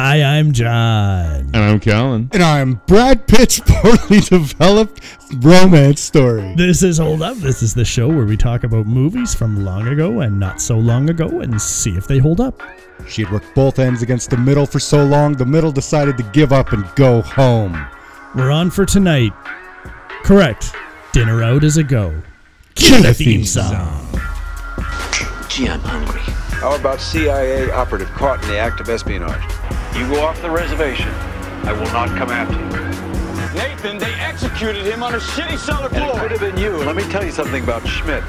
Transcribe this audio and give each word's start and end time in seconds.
Hi, 0.00 0.22
I'm 0.22 0.52
John. 0.52 1.50
And 1.52 1.56
I'm 1.56 1.80
Callan. 1.80 2.30
And 2.32 2.40
I'm 2.40 2.74
Brad 2.86 3.26
Pitt's 3.26 3.58
poorly 3.66 4.20
developed 4.20 5.00
romance 5.38 6.00
story. 6.00 6.54
This 6.54 6.84
is 6.84 6.98
Hold 6.98 7.20
Up. 7.20 7.36
This 7.38 7.64
is 7.64 7.74
the 7.74 7.84
show 7.84 8.06
where 8.06 8.24
we 8.24 8.36
talk 8.36 8.62
about 8.62 8.86
movies 8.86 9.34
from 9.34 9.64
long 9.64 9.88
ago 9.88 10.20
and 10.20 10.38
not 10.38 10.60
so 10.60 10.78
long 10.78 11.10
ago 11.10 11.40
and 11.40 11.60
see 11.60 11.96
if 11.96 12.06
they 12.06 12.18
hold 12.18 12.40
up. 12.40 12.62
She 13.08 13.24
had 13.24 13.32
worked 13.32 13.52
both 13.56 13.80
ends 13.80 14.02
against 14.02 14.30
the 14.30 14.36
middle 14.36 14.66
for 14.66 14.78
so 14.78 15.04
long, 15.04 15.32
the 15.32 15.44
middle 15.44 15.72
decided 15.72 16.16
to 16.18 16.22
give 16.32 16.52
up 16.52 16.70
and 16.72 16.84
go 16.94 17.20
home. 17.20 17.76
We're 18.36 18.52
on 18.52 18.70
for 18.70 18.86
tonight. 18.86 19.32
Correct. 20.22 20.76
Dinner 21.10 21.42
out 21.42 21.64
is 21.64 21.76
a 21.76 21.82
go. 21.82 22.14
Cue 22.76 23.02
the 23.02 23.12
theme 23.12 23.44
song. 23.44 24.06
Gee, 25.48 25.68
I'm 25.68 25.80
hungry. 25.80 26.37
How 26.60 26.74
about 26.74 27.00
CIA 27.00 27.70
operative 27.70 28.08
caught 28.14 28.42
in 28.42 28.48
the 28.48 28.58
act 28.58 28.80
of 28.80 28.88
espionage? 28.88 29.40
You 29.96 30.08
go 30.08 30.26
off 30.26 30.42
the 30.42 30.50
reservation. 30.50 31.08
I 31.62 31.72
will 31.72 31.86
not 31.92 32.08
come 32.18 32.30
after 32.30 32.58
you. 32.58 32.68
Nathan, 33.54 33.96
they 33.96 34.12
executed 34.14 34.84
him 34.84 35.04
on 35.04 35.14
a 35.14 35.18
shitty 35.18 35.56
cellar 35.56 35.88
floor. 35.88 36.02
And 36.02 36.04
it 36.04 36.10
floor. 36.10 36.20
could 36.20 36.32
have 36.32 36.40
been 36.40 36.56
you. 36.56 36.78
Let 36.78 36.96
me 36.96 37.04
tell 37.04 37.24
you 37.24 37.30
something 37.30 37.62
about 37.62 37.86
Schmidt. 37.86 38.24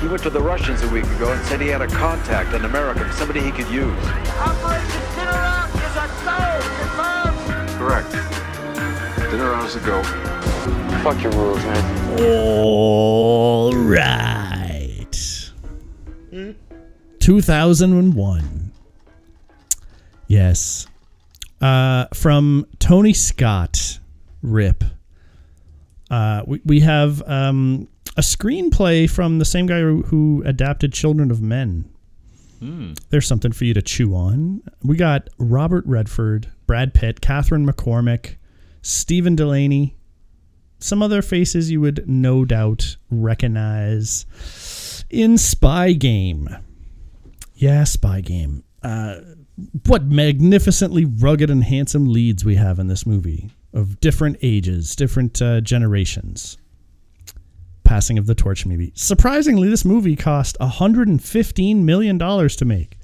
He 0.00 0.08
went 0.08 0.24
to 0.24 0.30
the 0.30 0.40
Russians 0.40 0.82
a 0.82 0.88
week 0.88 1.04
ago 1.04 1.32
and 1.32 1.40
said 1.46 1.60
he 1.60 1.68
had 1.68 1.82
a 1.82 1.86
contact, 1.86 2.52
an 2.52 2.64
American, 2.64 3.12
somebody 3.12 3.40
he 3.40 3.52
could 3.52 3.68
use. 3.68 3.96
Operation 4.40 5.00
Dinner 5.14 5.30
Out 5.30 5.70
is 5.70 5.96
a 5.96 6.08
go. 6.26 6.58
Confirmed. 6.82 7.78
Correct. 7.78 8.10
Dinner 9.30 9.54
hours 9.54 9.76
ago. 9.76 10.02
Fuck 11.04 11.22
your 11.22 11.30
rules, 11.32 11.62
man. 11.62 12.20
All 12.20 13.72
right. 13.72 14.51
2001. 17.22 18.72
Yes. 20.26 20.88
Uh, 21.60 22.06
from 22.12 22.66
Tony 22.80 23.12
Scott, 23.12 24.00
RIP. 24.42 24.82
Uh, 26.10 26.42
we, 26.48 26.60
we 26.64 26.80
have 26.80 27.22
um, 27.28 27.86
a 28.16 28.22
screenplay 28.22 29.08
from 29.08 29.38
the 29.38 29.44
same 29.44 29.66
guy 29.66 29.78
who, 29.78 30.02
who 30.02 30.42
adapted 30.44 30.92
Children 30.92 31.30
of 31.30 31.40
Men. 31.40 31.88
There's 33.10 33.28
something 33.28 33.52
for 33.52 33.66
you 33.66 33.74
to 33.74 33.82
chew 33.82 34.16
on. 34.16 34.60
We 34.82 34.96
got 34.96 35.30
Robert 35.38 35.84
Redford, 35.86 36.50
Brad 36.66 36.92
Pitt, 36.92 37.20
Catherine 37.20 37.64
McCormack, 37.64 38.34
Stephen 38.82 39.36
Delaney, 39.36 39.94
some 40.80 41.02
other 41.02 41.22
faces 41.22 41.70
you 41.70 41.80
would 41.80 42.08
no 42.08 42.44
doubt 42.44 42.96
recognize 43.10 44.26
in 45.08 45.38
Spy 45.38 45.92
Game. 45.92 46.48
Yeah, 47.62 47.84
Spy 47.84 48.20
Game. 48.22 48.64
Uh, 48.82 49.20
what 49.86 50.04
magnificently 50.06 51.04
rugged 51.04 51.48
and 51.48 51.62
handsome 51.62 52.06
leads 52.12 52.44
we 52.44 52.56
have 52.56 52.80
in 52.80 52.88
this 52.88 53.06
movie 53.06 53.50
of 53.72 54.00
different 54.00 54.36
ages, 54.42 54.96
different 54.96 55.40
uh, 55.40 55.60
generations. 55.60 56.58
Passing 57.84 58.18
of 58.18 58.26
the 58.26 58.34
Torch 58.34 58.66
movie. 58.66 58.90
Surprisingly, 58.96 59.68
this 59.68 59.84
movie 59.84 60.16
cost 60.16 60.56
$115 60.60 61.76
million 61.84 62.18
to 62.18 62.64
make. 62.64 62.98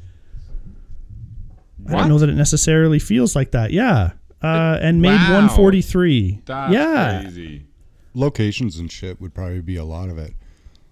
I 1.88 1.92
don't 1.92 2.08
know 2.08 2.18
that 2.18 2.28
it 2.28 2.34
necessarily 2.34 2.98
feels 2.98 3.36
like 3.36 3.52
that. 3.52 3.70
Yeah. 3.70 4.12
Uh, 4.42 4.78
and 4.80 5.00
made 5.00 5.10
Wow. 5.14 5.34
143. 5.34 6.42
That's 6.46 6.72
yeah. 6.72 7.20
crazy. 7.22 7.66
Locations 8.14 8.78
and 8.78 8.90
shit 8.90 9.20
would 9.20 9.34
probably 9.34 9.60
be 9.60 9.76
a 9.76 9.84
lot 9.84 10.08
of 10.08 10.18
it. 10.18 10.32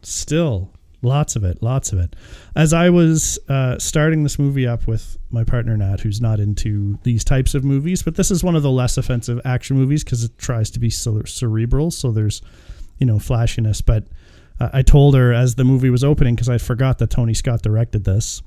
still 0.03 0.71
lots 1.07 1.37
of 1.37 1.45
it 1.45 1.63
lots 1.63 1.93
of 1.93 1.99
it 1.99 2.15
as 2.55 2.73
i 2.73 2.91
was 2.91 3.39
uh, 3.49 3.79
starting 3.79 4.23
this 4.23 4.39
movie 4.39 4.67
up 4.67 4.87
with 4.87 5.19
my 5.31 5.45
partner 5.45 5.77
nat 5.77 6.01
who's 6.01 6.21
not 6.21 6.41
into 6.41 6.99
these 7.03 7.25
types 7.25 7.55
of 7.55 7.65
movies 7.65 8.03
but 8.03 8.17
this 8.17 8.31
is 8.31 8.45
one 8.45 8.57
of 8.57 8.63
the 8.63 8.71
less 8.71 8.99
offensive 8.99 9.41
action 9.45 9.77
movies 9.77 10.05
because 10.05 10.25
it 10.25 10.37
tries 10.39 10.71
to 10.71 10.79
be 10.79 10.91
cerebral 10.91 11.91
so 11.91 12.11
there's 12.11 12.43
you 12.99 13.07
know 13.07 13.19
flashiness 13.19 13.81
but 13.81 14.05
uh, 14.61 14.69
i 14.73 14.83
told 14.83 15.15
her 15.15 15.33
as 15.33 15.55
the 15.55 15.65
movie 15.65 15.91
was 15.91 16.05
opening 16.05 16.35
because 16.35 16.49
i 16.49 16.59
forgot 16.59 16.99
that 16.99 17.11
tony 17.11 17.35
scott 17.35 17.63
directed 17.63 18.05
this 18.05 18.43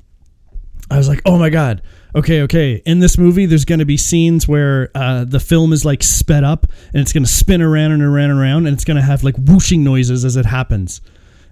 I 0.92 0.98
was 0.98 1.08
like, 1.08 1.22
oh 1.26 1.38
my 1.38 1.50
God. 1.50 1.82
Okay, 2.16 2.42
okay. 2.42 2.82
In 2.86 3.00
this 3.00 3.18
movie, 3.18 3.46
there's 3.46 3.66
going 3.66 3.80
to 3.80 3.86
be 3.86 3.98
scenes 3.98 4.48
where 4.48 4.90
uh, 4.96 5.24
the 5.24 5.40
film 5.40 5.72
is 5.72 5.86
like 5.86 6.02
sped 6.02 6.44
up 6.44 6.66
and 6.94 7.02
it's 7.02 7.14
going 7.14 7.24
to 7.24 7.30
spin 7.30 7.62
around 7.62 7.92
and 7.92 8.02
around 8.02 8.32
and 8.32 8.40
around 8.40 8.66
and 8.66 8.74
it's 8.74 8.86
going 8.86 8.98
to 8.98 9.04
have 9.04 9.24
like 9.24 9.36
whooshing 9.38 9.84
noises 9.84 10.26
as 10.26 10.36
it 10.36 10.46
happens. 10.46 11.02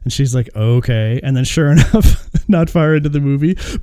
And 0.08 0.14
she's 0.14 0.34
like, 0.34 0.50
okay. 0.56 1.20
And 1.22 1.36
then 1.36 1.44
sure 1.44 1.70
enough, 1.74 2.30
not 2.48 2.70
far 2.70 2.96
into 2.96 3.10
the 3.10 3.20
movie, 3.20 3.58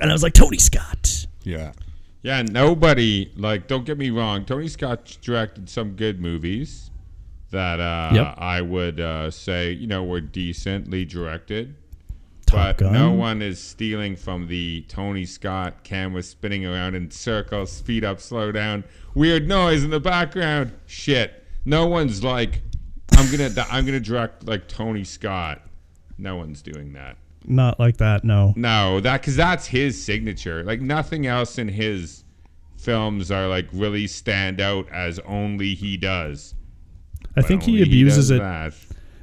and 0.00 0.10
I 0.10 0.12
was 0.12 0.24
like, 0.24 0.32
Tony 0.32 0.58
Scott. 0.58 1.28
Yeah. 1.44 1.70
Yeah, 2.22 2.42
nobody 2.42 3.30
like. 3.36 3.68
Don't 3.68 3.84
get 3.84 3.96
me 3.96 4.10
wrong. 4.10 4.44
Tony 4.44 4.66
Scott 4.66 5.18
directed 5.22 5.70
some 5.70 5.92
good 5.92 6.20
movies 6.20 6.90
that 7.52 7.78
uh, 7.78 8.10
Yep. 8.12 8.34
I 8.38 8.60
would 8.60 8.98
uh, 8.98 9.30
say 9.30 9.70
you 9.70 9.86
know 9.86 10.02
were 10.02 10.20
decently 10.20 11.04
directed. 11.04 11.76
Top 12.44 12.78
but 12.78 12.78
Gun. 12.78 12.92
no 12.92 13.12
one 13.12 13.40
is 13.40 13.62
stealing 13.62 14.16
from 14.16 14.48
the 14.48 14.84
Tony 14.88 15.26
Scott 15.26 15.84
camera 15.84 16.24
spinning 16.24 16.66
around 16.66 16.96
in 16.96 17.08
circles, 17.12 17.70
speed 17.70 18.04
up, 18.04 18.20
slow 18.20 18.50
down, 18.50 18.82
weird 19.14 19.46
noise 19.46 19.84
in 19.84 19.90
the 19.90 20.00
background. 20.00 20.72
Shit. 20.86 21.36
No 21.64 21.86
one's 21.86 22.24
like, 22.24 22.62
I'm 23.20 23.30
gonna, 23.30 23.66
I'm 23.70 23.84
gonna 23.86 24.00
direct 24.00 24.46
like 24.46 24.68
Tony 24.68 25.04
Scott. 25.04 25.62
No 26.18 26.36
one's 26.36 26.62
doing 26.62 26.92
that. 26.94 27.16
Not 27.46 27.78
like 27.80 27.96
that, 27.98 28.24
no. 28.24 28.52
No, 28.56 29.00
that 29.00 29.20
because 29.20 29.36
that's 29.36 29.66
his 29.66 30.02
signature. 30.02 30.62
Like 30.64 30.80
nothing 30.80 31.26
else 31.26 31.58
in 31.58 31.68
his 31.68 32.24
films 32.76 33.30
are 33.30 33.46
like 33.48 33.66
really 33.72 34.06
stand 34.06 34.60
out 34.60 34.88
as 34.90 35.18
only 35.20 35.74
he 35.74 35.96
does. 35.96 36.54
I 37.36 37.40
But 37.42 37.46
think 37.46 37.62
he 37.62 37.82
abuses 37.82 38.28
does 38.28 38.30
it. 38.32 38.38
that. 38.40 38.74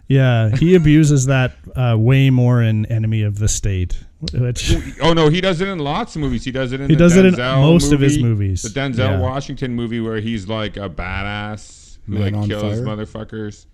Yeah, 0.07 0.49
he 0.55 0.75
abuses 0.81 1.25
that 1.25 1.53
uh, 1.75 1.95
way 1.99 2.29
more 2.29 2.61
in 2.63 2.85
Enemy 2.87 3.23
of 3.23 3.39
the 3.39 3.47
State, 3.47 4.03
which 4.33 4.73
Oh 5.01 5.13
no, 5.13 5.27
he 5.29 5.41
does 5.41 5.59
it 5.61 5.67
in 5.67 5.79
lots 5.79 6.15
of 6.15 6.21
movies. 6.21 6.43
He 6.45 6.51
does 6.51 6.71
it 6.71 6.79
in 6.81 6.89
He 6.89 6.95
the 6.95 6.99
does 6.99 7.15
it 7.17 7.25
in 7.25 7.33
Denzel 7.33 7.61
most 7.61 7.91
of 7.91 7.99
his 7.99 8.17
movies. 8.17 8.61
The 8.61 8.69
Denzel 8.69 8.97
Yeah. 8.97 9.19
Washington 9.19 9.73
movie 9.75 9.99
where 9.99 10.19
he's 10.21 10.47
like 10.47 10.77
a 10.77 10.89
badass 10.89 11.97
who 12.07 12.13
Man 12.13 12.33
like 12.33 12.47
kills 12.47 12.61
Fire? 12.63 12.81
motherfuckers. 12.85 13.65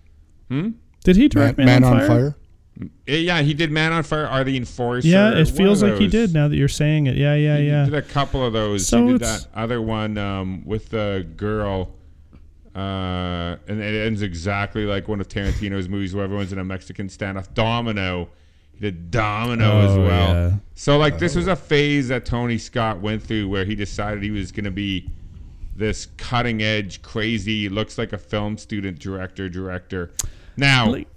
Did 0.48 1.16
he 1.16 1.28
direct 1.28 1.58
Man, 1.58 1.66
Man 1.66 1.84
on, 1.84 1.92
on 1.92 1.98
Fire? 2.06 2.08
Fire? 2.08 2.36
Yeah, 3.06 3.42
he 3.42 3.54
did 3.54 3.70
Man 3.70 3.92
on 3.92 4.02
Fire. 4.02 4.26
Are 4.26 4.42
the 4.42 4.56
Enforcer? 4.56 5.06
Yeah, 5.06 5.30
it 5.38 5.48
feels 5.48 5.82
like 5.82 5.96
he 5.98 6.08
did. 6.08 6.34
Now 6.34 6.48
that 6.48 6.56
you're 6.56 6.68
saying 6.68 7.06
it, 7.06 7.16
yeah, 7.16 7.34
yeah, 7.34 7.58
He 7.58 7.66
yeah. 7.68 7.84
did 7.84 7.94
a 7.94 8.02
couple 8.02 8.44
of 8.44 8.52
those. 8.52 8.86
So 8.88 9.06
he 9.06 9.12
did 9.12 9.20
that 9.22 9.46
other 9.54 9.80
one 9.80 10.18
um, 10.18 10.64
with 10.66 10.90
the 10.90 11.26
girl, 11.36 11.94
uh, 12.74 13.56
and 13.68 13.80
it 13.80 14.06
ends 14.06 14.22
exactly 14.22 14.84
like 14.86 15.06
one 15.06 15.20
of 15.20 15.28
Tarantino's 15.28 15.88
movies 15.88 16.14
where 16.14 16.24
everyone's 16.24 16.52
in 16.52 16.58
a 16.58 16.64
Mexican 16.64 17.08
standoff. 17.08 17.52
Domino. 17.54 18.28
He 18.72 18.80
did 18.80 19.12
Domino 19.12 19.82
as 19.82 19.90
Oh, 19.92 20.00
well. 20.00 20.34
yeah. 20.34 20.52
So 20.74 20.98
like 20.98 21.20
this 21.20 21.36
was 21.36 21.46
a 21.46 21.54
phase 21.54 22.08
that 22.08 22.24
Tony 22.26 22.58
Scott 22.58 23.00
went 23.00 23.22
through 23.22 23.48
where 23.48 23.64
he 23.64 23.76
decided 23.76 24.22
he 24.24 24.32
was 24.32 24.50
going 24.50 24.64
to 24.64 24.72
be 24.72 25.08
this 25.76 26.06
cutting 26.16 26.62
edge, 26.62 27.02
crazy, 27.02 27.68
looks 27.68 27.98
like 27.98 28.12
a 28.12 28.18
film 28.18 28.56
student 28.58 28.98
director 28.98 29.48
director. 29.48 30.12
Now, 30.56 30.90
Like, 30.92 31.08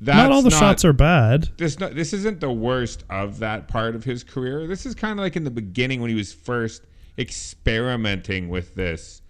not 0.00 0.30
all 0.32 0.42
the 0.42 0.50
shots 0.50 0.84
are 0.84 0.92
bad. 0.92 1.48
this 1.56 1.78
no, 1.78 1.88
this 1.88 2.12
isn't 2.12 2.40
the 2.40 2.50
worst 2.52 3.04
of 3.08 3.38
that 3.38 3.68
part 3.68 3.94
of 3.94 4.04
his 4.04 4.22
career. 4.24 4.66
This 4.66 4.84
is 4.84 4.94
kind 4.94 5.12
of 5.18 5.22
like 5.24 5.36
in 5.36 5.44
the 5.44 5.50
beginning 5.50 6.00
when 6.00 6.10
he 6.10 6.16
was 6.16 6.32
first 6.32 6.82
experimenting 7.18 8.48
with 8.48 8.74
this. 8.74 9.22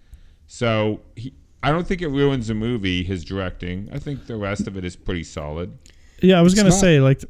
So 0.47 1.01
he, 1.15 1.33
I 1.61 1.71
don't 1.71 1.87
think 1.87 2.01
it 2.01 2.07
ruins 2.09 2.47
the 2.47 2.53
movie. 2.53 3.03
His 3.03 3.23
directing. 3.23 3.89
I 3.93 3.99
think 3.99 4.25
the 4.25 4.35
rest 4.35 4.67
of 4.67 4.75
it 4.77 4.83
is 4.83 4.95
pretty 4.95 5.23
solid. 5.23 5.77
Yeah, 6.21 6.39
I 6.39 6.41
was 6.41 6.53
gonna 6.55 6.69
not- 6.69 6.79
say 6.79 6.99
like 6.99 7.23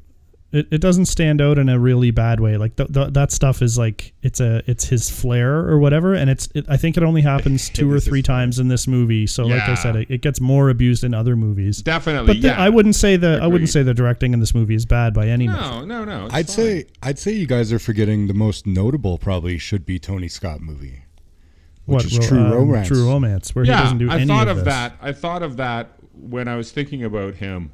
it, 0.53 0.67
it 0.69 0.81
doesn't 0.81 1.05
stand 1.07 1.41
out 1.41 1.57
in 1.57 1.67
a 1.67 1.79
really 1.79 2.11
bad 2.11 2.39
way. 2.39 2.57
Like 2.57 2.75
th- 2.75 2.93
th- 2.93 3.13
that 3.13 3.31
stuff 3.31 3.61
is 3.63 3.77
like 3.77 4.13
it's 4.21 4.39
a 4.39 4.61
it's 4.67 4.85
his 4.85 5.09
flair 5.09 5.67
or 5.67 5.79
whatever, 5.79 6.13
and 6.13 6.29
it's 6.29 6.47
it, 6.53 6.65
I 6.69 6.77
think 6.77 6.95
it 6.95 7.01
only 7.01 7.21
happens 7.21 7.69
two 7.73 7.91
or 7.91 7.99
three 7.99 8.21
times 8.21 8.59
in 8.59 8.67
this 8.67 8.87
movie. 8.87 9.25
So 9.25 9.45
like 9.45 9.63
I 9.67 9.73
said, 9.73 9.95
it, 9.95 10.11
it 10.11 10.21
gets 10.21 10.39
more 10.39 10.69
abused 10.69 11.03
in 11.03 11.13
other 11.15 11.35
movies. 11.35 11.81
Definitely, 11.81 12.27
But 12.27 12.41
the, 12.43 12.49
yeah. 12.49 12.61
I 12.61 12.69
wouldn't 12.69 12.95
say 12.95 13.17
the 13.17 13.39
I 13.41 13.47
wouldn't 13.47 13.71
say 13.71 13.81
the 13.81 13.95
directing 13.95 14.31
in 14.33 14.39
this 14.39 14.53
movie 14.53 14.75
is 14.75 14.85
bad 14.85 15.13
by 15.13 15.27
any 15.27 15.47
means. 15.47 15.59
No, 15.59 15.83
no, 15.83 16.05
no. 16.05 16.25
it's 16.27 16.35
I'd 16.35 16.47
fine. 16.47 16.55
say 16.55 16.85
I'd 17.01 17.17
say 17.19 17.31
you 17.31 17.47
guys 17.47 17.73
are 17.73 17.79
forgetting 17.79 18.27
the 18.27 18.33
most 18.35 18.67
notable 18.67 19.17
probably 19.17 19.57
should 19.57 19.85
be 19.87 19.97
Tony 19.97 20.27
Scott 20.27 20.61
movie. 20.61 20.99
Which 21.85 22.05
is 22.05 22.19
ro- 22.19 22.27
True 22.27 22.39
um, 22.45 22.51
Romance. 22.51 22.87
True 22.87 23.09
Romance, 23.09 23.55
where 23.55 23.65
yeah, 23.65 23.77
he 23.77 23.83
doesn't 23.83 23.97
do 23.97 24.09
I 24.11 24.15
any 24.17 24.27
thought 24.27 24.47
of, 24.47 24.59
of, 24.59 24.65
this. 24.65 24.73
that. 24.73 24.97
I 25.01 25.11
thought 25.11 25.43
of 25.43 25.57
that 25.57 25.89
when 26.13 26.47
I 26.47 26.55
was 26.55 26.71
thinking 26.71 27.03
about 27.03 27.35
him. 27.35 27.71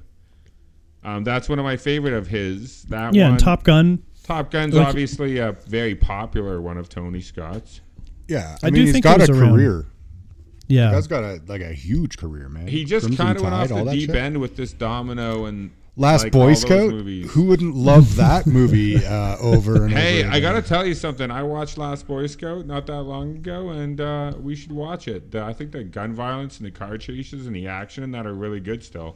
Um, 1.04 1.24
that's 1.24 1.48
one 1.50 1.60
of 1.60 1.66
my 1.66 1.78
favorite 1.78 2.14
of 2.14 2.28
his. 2.28 2.84
That 2.84 3.14
Yeah, 3.14 3.24
one. 3.26 3.32
and 3.34 3.40
Top 3.40 3.64
Gun. 3.64 4.04
Top 4.24 4.52
Gun's 4.52 4.76
like- 4.76 4.88
obviously 4.88 5.38
a 5.38 5.54
very 5.68 5.96
popular 5.96 6.62
one 6.62 6.78
of 6.78 6.90
Tony 6.90 7.22
Scott's. 7.22 7.82
Yeah, 8.28 8.58
I, 8.62 8.68
I 8.68 8.70
do 8.70 8.74
mean 8.76 8.84
he's 8.86 8.94
think 8.94 9.06
it 9.06 9.08
got 9.08 9.20
was 9.20 9.30
a 9.30 9.34
around- 9.34 9.54
career. 9.54 9.86
Yeah, 10.68 10.92
Guy's 10.92 11.08
got 11.08 11.24
a 11.24 11.42
like 11.48 11.62
a 11.62 11.74
huge 11.74 12.18
career, 12.18 12.48
man. 12.48 12.68
He 12.68 12.86
just 12.86 13.18
kind 13.18 13.36
of 13.38 13.42
went 13.44 13.56
Tide, 13.56 13.72
off 13.72 13.86
the 13.86 13.92
deep 13.92 14.10
shit. 14.12 14.16
end 14.16 14.38
with 14.40 14.56
this 14.56 14.72
Domino 14.72 15.46
and 15.46 15.72
Last 15.96 16.24
Like 16.26 16.32
Boy 16.32 16.40
all 16.42 16.48
those 16.50 16.62
Scout. 16.62 16.92
movies. 16.92 17.32
Who 17.32 17.46
wouldn't 17.46 17.76
love 17.76 18.16
that 18.18 18.46
movie 18.46 18.98
uh, 19.06 19.38
over 19.40 19.86
and 19.86 19.92
Hey, 19.94 20.24
over? 20.24 20.32
I 20.32 20.40
gotta 20.40 20.62
tell 20.62 20.86
you 20.86 20.94
something. 20.94 21.32
I 21.32 21.42
watched 21.42 21.80
Last 21.80 22.06
Boy 22.06 22.28
Scout 22.28 22.68
not 22.68 22.86
that 22.86 23.02
long 23.02 23.38
ago, 23.38 23.70
and 23.70 24.00
uh, 24.00 24.34
we 24.40 24.56
should 24.56 24.72
watch 24.72 25.08
it. 25.08 25.32
The, 25.32 25.42
I 25.44 25.54
think 25.54 25.72
the 25.72 25.84
gun 25.84 26.14
violence 26.14 26.58
and 26.60 26.68
the 26.68 26.72
car 26.72 27.00
chases 27.00 27.48
and 27.48 27.56
the 27.56 27.66
action 27.68 28.04
in 28.04 28.12
that 28.12 28.28
are 28.28 28.34
really 28.36 28.60
good 28.60 28.84
still. 28.84 29.16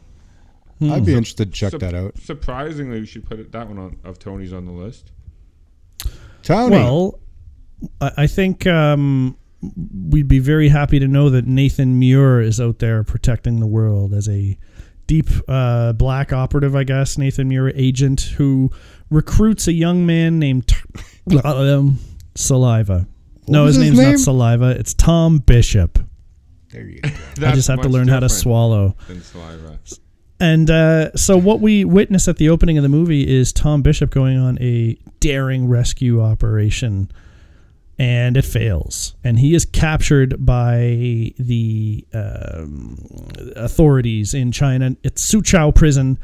I'd 0.81 1.05
be 1.05 1.13
interested 1.13 1.51
to 1.53 1.57
check 1.57 1.71
Sup- 1.71 1.81
that 1.81 1.93
out. 1.93 2.17
Surprisingly, 2.17 2.99
we 2.99 3.05
should 3.05 3.25
put 3.25 3.39
it, 3.39 3.51
that 3.51 3.67
one 3.67 3.77
on, 3.77 3.97
of 4.03 4.19
Tony's 4.19 4.53
on 4.53 4.65
the 4.65 4.71
list. 4.71 5.11
Tony, 6.41 6.75
Well, 6.75 7.19
I 8.01 8.11
I 8.17 8.27
think 8.27 8.67
um, 8.67 9.37
we'd 10.09 10.27
be 10.27 10.39
very 10.39 10.69
happy 10.69 10.99
to 10.99 11.07
know 11.07 11.29
that 11.29 11.45
Nathan 11.47 11.97
Muir 11.99 12.41
is 12.41 12.59
out 12.59 12.79
there 12.79 13.03
protecting 13.03 13.59
the 13.59 13.67
world 13.67 14.13
as 14.13 14.27
a 14.27 14.57
deep 15.07 15.29
uh, 15.47 15.93
black 15.93 16.33
operative, 16.33 16.75
I 16.75 16.83
guess. 16.83 17.17
Nathan 17.17 17.47
Muir, 17.47 17.69
agent 17.75 18.21
who 18.37 18.71
recruits 19.09 19.67
a 19.67 19.73
young 19.73 20.05
man 20.05 20.39
named 20.39 20.67
T- 20.67 21.39
um, 21.43 21.99
Saliva. 22.35 23.07
no, 23.47 23.65
his, 23.65 23.75
his 23.75 23.85
name's 23.85 23.97
name? 23.99 24.11
not 24.11 24.19
Saliva. 24.19 24.69
It's 24.71 24.93
Tom 24.93 25.37
Bishop. 25.39 25.99
there 26.71 26.87
you 26.87 27.01
go. 27.01 27.09
I 27.47 27.53
just 27.53 27.67
have 27.67 27.81
to 27.81 27.89
learn 27.89 28.07
how 28.07 28.19
to 28.19 28.29
swallow. 28.29 28.95
than 29.07 29.21
saliva. 29.21 29.79
And 30.43 30.69
uh, 30.69 31.15
so, 31.15 31.37
what 31.37 31.61
we 31.61 31.85
witness 31.85 32.27
at 32.27 32.35
the 32.35 32.49
opening 32.49 32.77
of 32.77 32.83
the 32.83 32.89
movie 32.89 33.25
is 33.25 33.53
Tom 33.53 33.81
Bishop 33.81 34.09
going 34.09 34.37
on 34.37 34.61
a 34.61 34.97
daring 35.21 35.69
rescue 35.69 36.21
operation, 36.21 37.09
and 37.97 38.35
it 38.35 38.43
fails. 38.43 39.15
And 39.23 39.39
he 39.39 39.55
is 39.55 39.63
captured 39.63 40.45
by 40.45 41.31
the 41.39 42.05
um, 42.13 42.97
authorities 43.55 44.33
in 44.33 44.51
China. 44.51 44.97
It's 45.01 45.23
Su 45.23 45.41
Chou 45.41 45.71
prison. 45.71 46.19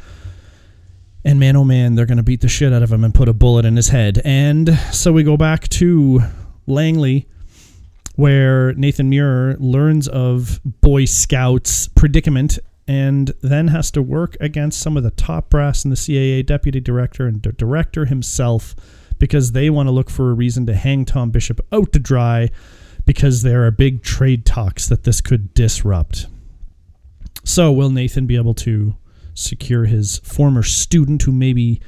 And 1.24 1.40
man, 1.40 1.56
oh 1.56 1.64
man, 1.64 1.96
they're 1.96 2.06
going 2.06 2.18
to 2.18 2.24
beat 2.24 2.42
the 2.42 2.50
shit 2.50 2.74
out 2.74 2.84
of 2.84 2.92
him 2.92 3.06
and 3.06 3.14
put 3.14 3.30
a 3.30 3.34
bullet 3.34 3.64
in 3.64 3.78
his 3.78 3.88
head. 3.88 4.22
And 4.26 4.78
so 4.92 5.14
we 5.14 5.24
go 5.24 5.38
back 5.38 5.70
to 5.70 6.24
Langley, 6.68 7.26
where 8.18 8.74
Nathan 8.74 9.10
Muir 9.10 9.56
learns 9.60 10.10
of 10.10 10.60
Boy 10.82 11.06
Scouts' 11.06 11.88
predicament 11.88 12.60
and 12.90 13.36
then 13.44 13.68
has 13.68 13.92
to 13.92 14.02
work 14.02 14.36
against 14.40 14.80
some 14.80 14.98
of 14.98 15.04
the 15.04 15.12
top 15.12 15.52
brass 15.52 15.86
in 15.86 15.92
the 15.92 15.96
CIA 15.96 16.42
deputy 16.42 16.80
director 16.80 17.28
and 17.28 17.44
the 17.44 17.52
director 17.52 18.06
himself, 18.06 18.76
because 19.20 19.52
they 19.52 19.70
want 19.70 19.86
to 19.86 19.92
look 19.92 20.10
for 20.10 20.32
a 20.32 20.34
reason 20.34 20.66
to 20.66 20.74
hang 20.74 21.06
Tom 21.06 21.30
Bishop 21.30 21.62
out 21.72 21.94
to 21.94 22.00
dry 22.00 22.50
because 23.06 23.44
there 23.44 23.64
are 23.64 23.70
big 23.70 24.02
trade 24.02 24.44
talks 24.44 24.88
that 24.88 25.04
this 25.04 25.22
could 25.22 25.54
disrupt. 25.54 26.26
So, 27.44 27.72
will 27.72 27.92
Nathan 27.92 28.26
be 28.26 28.36
able 28.36 28.56
to 28.56 28.96
secure 29.36 29.86
his 29.86 30.18
former 30.24 30.64
student 30.64 31.22
who 31.22 31.32
maybe 31.32 31.82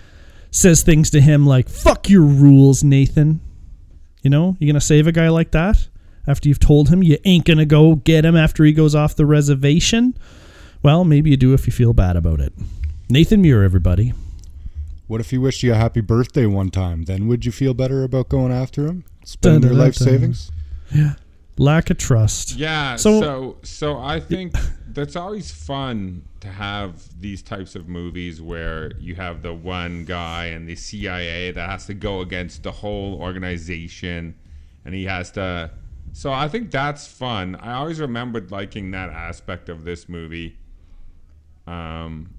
says 0.52 0.84
things 0.84 1.10
to 1.10 1.20
him 1.20 1.48
like, 1.48 1.68
fuck 1.68 2.10
your 2.10 2.22
rules, 2.22 2.84
Nathan? 2.84 3.42
You 4.22 4.30
know, 4.30 4.56
you're 4.60 4.72
gonna 4.72 4.80
save 4.80 5.08
a 5.08 5.12
guy 5.12 5.30
like 5.30 5.50
that 5.50 5.88
after 6.28 6.48
you've 6.48 6.60
told 6.60 6.90
him 6.90 7.02
you 7.02 7.18
ain't 7.26 7.46
gonna 7.46 7.66
go 7.66 7.96
get 7.96 8.24
him 8.24 8.36
after 8.36 8.64
he 8.64 8.72
goes 8.72 8.94
off 8.94 9.16
the 9.16 9.26
reservation? 9.26 10.14
Well, 10.84 11.04
maybe 11.04 11.30
you 11.30 11.38
do 11.38 11.54
if 11.54 11.68
you 11.68 11.74
feel 11.74 11.94
bad 11.94 12.16
about 12.16 12.40
it. 12.40 12.54
Nathan 13.10 13.42
Muir, 13.42 13.64
everybody. 13.64 14.14
What 15.08 15.22
if 15.22 15.30
he 15.32 15.38
wished 15.38 15.62
you 15.64 15.74
a 15.74 15.76
happy 15.76 16.02
birthday 16.02 16.46
one 16.46 16.70
time? 16.72 17.04
Then 17.04 17.28
would 17.28 17.46
you 17.46 17.52
feel 17.52 17.74
better 17.74 18.04
about 18.04 18.30
going 18.30 18.52
after 18.52 18.88
him? 18.88 19.04
Spending 19.26 19.72
your 19.72 19.80
life 19.80 19.96
Dun-dun-dun-dun. 19.98 21.16
Lack 21.58 21.90
of 21.90 21.98
trust. 21.98 22.56
Yeah. 22.56 22.96
So- 22.96 23.22
So, 23.22 23.58
so 23.64 23.98
I 24.00 24.20
think 24.20 24.56
that's 24.88 25.16
always 25.16 25.52
fun 25.52 26.24
to 26.40 26.48
have 26.48 26.94
these 27.20 27.44
types 27.44 27.76
of 27.76 27.88
movies 27.88 28.42
where 28.42 28.94
you 29.00 29.14
have 29.16 29.42
the 29.44 29.54
one 29.54 30.06
guy 30.06 30.46
and 30.46 30.68
the 30.68 30.76
CIA 30.76 31.52
that 31.52 31.70
has 31.70 31.86
to 31.88 31.94
go 31.94 32.22
against 32.22 32.64
the 32.64 32.72
whole 32.72 33.22
organization, 33.22 34.34
and 34.86 34.96
he 34.96 35.04
has 35.06 35.30
to. 35.32 35.70
So 36.14 36.32
I 36.34 36.48
think 36.48 36.72
that's 36.72 37.06
fun. 37.06 37.56
I 37.58 37.74
always 37.74 38.00
remembered 38.00 38.50
liking 38.50 38.90
that 38.92 39.10
aspect 39.10 39.70
of 39.70 39.84
this 39.84 40.10
movie. 40.10 40.58
Um, 41.68 42.32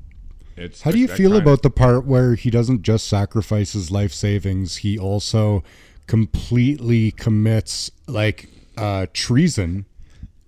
it's 0.56 0.82
How 0.82 0.90
do 0.90 0.98
you 0.98 1.08
feel 1.08 1.30
kind 1.30 1.40
of- 1.42 1.46
about 1.46 1.62
the 1.62 1.70
part 1.70 2.04
where 2.06 2.34
he 2.34 2.50
doesn't 2.50 2.82
just 2.82 3.06
sacrifice 3.08 3.72
his 3.72 3.90
life 3.90 4.12
savings, 4.12 4.78
he 4.78 4.98
also 4.98 5.62
completely 6.06 7.10
commits 7.12 7.90
like 8.06 8.48
uh 8.76 9.06
treason, 9.14 9.86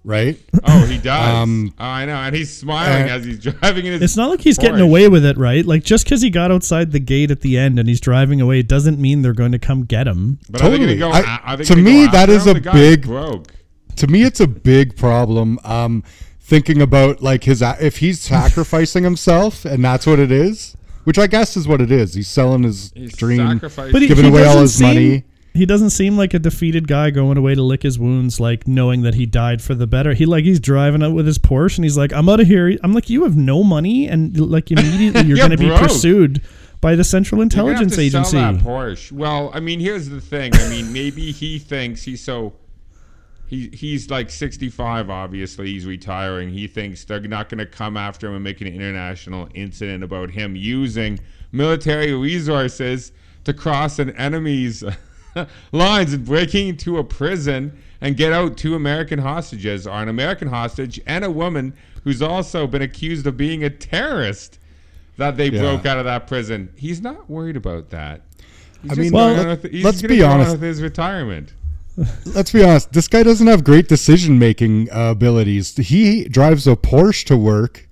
right? 0.04 0.38
Oh, 0.64 0.84
he 0.86 0.98
does. 0.98 1.34
Um, 1.34 1.72
oh, 1.78 1.84
I 1.84 2.04
know, 2.04 2.16
and 2.16 2.34
he's 2.36 2.54
smiling 2.54 3.08
uh, 3.10 3.14
as 3.14 3.24
he's 3.24 3.38
driving 3.60 3.86
in 3.86 3.92
his. 3.94 4.02
It's 4.02 4.16
not 4.16 4.28
like 4.30 4.40
he's 4.42 4.58
getting 4.58 4.80
away 4.80 5.08
with 5.08 5.24
it, 5.24 5.38
right? 5.38 5.64
Like 5.64 5.84
just 5.84 6.04
because 6.04 6.20
he 6.22 6.28
got 6.30 6.50
outside 6.52 6.92
the 6.92 7.00
gate 7.00 7.30
at 7.30 7.40
the 7.40 7.56
end 7.56 7.78
and 7.78 7.88
he's 7.88 8.00
driving 8.00 8.40
away 8.42 8.62
doesn't 8.62 8.98
mean 8.98 9.22
they're 9.22 9.32
going 9.32 9.52
to 9.52 9.58
come 9.58 9.84
get 9.84 10.06
him. 10.06 10.38
But 10.50 10.62
are 10.62 10.70
they 10.70 10.76
Totally. 10.78 10.98
gonna 10.98 11.12
go, 11.22 11.26
I- 11.26 11.40
are 11.44 11.56
they 11.56 11.64
to 11.64 11.74
gonna 11.74 11.82
go 11.84 11.90
me, 11.90 12.06
that 12.06 12.14
after 12.28 12.32
is 12.32 12.46
him? 12.46 12.56
a 12.56 12.72
big- 12.72 13.02
broke. 13.06 13.52
to 13.96 14.06
me 14.06 14.22
it's 14.22 14.40
a 14.40 14.46
big 14.48 14.96
problem 14.96 15.58
um 15.64 16.02
thinking 16.46 16.80
about 16.82 17.22
like 17.22 17.44
his 17.44 17.62
if 17.80 17.96
he's 17.96 18.20
sacrificing 18.20 19.02
himself 19.02 19.64
and 19.64 19.82
that's 19.84 20.06
what 20.06 20.18
it 20.18 20.30
is 20.30 20.76
which 21.04 21.18
i 21.18 21.26
guess 21.26 21.56
is 21.56 21.66
what 21.66 21.80
it 21.80 21.90
is 21.90 22.12
he's 22.14 22.28
selling 22.28 22.62
his 22.62 22.92
He's 22.94 23.16
dream. 23.16 23.58
But 23.58 24.02
he, 24.02 24.06
Giving 24.08 24.26
he 24.26 24.30
away 24.30 24.44
all 24.44 24.60
his 24.60 24.74
seem- 24.74 24.86
money. 24.88 25.24
He 25.56 25.66
doesn't 25.66 25.90
seem 25.90 26.16
like 26.16 26.34
a 26.34 26.40
defeated 26.40 26.88
guy 26.88 27.10
going 27.10 27.38
away 27.38 27.54
to 27.54 27.62
lick 27.62 27.84
his 27.84 27.96
wounds, 27.96 28.40
like 28.40 28.66
knowing 28.66 29.02
that 29.02 29.14
he 29.14 29.24
died 29.24 29.62
for 29.62 29.76
the 29.76 29.86
better. 29.86 30.12
He 30.12 30.26
like 30.26 30.42
he's 30.44 30.58
driving 30.58 31.00
out 31.00 31.12
with 31.14 31.26
his 31.26 31.38
Porsche 31.38 31.76
and 31.78 31.84
he's 31.84 31.96
like, 31.96 32.12
"I'm 32.12 32.28
out 32.28 32.40
of 32.40 32.48
here." 32.48 32.76
I'm 32.82 32.92
like, 32.92 33.08
"You 33.08 33.22
have 33.22 33.36
no 33.36 33.62
money, 33.62 34.08
and 34.08 34.36
like 34.36 34.72
immediately 34.72 35.20
you're 35.28 35.36
You're 35.36 35.48
going 35.48 35.56
to 35.56 35.56
be 35.56 35.70
pursued 35.70 36.42
by 36.80 36.96
the 36.96 37.04
Central 37.04 37.38
You're 37.38 37.44
have 37.44 37.52
Intelligence 37.52 37.94
to 37.94 38.00
Agency." 38.02 38.30
Sell 38.32 38.52
that 38.54 38.64
Porsche. 38.64 39.12
Well, 39.12 39.52
I 39.54 39.60
mean, 39.60 39.78
here's 39.78 40.08
the 40.08 40.20
thing. 40.20 40.52
I 40.56 40.68
mean, 40.68 40.92
maybe 40.92 41.30
he 41.30 41.60
thinks 41.60 42.02
he's 42.02 42.20
so. 42.20 42.54
He, 43.46 43.68
he's 43.72 44.10
like 44.10 44.30
65, 44.30 45.10
obviously. 45.10 45.66
He's 45.72 45.86
retiring. 45.86 46.48
He 46.50 46.66
thinks 46.66 47.04
they're 47.04 47.20
not 47.20 47.48
going 47.48 47.58
to 47.58 47.66
come 47.66 47.96
after 47.96 48.26
him 48.28 48.34
and 48.34 48.44
make 48.44 48.60
an 48.60 48.66
international 48.66 49.48
incident 49.54 50.02
about 50.02 50.30
him 50.30 50.56
using 50.56 51.20
military 51.52 52.12
resources 52.14 53.12
to 53.44 53.52
cross 53.52 53.98
an 53.98 54.10
enemy's 54.16 54.82
lines 55.72 56.12
and 56.14 56.24
breaking 56.24 56.68
into 56.68 56.98
a 56.98 57.04
prison 57.04 57.76
and 58.00 58.16
get 58.16 58.32
out 58.32 58.56
two 58.56 58.74
American 58.74 59.18
hostages, 59.18 59.86
or 59.86 59.94
an 60.02 60.08
American 60.08 60.48
hostage 60.48 61.00
and 61.06 61.24
a 61.24 61.30
woman 61.30 61.74
who's 62.02 62.20
also 62.22 62.66
been 62.66 62.82
accused 62.82 63.26
of 63.26 63.36
being 63.36 63.64
a 63.64 63.70
terrorist 63.70 64.58
that 65.16 65.36
they 65.36 65.48
Yeah. 65.48 65.60
broke 65.60 65.86
out 65.86 65.98
of 65.98 66.04
that 66.06 66.26
prison. 66.26 66.70
He's 66.76 67.00
not 67.00 67.30
worried 67.30 67.56
about 67.56 67.90
that. 67.90 68.22
He's 68.82 68.92
I 68.98 69.02
mean, 69.02 69.12
well, 69.12 69.56
he's 69.56 69.84
let's 69.84 70.02
be 70.02 70.22
honest. 70.22 70.52
with 70.52 70.62
his 70.62 70.82
retirement. 70.82 71.54
Let's 72.26 72.50
be 72.52 72.62
honest 72.64 72.92
this 72.92 73.06
guy 73.08 73.22
doesn't 73.22 73.46
have 73.46 73.62
great 73.64 73.86
decision 73.88 74.36
making 74.38 74.90
uh, 74.92 75.10
abilities 75.12 75.76
he 75.76 76.24
drives 76.28 76.66
a 76.66 76.74
porsche 76.74 77.24
to 77.24 77.36
work 77.36 77.88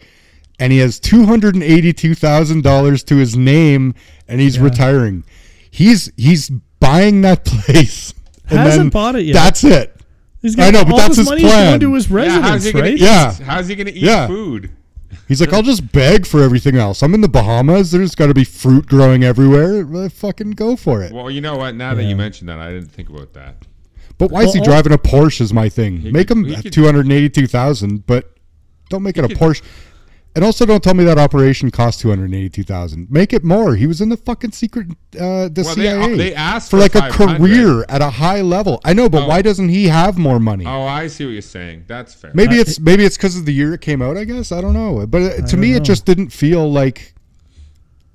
and 0.58 0.72
he 0.72 0.78
has 0.78 0.98
$282000 1.00 3.04
to 3.06 3.16
his 3.16 3.36
name 3.36 3.94
and 4.28 4.40
he's 4.40 4.58
retiring 4.58 5.22
he's 5.70 6.10
he's 6.16 6.50
buying 6.80 7.20
that 7.22 7.44
place 7.44 8.12
and 8.48 8.58
Hasn't 8.58 8.82
then 8.84 8.88
bought 8.90 9.14
it 9.16 9.22
yet. 9.24 9.34
that's 9.34 9.62
it 9.64 9.96
He's 10.40 10.58
I 10.58 10.72
got 10.72 10.72
know, 10.72 10.84
but 10.90 10.96
that's 10.96 11.08
his 11.10 11.18
his 11.18 11.28
money 11.28 11.42
plan. 11.42 11.78
going 11.78 11.80
to 11.82 11.94
his 11.94 12.10
residence, 12.10 12.64
he 12.64 12.72
gonna 12.72 12.84
right? 12.86 12.94
eat? 12.94 13.00
Yeah. 13.00 13.32
How's 13.44 13.68
he 13.68 13.76
gonna 13.76 13.90
eat 13.90 13.96
Yeah. 13.98 14.26
food? 14.26 14.72
He's 15.28 15.40
like, 15.40 15.52
I'll 15.52 15.62
just 15.62 15.92
beg 15.92 16.26
for 16.26 16.42
everything 16.42 16.74
else. 16.76 17.00
I'm 17.00 17.14
in 17.14 17.20
the 17.20 17.28
Bahamas. 17.28 17.92
There's 17.92 18.16
got 18.16 18.26
to 18.26 18.34
be 18.34 18.42
fruit 18.42 18.86
growing 18.86 19.22
everywhere. 19.22 19.86
Well, 19.86 20.08
fucking 20.08 20.50
go 20.52 20.74
for 20.74 21.00
it. 21.04 21.12
Well, 21.12 21.30
you 21.30 21.40
know 21.40 21.54
what? 21.56 21.76
Now 21.76 21.94
that 21.94 22.02
you 22.02 22.16
mentioned 22.16 22.48
that, 22.48 22.58
I 22.58 22.72
didn't 22.72 22.90
think 22.90 23.08
about 23.08 23.34
that. 23.34 23.66
But 24.22 24.30
why 24.32 24.42
is 24.44 24.54
he 24.54 24.60
driving 24.60 24.92
a 24.92 24.98
Porsche? 24.98 25.40
Is 25.40 25.52
my 25.52 25.68
thing. 25.68 26.10
Make 26.12 26.28
could- 26.28 26.46
him 26.46 26.62
two 26.70 26.84
hundred 26.84 27.10
eighty-two 27.10 27.46
thousand, 27.46 28.06
but 28.06 28.32
don't 28.88 29.02
make 29.02 29.16
it 29.18 29.24
a 29.24 29.28
could- 29.28 29.36
Porsche. 29.38 29.62
And 30.34 30.42
also, 30.46 30.64
don't 30.64 30.82
tell 30.82 30.94
me 30.94 31.04
that 31.04 31.18
operation 31.18 31.70
cost 31.70 32.00
two 32.00 32.08
hundred 32.08 32.32
eighty-two 32.32 32.62
thousand. 32.62 33.10
Make 33.10 33.34
it 33.34 33.44
more. 33.44 33.74
He 33.76 33.86
was 33.86 34.00
in 34.00 34.08
the 34.08 34.16
fucking 34.16 34.52
secret, 34.52 34.86
uh, 35.20 35.48
the 35.48 35.62
Well, 35.62 35.74
they- 35.76 35.82
CIA. 35.82 36.16
they 36.16 36.34
asked 36.34 36.70
for 36.70 36.78
for 36.78 36.82
like 36.82 36.94
a 36.94 37.10
career 37.10 37.84
at 37.90 38.00
a 38.00 38.08
high 38.08 38.40
level. 38.40 38.80
I 38.82 38.94
know, 38.94 39.10
but 39.10 39.24
Oh. 39.24 39.28
why 39.28 39.42
doesn't 39.42 39.68
he 39.68 39.88
have 39.88 40.16
more 40.16 40.40
money? 40.40 40.64
Oh, 40.66 40.84
I 40.84 41.08
see 41.08 41.26
what 41.26 41.32
you're 41.32 41.42
saying. 41.42 41.84
That's 41.86 42.14
fair. 42.14 42.30
Maybe 42.32 42.54
it's 42.56 42.80
maybe 42.80 43.04
it's 43.04 43.18
because 43.18 43.36
of 43.36 43.44
the 43.44 43.52
year 43.52 43.74
it 43.74 43.82
came 43.82 44.00
out. 44.00 44.16
I 44.16 44.24
guess 44.24 44.52
I 44.52 44.62
don't 44.62 44.72
know. 44.72 45.06
But 45.06 45.22
uh, 45.22 45.46
to 45.48 45.56
me, 45.58 45.72
don't 45.72 45.82
it 45.82 45.84
just 45.84 46.06
didn't 46.06 46.30
feel 46.30 46.70
like 46.72 47.12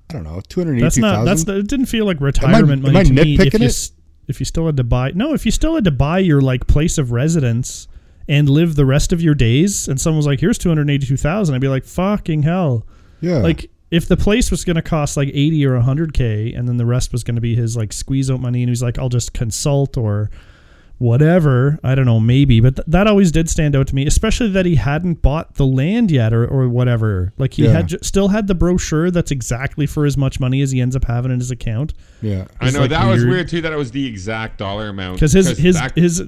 I 0.10 0.14
don't 0.14 0.24
know 0.24 0.42
two 0.48 0.60
hundred 0.62 0.82
That's 0.82 0.98
not. 0.98 1.24
That's 1.24 1.44
thousand. 1.44 1.54
the, 1.54 1.60
it. 1.60 1.68
Didn't 1.68 1.86
feel 1.86 2.06
like 2.08 2.20
retirement 2.20 2.84
am 2.84 2.94
money 2.94 2.98
I 3.00 3.04
to 3.04 3.14
me. 3.14 3.36
If 3.36 3.40
nitpicking 3.54 3.60
you, 3.60 3.66
it? 3.68 3.92
If 4.28 4.40
you 4.40 4.46
still 4.46 4.66
had 4.66 4.78
to 4.78 4.84
buy, 4.84 5.12
no, 5.12 5.34
if 5.34 5.46
you 5.46 5.52
still 5.52 5.76
had 5.76 5.84
to 5.86 5.92
buy 5.92 6.20
your 6.20 6.42
like 6.42 6.68
place 6.68 6.98
of 6.98 7.12
residence 7.12 7.88
and 8.28 8.50
live 8.50 8.76
the 8.76 8.86
rest 8.86 9.14
of 9.14 9.22
your 9.22 9.36
days, 9.36 9.88
and 9.88 10.00
someone 10.00 10.18
was 10.18 10.28
like, 10.28 10.40
"Here's 10.40 10.58
two 10.58 10.70
hundred 10.70 10.90
eighty-two 10.90 11.18
thousand, 11.18 11.56
I'd 11.56 11.62
be 11.62 11.70
like, 11.70 11.86
"Fucking 11.86 12.44
hell!" 12.44 12.86
Yeah, 13.22 13.38
Like 13.38 13.70
if 13.90 14.08
the 14.08 14.18
place 14.18 14.52
was 14.52 14.66
going 14.66 14.76
to 14.76 14.82
cost 14.82 15.16
like 15.16 15.30
eighty 15.30 15.66
or 15.66 15.80
hundred 15.80 16.14
k, 16.14 16.54
and 16.54 16.68
then 16.68 16.78
the 16.78 16.86
rest 16.86 17.12
was 17.14 17.24
going 17.24 17.36
to 17.36 17.42
be 17.42 17.56
his 17.56 17.78
like 17.78 17.94
squeeze 17.94 18.30
out 18.30 18.42
money, 18.42 18.62
and 18.62 18.70
he's 18.70 18.84
like, 18.84 19.00
"I'll 19.00 19.10
just 19.10 19.34
consult 19.34 19.98
or 19.98 20.30
whatever. 21.00 21.78
I 21.84 21.96
don't 21.96 22.06
know, 22.06 22.20
maybe, 22.20 22.60
but 22.60 22.76
th- 22.78 22.86
that 22.88 23.08
always 23.08 23.32
did 23.32 23.50
stand 23.50 23.76
out 23.76 23.88
to 23.88 23.96
me, 23.96 24.06
especially 24.06 24.50
that 24.52 24.66
he 24.66 24.76
hadn't 24.76 25.22
bought 25.22 25.56
the 25.56 25.66
land 25.66 26.12
yet 26.12 26.34
or, 26.34 26.46
or 26.48 26.68
whatever. 26.68 27.34
Like 27.38 27.54
he 27.54 27.64
Yeah. 27.66 27.72
had 27.72 27.88
j- 27.88 27.98
still 28.02 28.30
had 28.30 28.48
the 28.48 28.56
brochure 28.56 29.12
that's 29.12 29.32
exactly 29.32 29.86
for 29.86 30.06
as 30.06 30.18
much 30.18 30.40
money 30.40 30.62
as 30.62 30.72
he 30.72 30.82
ends 30.82 30.96
up 30.96 31.06
having 31.06 31.32
in 31.32 31.40
his 31.40 31.52
account. 31.52 31.94
Yeah. 32.22 32.46
I 32.60 32.72
know 32.72 32.82
like, 32.82 32.90
that 32.90 33.06
was 33.08 33.22
weird. 33.24 33.30
weird 33.36 33.50
too. 33.50 33.62
That 33.62 33.74
it 33.74 33.78
was 33.78 33.92
the 33.92 34.06
exact 34.08 34.58
dollar 34.58 34.90
amount. 34.90 35.16
Because 35.18 35.34
his 35.34 35.58
his, 35.58 35.76
back- 35.78 35.96
his 35.96 36.24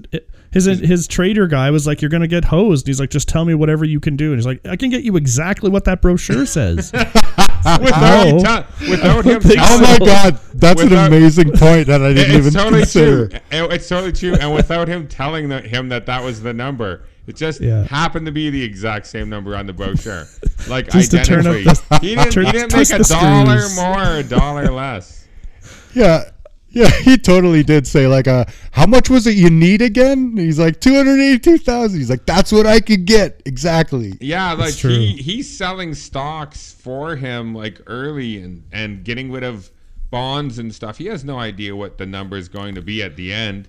his 0.51 0.65
his 0.65 1.07
trader 1.07 1.45
guy 1.47 1.69
was 1.71 1.85
like, 1.85 2.01
"You're 2.01 2.09
gonna 2.09 2.27
get 2.27 2.45
hosed." 2.45 2.87
He's 2.87 2.99
like, 2.99 3.09
"Just 3.11 3.27
tell 3.27 3.45
me 3.45 3.53
whatever 3.53 3.85
you 3.85 3.99
can 3.99 4.15
do." 4.15 4.31
And 4.31 4.39
he's 4.39 4.45
like, 4.47 4.65
"I 4.67 4.75
can 4.75 4.89
get 4.89 5.03
you 5.03 5.15
exactly 5.15 5.69
what 5.69 5.85
that 5.85 6.01
brochure 6.01 6.45
says." 6.47 6.91
without, 7.63 8.25
No. 8.81 8.89
without 8.89 9.25
him 9.25 9.41
think 9.41 9.59
Oh 9.61 9.79
my 9.81 9.97
god, 10.05 10.39
that's 10.53 10.81
Without- 10.83 11.07
an 11.11 11.13
amazing 11.13 11.51
point 11.51 11.87
that 11.87 12.01
I 12.01 12.13
didn't 12.13 12.35
even 12.37 12.53
totally 12.53 12.81
consider. 12.81 13.27
true. 13.29 13.39
It- 13.51 13.71
It's 13.73 13.87
totally 13.87 14.11
true. 14.13 14.35
And 14.35 14.53
without 14.53 14.87
him 14.87 15.07
telling 15.07 15.49
the, 15.49 15.61
him 15.61 15.89
that 15.89 16.05
that 16.07 16.23
was 16.23 16.41
the 16.41 16.53
number, 16.53 17.03
it 17.27 17.35
just 17.35 17.61
Yeah. 17.61 17.83
happened 17.83 18.25
to 18.25 18.31
be 18.31 18.49
the 18.49 18.63
exact 18.63 19.07
same 19.07 19.29
number 19.29 19.55
on 19.55 19.65
the 19.67 19.73
brochure. 19.73 20.25
Like 20.67 20.89
Just 20.89 21.11
to 21.11 21.23
turn 21.23 21.47
up 21.47 21.53
identically. 21.55 21.63
the- 21.89 21.99
he 21.99 22.15
didn't, 22.15 22.31
turn- 22.33 22.45
he 22.45 22.51
didn't 22.51 22.75
make 22.75 22.89
a 22.89 23.03
dollar 23.03 23.59
screws. 23.61 23.75
more 23.77 24.03
or 24.03 24.15
a 24.17 24.23
dollar 24.23 24.69
less. 24.71 25.25
Yeah. 25.93 26.29
Yeah, 26.71 26.89
he 27.01 27.17
totally 27.17 27.63
did 27.63 27.87
say 27.87 28.07
like 28.07 28.27
uh 28.27 28.45
how 28.71 28.85
much 28.85 29.09
was 29.09 29.27
it 29.27 29.35
you 29.35 29.49
need 29.49 29.81
again? 29.81 30.37
He's 30.37 30.59
like 30.59 30.79
282,000. 30.79 31.99
He's 31.99 32.09
like 32.09 32.25
that's 32.25 32.51
what 32.51 32.65
I 32.65 32.79
could 32.79 33.05
get. 33.05 33.41
Exactly. 33.45 34.13
Yeah, 34.19 34.53
like 34.53 34.75
true. 34.75 34.91
he 34.91 35.13
he's 35.13 35.55
selling 35.55 35.93
stocks 35.93 36.73
for 36.73 37.15
him 37.15 37.55
like 37.55 37.81
early 37.87 38.41
and 38.41 38.63
and 38.71 39.03
getting 39.03 39.31
rid 39.31 39.43
of 39.43 39.71
bonds 40.11 40.59
and 40.59 40.73
stuff. 40.73 40.97
He 40.97 41.05
has 41.07 41.23
no 41.23 41.37
idea 41.37 41.75
what 41.75 41.97
the 41.97 42.05
number 42.05 42.37
is 42.37 42.49
going 42.49 42.75
to 42.75 42.81
be 42.81 43.03
at 43.03 43.15
the 43.15 43.33
end. 43.33 43.67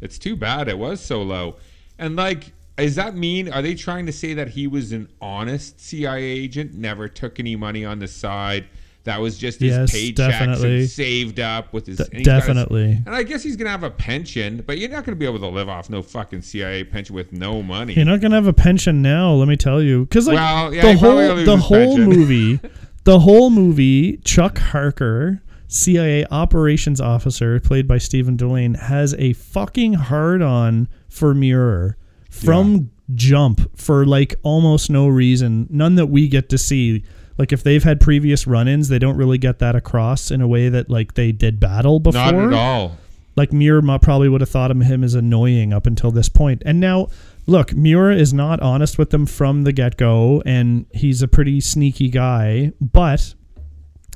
It's 0.00 0.18
too 0.18 0.36
bad 0.36 0.68
it 0.68 0.78
was 0.78 1.00
so 1.00 1.22
low. 1.22 1.56
And 1.98 2.16
like 2.16 2.52
does 2.76 2.94
that 2.96 3.16
mean 3.16 3.50
are 3.52 3.62
they 3.62 3.74
trying 3.74 4.06
to 4.06 4.12
say 4.12 4.34
that 4.34 4.48
he 4.48 4.66
was 4.66 4.92
an 4.92 5.08
honest 5.20 5.80
CIA 5.80 6.22
agent, 6.22 6.74
never 6.74 7.08
took 7.08 7.40
any 7.40 7.56
money 7.56 7.84
on 7.84 7.98
the 7.98 8.08
side? 8.08 8.66
That 9.06 9.20
was 9.20 9.38
just 9.38 9.60
his 9.60 9.70
Yes, 9.76 9.92
paychecks 9.92 10.14
definitely. 10.16 10.86
saved 10.86 11.40
up 11.40 11.72
with 11.72 11.86
his 11.86 11.96
De- 11.96 12.04
and 12.06 12.14
his- 12.18 12.24
definitely. 12.26 13.00
and 13.06 13.14
I 13.14 13.22
guess 13.22 13.42
he's 13.42 13.56
gonna 13.56 13.70
have 13.70 13.82
a 13.82 13.90
pension, 13.90 14.62
but 14.66 14.78
you're 14.78 14.90
not 14.90 15.04
gonna 15.04 15.16
be 15.16 15.24
able 15.26 15.38
to 15.38 15.48
live 15.48 15.68
off 15.68 15.88
no 15.88 16.02
fucking 16.02 16.42
CIA 16.42 16.84
pension 16.84 17.14
with 17.14 17.32
no 17.32 17.62
money. 17.62 17.94
You're 17.94 18.04
not 18.04 18.20
gonna 18.20 18.34
have 18.36 18.46
a 18.46 18.52
pension 18.52 19.02
now, 19.02 19.32
let 19.32 19.48
me 19.48 19.56
tell 19.56 19.80
you, 19.82 20.04
because 20.04 20.26
like 20.26 20.34
Well, 20.36 20.74
yeah, 20.74 20.82
the 20.92 20.98
whole 20.98 21.16
the 21.44 21.56
whole 21.56 21.96
pension. 21.96 22.04
movie, 22.10 22.60
the 23.04 23.20
whole 23.20 23.50
movie, 23.50 24.18
Chuck 24.24 24.58
Harker, 24.58 25.40
CIA 25.68 26.24
operations 26.30 27.00
officer, 27.00 27.58
played 27.60 27.86
by 27.88 27.98
Stephen 27.98 28.36
Dillane, 28.36 28.76
has 28.76 29.14
a 29.18 29.32
fucking 29.34 29.94
hard 29.94 30.42
on 30.42 30.88
for 31.08 31.34
Muir 31.34 31.96
from 32.30 32.90
jump 33.14 33.70
for 33.78 34.04
like 34.04 34.34
almost 34.42 34.90
no 34.90 35.06
reason, 35.06 35.66
none 35.70 35.94
that 35.94 36.06
we 36.06 36.28
get 36.28 36.48
to 36.48 36.58
see. 36.58 37.04
Like 37.38 37.52
if 37.52 37.62
they've 37.62 37.82
had 37.84 38.00
previous 38.00 38.46
run-ins, 38.46 38.88
they 38.88 38.98
don't 38.98 39.16
really 39.16 39.38
get 39.38 39.58
that 39.58 39.76
across 39.76 40.30
in 40.30 40.40
a 40.40 40.48
way 40.48 40.68
that 40.68 40.88
like 40.90 41.14
they 41.14 41.32
did 41.32 41.60
battle 41.60 42.00
before 42.00 42.20
Not 42.20 42.34
at 42.34 42.52
all. 42.52 42.96
like 43.36 43.52
Muir 43.52 43.82
probably 43.98 44.28
would 44.28 44.40
have 44.40 44.50
thought 44.50 44.70
of 44.70 44.80
him 44.80 45.04
as 45.04 45.14
annoying 45.14 45.72
up 45.72 45.86
until 45.86 46.10
this 46.10 46.28
point. 46.30 46.62
And 46.64 46.80
now, 46.80 47.08
look, 47.46 47.74
Muir 47.74 48.10
is 48.10 48.32
not 48.32 48.60
honest 48.60 48.96
with 48.98 49.10
them 49.10 49.26
from 49.26 49.64
the 49.64 49.72
get 49.72 49.96
go, 49.98 50.42
and 50.46 50.86
he's 50.92 51.20
a 51.20 51.28
pretty 51.28 51.60
sneaky 51.60 52.08
guy. 52.08 52.72
But 52.80 53.34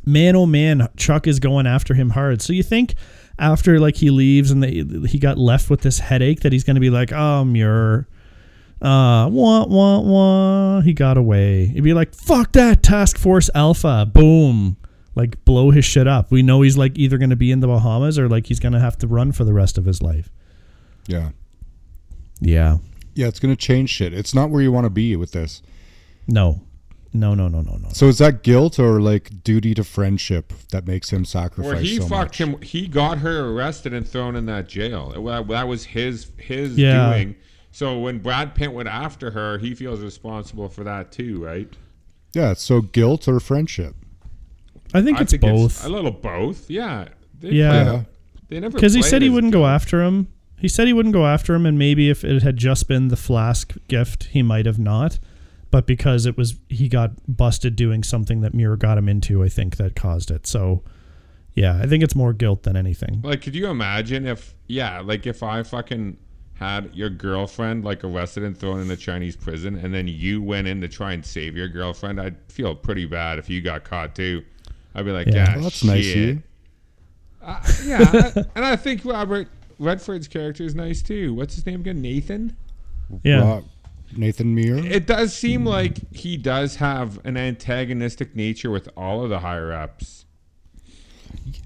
man, 0.06 0.34
oh 0.34 0.46
man, 0.46 0.88
Chuck 0.96 1.26
is 1.26 1.38
going 1.40 1.66
after 1.66 1.92
him 1.94 2.10
hard. 2.10 2.40
So 2.40 2.54
you 2.54 2.62
think 2.62 2.94
after 3.38 3.78
like 3.78 3.96
he 3.96 4.10
leaves 4.10 4.50
and 4.50 4.62
they, 4.62 4.82
he 5.06 5.18
got 5.18 5.36
left 5.36 5.68
with 5.68 5.82
this 5.82 5.98
headache 5.98 6.40
that 6.40 6.52
he's 6.52 6.64
going 6.64 6.76
to 6.76 6.80
be 6.80 6.90
like, 6.90 7.12
oh 7.12 7.44
Muir. 7.44 8.08
Uh, 8.82 9.28
wah, 9.30 9.66
wah, 9.66 10.00
wah. 10.00 10.80
He 10.80 10.92
got 10.94 11.16
away. 11.18 11.66
He'd 11.66 11.82
be 11.82 11.92
like, 11.94 12.14
fuck 12.14 12.52
that, 12.52 12.82
Task 12.82 13.18
Force 13.18 13.50
Alpha. 13.54 14.10
Boom. 14.12 14.76
Like, 15.14 15.44
blow 15.44 15.70
his 15.70 15.84
shit 15.84 16.06
up. 16.06 16.30
We 16.30 16.42
know 16.42 16.62
he's 16.62 16.78
like 16.78 16.96
either 16.96 17.18
going 17.18 17.30
to 17.30 17.36
be 17.36 17.50
in 17.52 17.60
the 17.60 17.66
Bahamas 17.66 18.18
or 18.18 18.28
like 18.28 18.46
he's 18.46 18.60
going 18.60 18.72
to 18.72 18.80
have 18.80 18.96
to 18.98 19.06
run 19.06 19.32
for 19.32 19.44
the 19.44 19.52
rest 19.52 19.76
of 19.76 19.84
his 19.84 20.00
life. 20.00 20.30
Yeah. 21.06 21.30
Yeah. 22.40 22.78
Yeah, 23.14 23.26
it's 23.26 23.40
going 23.40 23.54
to 23.54 23.60
change 23.60 23.90
shit. 23.90 24.14
It's 24.14 24.34
not 24.34 24.50
where 24.50 24.62
you 24.62 24.72
want 24.72 24.84
to 24.84 24.90
be 24.90 25.16
with 25.16 25.32
this. 25.32 25.62
No. 26.26 26.62
No, 27.12 27.34
no, 27.34 27.48
no, 27.48 27.60
no, 27.60 27.72
no. 27.76 27.88
So 27.92 28.06
is 28.06 28.18
that 28.18 28.44
guilt 28.44 28.78
or 28.78 29.00
like 29.00 29.42
duty 29.42 29.74
to 29.74 29.82
friendship 29.82 30.52
that 30.70 30.86
makes 30.86 31.10
him 31.10 31.24
sacrifice 31.24 31.72
Or 31.72 31.76
he 31.80 31.96
so 31.96 32.06
fucked 32.06 32.38
much? 32.38 32.40
him. 32.40 32.62
He 32.62 32.86
got 32.86 33.18
her 33.18 33.50
arrested 33.50 33.92
and 33.92 34.06
thrown 34.08 34.36
in 34.36 34.46
that 34.46 34.68
jail. 34.68 35.12
Well, 35.18 35.42
that 35.44 35.66
was 35.66 35.84
his 35.86 36.30
his 36.38 36.78
Yeah. 36.78 37.12
doing. 37.12 37.34
So 37.72 37.98
when 37.98 38.18
Brad 38.18 38.54
Pitt 38.54 38.72
went 38.72 38.88
after 38.88 39.30
her, 39.30 39.58
he 39.58 39.74
feels 39.74 40.00
responsible 40.00 40.68
for 40.68 40.84
that 40.84 41.12
too, 41.12 41.42
right? 41.44 41.68
Yeah, 42.32 42.54
so 42.54 42.80
guilt 42.80 43.28
or 43.28 43.38
friendship. 43.40 43.94
I 44.92 45.02
think 45.02 45.18
I 45.18 45.22
it's 45.22 45.30
think 45.32 45.42
both. 45.42 45.84
a 45.84 45.88
little 45.88 46.10
both. 46.10 46.68
Yeah. 46.68 47.08
They 47.38 47.50
Yeah. 47.50 47.84
played- 47.84 48.06
They 48.48 48.58
never 48.60 48.74
Because 48.74 48.94
he 48.94 49.02
said 49.02 49.22
he 49.22 49.30
wouldn't 49.30 49.52
go 49.52 49.66
after 49.66 50.02
him. 50.02 50.26
He 50.58 50.66
said 50.68 50.88
he 50.88 50.92
wouldn't 50.92 51.12
go 51.14 51.24
after 51.26 51.54
him, 51.54 51.64
and 51.64 51.78
maybe 51.78 52.10
if 52.10 52.24
it 52.24 52.42
had 52.42 52.56
just 52.56 52.88
been 52.88 53.08
the 53.08 53.16
flask 53.16 53.74
gift, 53.88 54.24
he 54.32 54.42
might 54.42 54.66
have 54.66 54.78
not. 54.78 55.18
But 55.70 55.86
because 55.86 56.26
it 56.26 56.36
was, 56.36 56.56
he 56.68 56.88
got 56.88 57.12
busted 57.28 57.76
doing 57.76 58.02
something 58.02 58.40
that 58.40 58.52
Muir 58.52 58.76
got 58.76 58.98
him 58.98 59.08
into. 59.08 59.42
I 59.44 59.48
think 59.48 59.76
that 59.76 59.94
caused 59.94 60.32
it. 60.32 60.46
So, 60.48 60.82
yeah, 61.54 61.78
I 61.80 61.86
think 61.86 62.02
it's 62.02 62.16
more 62.16 62.32
guilt 62.32 62.64
than 62.64 62.76
anything. 62.76 63.20
Like, 63.22 63.40
could 63.40 63.54
you 63.54 63.68
imagine 63.68 64.26
if, 64.26 64.54
yeah, 64.66 64.98
like 65.00 65.26
if 65.28 65.44
I 65.44 65.62
fucking 65.62 66.16
had 66.60 66.94
your 66.94 67.08
girlfriend 67.08 67.84
like 67.86 68.04
arrested 68.04 68.42
and 68.44 68.54
thrown 68.56 68.80
in 68.80 68.90
a 68.90 68.96
Chinese 68.96 69.34
prison, 69.34 69.76
and 69.76 69.94
then 69.94 70.06
you 70.06 70.42
went 70.42 70.68
in 70.68 70.78
to 70.82 70.88
try 70.88 71.14
and 71.14 71.24
save 71.24 71.56
your 71.56 71.68
girlfriend, 71.68 72.20
I'd 72.20 72.36
feel 72.48 72.74
pretty 72.74 73.06
bad 73.06 73.38
if 73.38 73.48
you 73.48 73.62
got 73.62 73.82
caught 73.82 74.14
too. 74.14 74.44
I'd 74.94 75.06
be 75.06 75.10
like, 75.10 75.26
Yeah. 75.28 75.34
yeah, 75.34 75.54
Well, 75.54 75.62
that's 75.64 75.82
nice 75.82 76.10
of 76.10 76.16
you. 76.16 76.42
Uh, 77.42 77.60
yeah, 77.86 77.98
I- 78.36 78.44
and 78.54 78.64
I 78.66 78.76
think 78.76 79.06
Robert 79.06 79.48
Redford's 79.78 80.28
character 80.28 80.62
is 80.64 80.74
nice 80.74 81.00
too. 81.00 81.32
What's 81.32 81.54
his 81.54 81.64
name 81.64 81.80
again? 81.80 82.02
Nathan. 82.02 82.54
Yeah, 83.24 83.40
Ro- 83.40 83.64
Nathan 84.14 84.54
Muir. 84.54 84.84
It 84.84 85.06
does 85.06 85.32
seem 85.34 85.64
like 85.64 85.96
he 86.14 86.36
does 86.36 86.76
have 86.76 87.24
an 87.24 87.38
antagonistic 87.38 88.36
nature 88.36 88.70
with 88.70 88.88
all 88.98 89.24
of 89.24 89.30
the 89.30 89.38
higher 89.38 89.72
ups. 89.72 90.26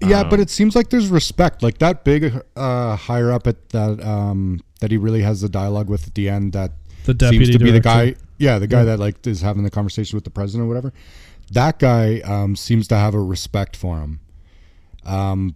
yeah, 0.00 0.20
Um, 0.20 0.28
but 0.30 0.38
it 0.38 0.50
seems 0.50 0.76
like 0.76 0.90
there's 0.90 1.08
respect. 1.08 1.62
Like 1.64 1.78
that 1.78 2.04
big 2.04 2.32
uh, 2.54 2.94
higher 2.94 3.32
up 3.32 3.48
at 3.48 3.70
that 3.70 4.00
um, 4.06 4.60
that 4.84 4.90
he 4.90 4.98
really 4.98 5.22
has 5.22 5.40
the 5.40 5.48
dialogue 5.48 5.88
with 5.88 6.06
at 6.06 6.14
the 6.14 6.28
end. 6.28 6.52
That 6.52 6.72
The 7.04 7.14
deputy 7.14 7.46
seems 7.46 7.56
to 7.56 7.64
be 7.64 7.70
the 7.70 7.80
guy. 7.80 8.16
Yeah, 8.36 8.58
the 8.58 8.66
guy 8.66 8.84
that 8.84 8.98
like 8.98 9.26
is 9.26 9.40
having 9.40 9.62
the 9.62 9.70
conversation 9.70 10.14
with 10.14 10.24
the 10.24 10.30
president 10.30 10.66
or 10.66 10.68
whatever. 10.68 10.92
That 11.52 11.78
guy 11.78 12.20
um, 12.20 12.54
seems 12.54 12.86
to 12.88 12.96
have 12.96 13.14
a 13.14 13.20
respect 13.20 13.76
for 13.76 13.98
him. 13.98 14.20
Um, 15.06 15.54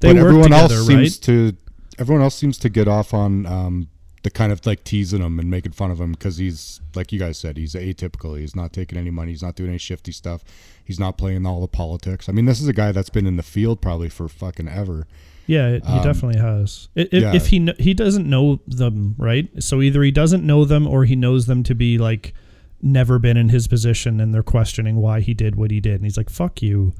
they 0.00 0.12
but 0.12 0.16
everyone 0.16 0.50
together, 0.50 0.74
else 0.74 0.88
right? 0.88 0.98
seems 0.98 1.18
to 1.18 1.56
everyone 1.98 2.24
else 2.24 2.34
seems 2.34 2.58
to 2.58 2.68
get 2.68 2.88
off 2.88 3.14
on 3.14 3.46
um, 3.46 3.88
the 4.24 4.30
kind 4.30 4.50
of 4.50 4.66
like 4.66 4.82
teasing 4.82 5.20
him 5.22 5.38
and 5.38 5.48
making 5.48 5.70
fun 5.70 5.92
of 5.92 6.00
him 6.00 6.10
because 6.10 6.38
he's 6.38 6.80
like 6.96 7.12
you 7.12 7.18
guys 7.20 7.38
said 7.38 7.56
he's 7.56 7.74
atypical 7.74 8.38
he's 8.38 8.56
not 8.56 8.72
taking 8.72 8.98
any 8.98 9.10
money 9.10 9.30
he's 9.30 9.42
not 9.42 9.54
doing 9.54 9.68
any 9.68 9.78
shifty 9.78 10.12
stuff 10.12 10.42
he's 10.84 10.98
not 10.98 11.18
playing 11.18 11.44
all 11.44 11.60
the 11.60 11.68
politics 11.68 12.28
i 12.28 12.32
mean 12.32 12.46
this 12.46 12.60
is 12.60 12.66
a 12.66 12.72
guy 12.72 12.90
that's 12.90 13.10
been 13.10 13.26
in 13.26 13.36
the 13.36 13.42
field 13.42 13.82
probably 13.82 14.08
for 14.08 14.26
fucking 14.26 14.66
ever 14.68 15.06
Yeah, 15.46 15.68
it, 15.68 15.86
he 15.86 16.00
definitely 16.02 16.40
has. 16.40 16.88
If, 16.94 17.12
yeah. 17.12 17.34
if 17.34 17.48
he 17.48 17.58
kn- 17.58 17.76
he 17.78 17.92
doesn't 17.92 18.28
know 18.28 18.60
them, 18.66 19.14
right? 19.18 19.48
So 19.62 19.82
either 19.82 20.02
he 20.02 20.10
doesn't 20.10 20.44
know 20.44 20.64
them, 20.64 20.86
or 20.86 21.04
he 21.04 21.16
knows 21.16 21.46
them 21.46 21.62
to 21.64 21.74
be 21.74 21.98
like 21.98 22.34
never 22.80 23.18
been 23.18 23.36
in 23.36 23.50
his 23.50 23.66
position, 23.66 24.20
and 24.20 24.32
they're 24.32 24.42
questioning 24.42 24.96
why 24.96 25.20
he 25.20 25.34
did 25.34 25.56
what 25.56 25.70
he 25.70 25.80
did, 25.80 25.96
and 25.96 26.04
he's 26.04 26.16
like, 26.16 26.30
"Fuck 26.30 26.62
you." 26.62 26.94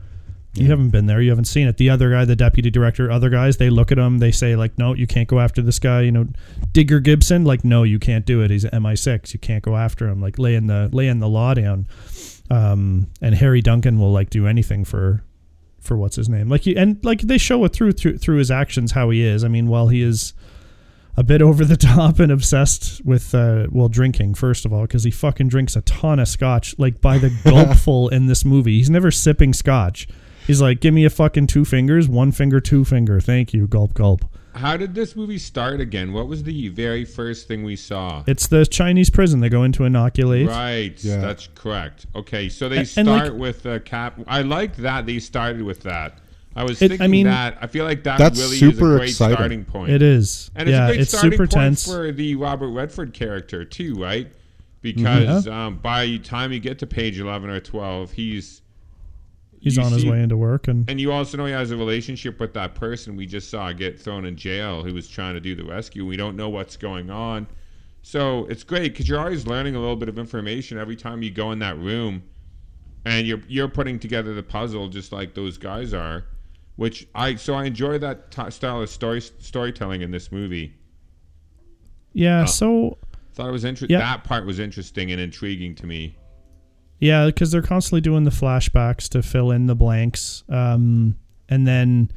You 0.56 0.68
haven't 0.68 0.90
been 0.90 1.06
there. 1.06 1.20
You 1.20 1.30
haven't 1.30 1.46
seen 1.46 1.66
it. 1.66 1.78
The 1.78 1.90
other 1.90 2.10
guy, 2.10 2.24
the 2.24 2.36
deputy 2.36 2.70
director, 2.70 3.10
other 3.10 3.28
guys, 3.28 3.56
they 3.56 3.70
look 3.70 3.90
at 3.90 3.98
him. 3.98 4.18
They 4.18 4.30
say 4.30 4.54
like, 4.54 4.78
"No, 4.78 4.94
you 4.94 5.06
can't 5.06 5.28
go 5.28 5.40
after 5.40 5.62
this 5.62 5.78
guy." 5.78 6.02
You 6.02 6.12
know, 6.12 6.28
Digger 6.70 7.00
Gibson, 7.00 7.44
like, 7.44 7.64
"No, 7.64 7.82
you 7.82 7.98
can't 7.98 8.24
do 8.24 8.40
it. 8.42 8.50
He's 8.50 8.64
MI6. 8.64 9.32
You 9.32 9.40
can't 9.40 9.64
go 9.64 9.76
after 9.76 10.06
him." 10.06 10.20
Like, 10.20 10.38
laying 10.38 10.68
the 10.68 10.90
laying 10.92 11.18
the 11.18 11.28
law 11.28 11.54
down. 11.54 11.88
Um, 12.50 13.08
and 13.20 13.34
Harry 13.34 13.62
Duncan 13.62 13.98
will 13.98 14.12
like 14.12 14.30
do 14.30 14.46
anything 14.46 14.84
for 14.84 15.24
for 15.84 15.96
what's 15.96 16.16
his 16.16 16.28
name. 16.28 16.48
Like 16.48 16.62
he 16.62 16.76
and 16.76 17.02
like 17.04 17.20
they 17.20 17.38
show 17.38 17.64
it 17.64 17.72
through 17.72 17.92
through 17.92 18.18
through 18.18 18.38
his 18.38 18.50
actions 18.50 18.92
how 18.92 19.10
he 19.10 19.22
is. 19.22 19.44
I 19.44 19.48
mean, 19.48 19.68
while 19.68 19.88
he 19.88 20.02
is 20.02 20.34
a 21.16 21.22
bit 21.22 21.42
over 21.48 21.64
the 21.64 21.76
top 21.76 22.18
and 22.18 22.32
obsessed 22.32 23.04
with 23.04 23.34
uh 23.34 23.66
well 23.70 23.88
drinking 23.88 24.34
first 24.34 24.64
of 24.64 24.72
all 24.72 24.82
because 24.82 25.04
he 25.04 25.10
fucking 25.10 25.48
drinks 25.48 25.76
a 25.76 25.82
ton 25.82 26.18
of 26.18 26.26
scotch 26.28 26.74
like 26.78 27.00
by 27.00 27.18
the 27.18 27.30
gulpful 27.44 28.08
in 28.08 28.26
this 28.26 28.44
movie. 28.44 28.78
He's 28.78 28.90
never 28.90 29.10
sipping 29.10 29.52
scotch. 29.52 30.08
He's 30.46 30.60
like, 30.60 30.80
"Give 30.80 30.92
me 30.92 31.04
a 31.04 31.10
fucking 31.10 31.46
two 31.46 31.64
fingers, 31.64 32.08
one 32.08 32.32
finger, 32.32 32.60
two 32.60 32.84
finger. 32.84 33.20
Thank 33.20 33.54
you. 33.54 33.66
Gulp 33.66 33.94
gulp." 33.94 34.24
How 34.54 34.76
did 34.76 34.94
this 34.94 35.16
movie 35.16 35.38
start 35.38 35.80
again? 35.80 36.12
What 36.12 36.28
was 36.28 36.42
the 36.44 36.68
very 36.68 37.04
first 37.04 37.48
thing 37.48 37.64
we 37.64 37.76
saw? 37.76 38.22
It's 38.26 38.46
the 38.46 38.64
Chinese 38.64 39.10
prison 39.10 39.40
they 39.40 39.48
go 39.48 39.64
into 39.64 39.84
inoculate. 39.84 40.46
Right, 40.48 40.94
Yeah. 41.02 41.16
that's 41.20 41.48
correct. 41.54 42.06
Okay, 42.14 42.48
so 42.48 42.68
they 42.68 42.78
And- 42.78 42.88
start 42.88 43.08
and, 43.08 43.16
like- 43.30 43.32
with 43.40 43.66
uh, 43.66 43.78
cap. 43.80 44.20
I 44.26 44.42
liked 44.42 44.76
that 44.78 45.06
they 45.06 45.18
started 45.18 45.62
with 45.62 45.82
that. 45.82 46.18
I 46.56 46.62
was 46.62 46.80
It- 46.80 46.86
I 46.86 46.88
thinking 46.96 47.10
mean- 47.10 47.26
that. 47.26 47.58
I 47.60 47.66
feel 47.66 47.84
like 47.84 48.04
that 48.04 48.18
That's 48.18 48.38
really 48.40 48.56
super 48.56 48.70
is 48.70 48.78
a 48.78 48.98
great 48.98 49.08
exciting. 49.10 49.36
starting 49.36 49.64
point. 49.64 49.90
It 49.90 50.02
is. 50.02 50.50
And 50.54 50.68
it's 50.68 50.74
yeah, 50.74 50.84
a 50.84 50.88
great 50.90 51.00
it's 51.00 51.10
starting 51.10 51.32
super 51.32 51.46
point 51.48 51.50
tense. 51.50 51.86
for 51.86 52.12
the 52.12 52.36
Robert 52.36 52.68
Redford 52.68 53.12
character 53.12 53.64
too, 53.64 53.94
right? 53.96 54.28
Because 54.82 55.48
um, 55.48 55.76
by 55.82 56.04
the 56.06 56.18
time 56.18 56.52
you 56.52 56.60
get 56.60 56.78
to 56.80 56.86
page 56.86 57.18
eleven 57.18 57.50
or 57.50 57.58
twelve, 57.58 58.12
he's 58.12 58.60
He's 59.64 59.78
on 59.78 59.92
his 59.92 60.04
way 60.04 60.22
into 60.22 60.36
work, 60.36 60.68
and 60.68 60.88
and 60.88 61.00
you 61.00 61.10
also 61.10 61.36
know 61.38 61.46
he 61.46 61.52
has 61.52 61.70
a 61.70 61.76
relationship 61.76 62.38
with 62.38 62.52
that 62.54 62.74
person 62.74 63.16
we 63.16 63.26
just 63.26 63.50
saw 63.50 63.72
get 63.72 64.00
thrown 64.00 64.26
in 64.26 64.36
jail 64.36 64.84
who 64.84 64.92
was 64.94 65.08
trying 65.08 65.34
to 65.34 65.40
do 65.40 65.54
the 65.54 65.64
rescue. 65.64 66.06
We 66.06 66.16
don't 66.16 66.36
know 66.36 66.48
what's 66.50 66.76
going 66.76 67.10
on, 67.10 67.46
so 68.02 68.44
it's 68.46 68.62
great 68.62 68.92
because 68.92 69.08
you're 69.08 69.18
always 69.18 69.46
learning 69.46 69.74
a 69.74 69.80
little 69.80 69.96
bit 69.96 70.08
of 70.08 70.18
information 70.18 70.78
every 70.78 70.96
time 70.96 71.22
you 71.22 71.30
go 71.30 71.50
in 71.50 71.58
that 71.60 71.78
room, 71.78 72.22
and 73.04 73.26
you're 73.26 73.40
you're 73.48 73.68
putting 73.68 73.98
together 73.98 74.34
the 74.34 74.42
puzzle 74.42 74.88
just 74.88 75.10
like 75.10 75.34
those 75.34 75.58
guys 75.58 75.94
are. 75.94 76.24
Which 76.76 77.06
I 77.14 77.36
so 77.36 77.54
I 77.54 77.64
enjoy 77.64 77.98
that 77.98 78.30
t- 78.30 78.50
style 78.50 78.82
of 78.82 78.90
story 78.90 79.20
storytelling 79.20 80.02
in 80.02 80.10
this 80.10 80.30
movie. 80.30 80.74
yeah. 82.12 82.42
Uh, 82.42 82.46
so 82.46 82.98
Thought 83.34 83.48
it 83.48 83.52
was 83.52 83.64
interesting. 83.64 83.94
Yeah. 83.94 83.98
That 83.98 84.24
part 84.24 84.46
was 84.46 84.60
interesting 84.60 85.10
and 85.10 85.20
intriguing 85.20 85.74
to 85.76 85.86
me. 85.86 86.16
Yeah, 87.00 87.26
because 87.26 87.50
they're 87.50 87.62
constantly 87.62 88.00
doing 88.00 88.24
the 88.24 88.30
flashbacks 88.30 89.08
to 89.10 89.22
fill 89.22 89.50
in 89.50 89.66
the 89.66 89.74
blanks, 89.74 90.42
um, 90.48 91.16
and 91.48 91.66
then 91.66 92.10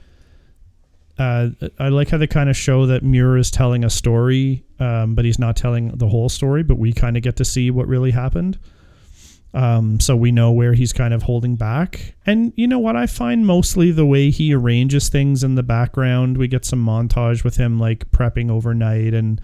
uh, 1.18 1.50
I 1.80 1.90
like 1.90 2.10
how 2.10 2.18
they 2.18 2.28
kind 2.28 2.50
of 2.50 2.56
show 2.56 2.86
that 2.86 3.04
Muir 3.04 3.38
is 3.38 3.52
telling 3.52 3.84
a 3.84 3.90
story, 3.90 4.64
um, 4.80 5.16
but 5.16 5.26
he's 5.26 5.40
not 5.40 5.58
telling 5.58 5.90
the 5.90 6.08
whole 6.08 6.30
story. 6.30 6.64
But 6.64 6.78
we 6.78 6.94
kind 6.94 7.18
of 7.18 7.24
get 7.24 7.36
to 7.38 7.46
see 7.46 7.72
what 7.72 7.88
really 7.88 8.12
happened, 8.12 8.60
um, 9.54 10.00
so 10.00 10.16
we 10.16 10.32
know 10.32 10.52
where 10.52 10.74
he's 10.74 10.94
kind 10.94 11.14
of 11.14 11.24
holding 11.24 11.56
back. 11.56 12.14
And 12.26 12.54
you 12.56 12.68
know 12.68 12.80
what? 12.80 12.96
I 12.96 13.08
find 13.08 13.46
mostly 13.46 13.92
the 13.92 14.06
way 14.06 14.30
he 14.30 14.54
arranges 14.54 15.10
things 15.10 15.44
in 15.44 15.56
the 15.56 15.64
background. 15.64 16.38
We 16.38 16.48
get 16.48 16.66
some 16.66 16.86
montage 16.86 17.44
with 17.44 17.58
him 17.58 17.80
like 17.80 18.12
prepping 18.12 18.52
overnight 18.52 19.14
and 19.14 19.42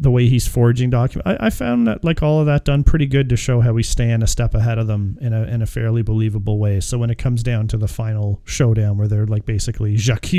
the 0.00 0.10
way 0.10 0.26
he's 0.26 0.48
forging 0.48 0.88
documents. 0.88 1.28
I, 1.28 1.46
I 1.46 1.50
found 1.50 1.86
that 1.86 2.02
like 2.02 2.22
all 2.22 2.40
of 2.40 2.46
that 2.46 2.64
done 2.64 2.82
pretty 2.82 3.06
good 3.06 3.28
to 3.28 3.36
show 3.36 3.60
how 3.60 3.74
we 3.74 3.82
stand 3.82 4.22
a 4.22 4.26
step 4.26 4.54
ahead 4.54 4.78
of 4.78 4.86
them 4.86 5.18
in 5.20 5.34
a 5.34 5.42
in 5.42 5.60
a 5.60 5.66
fairly 5.66 6.00
believable 6.00 6.58
way. 6.58 6.80
So 6.80 6.96
when 6.96 7.10
it 7.10 7.18
comes 7.18 7.42
down 7.42 7.68
to 7.68 7.76
the 7.76 7.86
final 7.86 8.40
showdown 8.44 8.96
where 8.96 9.06
they're 9.06 9.26
like 9.26 9.44
basically 9.44 9.96
Jacques 9.96 10.32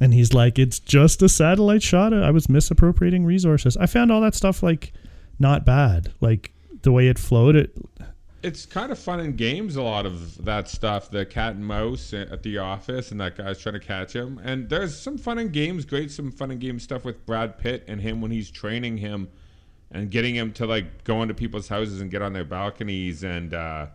and 0.00 0.12
he's 0.12 0.34
like, 0.34 0.58
It's 0.58 0.80
just 0.80 1.22
a 1.22 1.28
satellite 1.28 1.82
shot. 1.82 2.12
I 2.12 2.32
was 2.32 2.48
misappropriating 2.48 3.24
resources. 3.24 3.76
I 3.76 3.86
found 3.86 4.10
all 4.10 4.20
that 4.22 4.34
stuff 4.34 4.62
like 4.62 4.92
not 5.38 5.64
bad. 5.64 6.12
Like 6.20 6.52
the 6.82 6.90
way 6.90 7.06
it 7.06 7.18
flowed, 7.18 7.54
it 7.54 7.72
It's 8.40 8.66
kind 8.66 8.92
of 8.92 8.98
fun 8.98 9.18
in 9.18 9.34
games. 9.34 9.74
A 9.74 9.82
lot 9.82 10.06
of 10.06 10.44
that 10.44 10.68
stuff, 10.68 11.10
the 11.10 11.26
cat 11.26 11.56
and 11.56 11.66
mouse 11.66 12.12
at 12.12 12.42
the 12.42 12.58
office, 12.58 13.10
and 13.10 13.20
that 13.20 13.36
guy's 13.36 13.58
trying 13.58 13.74
to 13.74 13.80
catch 13.80 14.14
him. 14.14 14.40
And 14.44 14.68
there's 14.68 14.98
some 14.98 15.18
fun 15.18 15.38
in 15.38 15.48
games. 15.48 15.84
Great, 15.84 16.10
some 16.12 16.30
fun 16.30 16.52
in 16.52 16.58
game 16.58 16.78
stuff 16.78 17.04
with 17.04 17.26
Brad 17.26 17.58
Pitt 17.58 17.84
and 17.88 18.00
him 18.00 18.20
when 18.20 18.30
he's 18.30 18.50
training 18.50 18.98
him 18.98 19.28
and 19.90 20.10
getting 20.10 20.36
him 20.36 20.52
to 20.52 20.66
like 20.66 21.04
go 21.04 21.22
into 21.22 21.34
people's 21.34 21.68
houses 21.68 22.00
and 22.00 22.10
get 22.10 22.22
on 22.22 22.32
their 22.32 22.44
balconies 22.44 23.24
and 23.24 23.54
uh, 23.54 23.86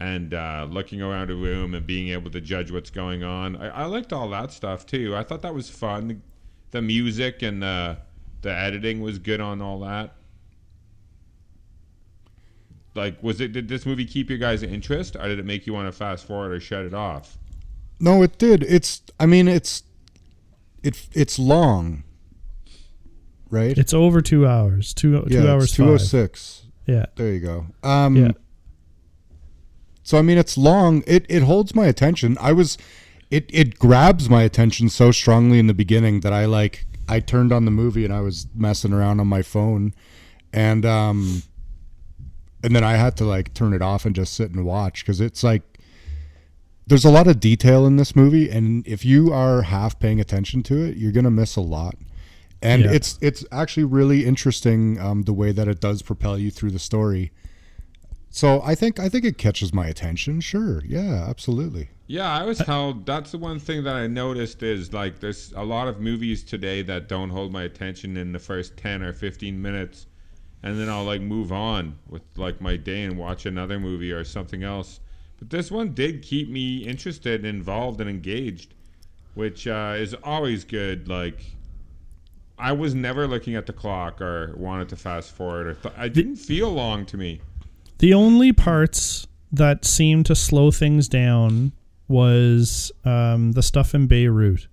and 0.00 0.34
uh, 0.34 0.66
looking 0.68 1.00
around 1.00 1.30
a 1.30 1.34
room 1.34 1.74
and 1.74 1.86
being 1.86 2.08
able 2.08 2.30
to 2.30 2.40
judge 2.40 2.70
what's 2.70 2.90
going 2.90 3.22
on. 3.22 3.56
I, 3.56 3.68
I 3.68 3.84
liked 3.86 4.12
all 4.12 4.28
that 4.30 4.52
stuff 4.52 4.84
too. 4.84 5.16
I 5.16 5.22
thought 5.22 5.42
that 5.42 5.54
was 5.54 5.70
fun. 5.70 6.22
The 6.72 6.82
music 6.82 7.42
and 7.42 7.62
the 7.62 7.98
the 8.42 8.52
editing 8.52 9.00
was 9.00 9.18
good 9.18 9.40
on 9.40 9.62
all 9.62 9.80
that. 9.80 10.15
Like, 12.96 13.22
was 13.22 13.40
it? 13.40 13.52
Did 13.52 13.68
this 13.68 13.86
movie 13.86 14.04
keep 14.04 14.28
your 14.28 14.38
guys' 14.38 14.62
interest, 14.62 15.16
or 15.16 15.28
did 15.28 15.38
it 15.38 15.44
make 15.44 15.66
you 15.66 15.72
want 15.74 15.88
to 15.88 15.92
fast 15.92 16.26
forward 16.26 16.52
or 16.52 16.60
shut 16.60 16.84
it 16.84 16.94
off? 16.94 17.38
No, 18.00 18.22
it 18.22 18.38
did. 18.38 18.62
It's. 18.64 19.02
I 19.20 19.26
mean, 19.26 19.48
it's. 19.48 19.82
It 20.82 21.08
it's 21.12 21.38
long. 21.38 22.04
Right. 23.48 23.78
it's 23.78 23.94
over 23.94 24.20
two 24.20 24.46
hours. 24.46 24.92
Two 24.92 25.22
two 25.22 25.34
yeah, 25.34 25.50
hours 25.52 25.72
Two 25.72 25.84
oh 25.84 25.98
five. 25.98 26.06
six. 26.06 26.62
Yeah. 26.86 27.06
There 27.16 27.32
you 27.32 27.40
go. 27.40 27.66
Um, 27.82 28.16
Yeah. 28.16 28.30
So 30.02 30.18
I 30.18 30.22
mean, 30.22 30.38
it's 30.38 30.56
long. 30.56 31.02
It 31.06 31.26
it 31.28 31.42
holds 31.42 31.74
my 31.74 31.86
attention. 31.86 32.36
I 32.40 32.52
was, 32.52 32.78
it 33.28 33.50
it 33.52 33.76
grabs 33.76 34.30
my 34.30 34.42
attention 34.42 34.88
so 34.88 35.10
strongly 35.10 35.58
in 35.58 35.66
the 35.66 35.74
beginning 35.74 36.20
that 36.20 36.32
I 36.32 36.44
like. 36.44 36.86
I 37.08 37.18
turned 37.18 37.52
on 37.52 37.64
the 37.64 37.70
movie 37.72 38.04
and 38.04 38.14
I 38.14 38.20
was 38.20 38.46
messing 38.54 38.92
around 38.92 39.18
on 39.18 39.26
my 39.26 39.42
phone, 39.42 39.94
and 40.52 40.86
um, 40.86 41.42
and 42.66 42.76
then 42.76 42.84
I 42.84 42.96
had 42.96 43.16
to 43.18 43.24
like 43.24 43.54
turn 43.54 43.72
it 43.72 43.80
off 43.80 44.04
and 44.04 44.14
just 44.14 44.34
sit 44.34 44.50
and 44.50 44.64
watch 44.66 45.02
because 45.04 45.20
it's 45.20 45.42
like 45.42 45.62
there's 46.86 47.04
a 47.04 47.10
lot 47.10 47.26
of 47.26 47.40
detail 47.40 47.86
in 47.86 47.96
this 47.96 48.14
movie, 48.14 48.50
and 48.50 48.86
if 48.86 49.04
you 49.04 49.32
are 49.32 49.62
half 49.62 49.98
paying 49.98 50.20
attention 50.20 50.62
to 50.64 50.84
it, 50.84 50.96
you're 50.96 51.12
gonna 51.12 51.30
miss 51.30 51.56
a 51.56 51.60
lot. 51.60 51.94
And 52.62 52.82
Yeah. 52.82 52.92
it's 52.92 53.18
it's 53.22 53.44
actually 53.52 53.84
really 53.84 54.24
interesting 54.26 55.00
um, 55.00 55.22
the 55.22 55.32
way 55.32 55.52
that 55.52 55.68
it 55.68 55.80
does 55.80 56.02
propel 56.02 56.38
you 56.38 56.50
through 56.50 56.72
the 56.72 56.78
story. 56.78 57.32
So 58.30 58.60
I 58.62 58.74
think 58.74 58.98
I 59.00 59.08
think 59.08 59.24
it 59.24 59.38
catches 59.38 59.72
my 59.72 59.86
attention. 59.86 60.40
Sure, 60.40 60.82
yeah, 60.86 61.24
absolutely. 61.28 61.88
Yeah, 62.06 62.30
I 62.30 62.44
was 62.44 62.58
held. 62.58 63.04
That's 63.06 63.32
the 63.32 63.38
one 63.38 63.58
thing 63.58 63.82
that 63.84 63.94
I 63.96 64.06
noticed 64.06 64.62
is 64.62 64.92
like 64.92 65.20
there's 65.20 65.52
a 65.56 65.64
lot 65.64 65.88
of 65.88 66.00
movies 66.00 66.44
today 66.44 66.82
that 66.82 67.08
don't 67.08 67.30
hold 67.30 67.50
my 67.52 67.62
attention 67.64 68.16
in 68.16 68.32
the 68.32 68.38
first 68.38 68.76
ten 68.76 69.02
or 69.02 69.12
fifteen 69.12 69.60
minutes, 69.60 70.06
and 70.66 70.78
then 70.78 70.88
I'll 70.88 71.04
like 71.04 71.20
move 71.20 71.52
on 71.52 71.96
with 72.08 72.22
like 72.36 72.60
my 72.60 72.76
day 72.76 73.04
and 73.04 73.16
watch 73.16 73.46
another 73.46 73.78
movie 73.78 74.12
or 74.12 74.24
something 74.24 74.62
else. 74.62 75.00
But 75.38 75.50
this 75.50 75.70
one 75.70 75.94
did 75.94 76.22
keep 76.22 76.48
me 76.48 76.78
interested, 76.78 77.44
involved, 77.44 78.00
and 78.00 78.10
engaged, 78.10 78.74
which 79.34 79.66
uh, 79.66 79.94
is 79.96 80.14
always 80.22 80.64
good. 80.64 81.08
Like. 81.08 81.40
I 82.58 82.72
was 82.72 82.94
never 82.94 83.28
looking 83.28 83.54
at 83.54 83.66
the 83.66 83.74
clock 83.74 84.22
or 84.22 84.54
wanted 84.56 84.88
to 84.88 84.96
fast 84.96 85.32
forward 85.32 85.66
or 85.66 85.74
th- 85.74 85.94
I 85.94 86.08
didn't 86.08 86.36
feel 86.36 86.70
long 86.70 87.04
to 87.04 87.18
me. 87.18 87.42
The 87.98 88.14
only 88.14 88.50
parts 88.54 89.26
that 89.52 89.84
seemed 89.84 90.24
to 90.26 90.34
slow 90.34 90.70
things 90.70 91.06
down 91.06 91.72
was 92.08 92.92
um, 93.04 93.52
the 93.52 93.62
stuff 93.62 93.94
in 93.94 94.06
Beirut. 94.06 94.68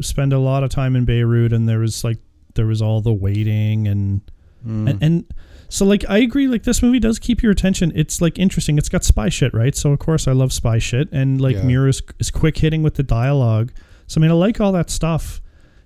Spend 0.00 0.32
a 0.32 0.40
lot 0.40 0.64
of 0.64 0.70
time 0.70 0.96
in 0.96 1.04
Beirut, 1.04 1.52
and 1.52 1.68
there 1.68 1.78
was 1.78 2.02
like 2.02 2.18
there 2.54 2.66
was 2.66 2.82
all 2.82 3.00
the 3.00 3.12
waiting 3.12 3.86
and 3.86 4.20
Mm. 4.66 4.90
and, 4.90 5.02
and 5.02 5.34
so 5.68 5.84
like 5.84 6.04
I 6.08 6.18
agree. 6.18 6.46
Like 6.48 6.62
this 6.62 6.82
movie 6.82 7.00
does 7.00 7.18
keep 7.18 7.42
your 7.42 7.52
attention. 7.52 7.92
It's 7.94 8.20
like 8.20 8.38
interesting. 8.38 8.78
It's 8.78 8.88
got 8.88 9.04
spy 9.04 9.28
shit, 9.28 9.52
right? 9.54 9.74
So 9.74 9.92
of 9.92 9.98
course 9.98 10.26
I 10.28 10.32
love 10.32 10.52
spy 10.52 10.78
shit, 10.78 11.08
and 11.12 11.40
like 11.40 11.56
Yeah. 11.56 11.62
Muir 11.64 11.88
is, 11.88 12.02
is 12.18 12.30
quick 12.30 12.56
hitting 12.58 12.82
with 12.82 12.94
the 12.94 13.02
dialogue. 13.02 13.72
So 14.06 14.20
I 14.20 14.22
mean 14.22 14.30
I 14.30 14.34
like 14.34 14.60
all 14.60 14.72
that 14.72 14.90
stuff. 14.90 15.40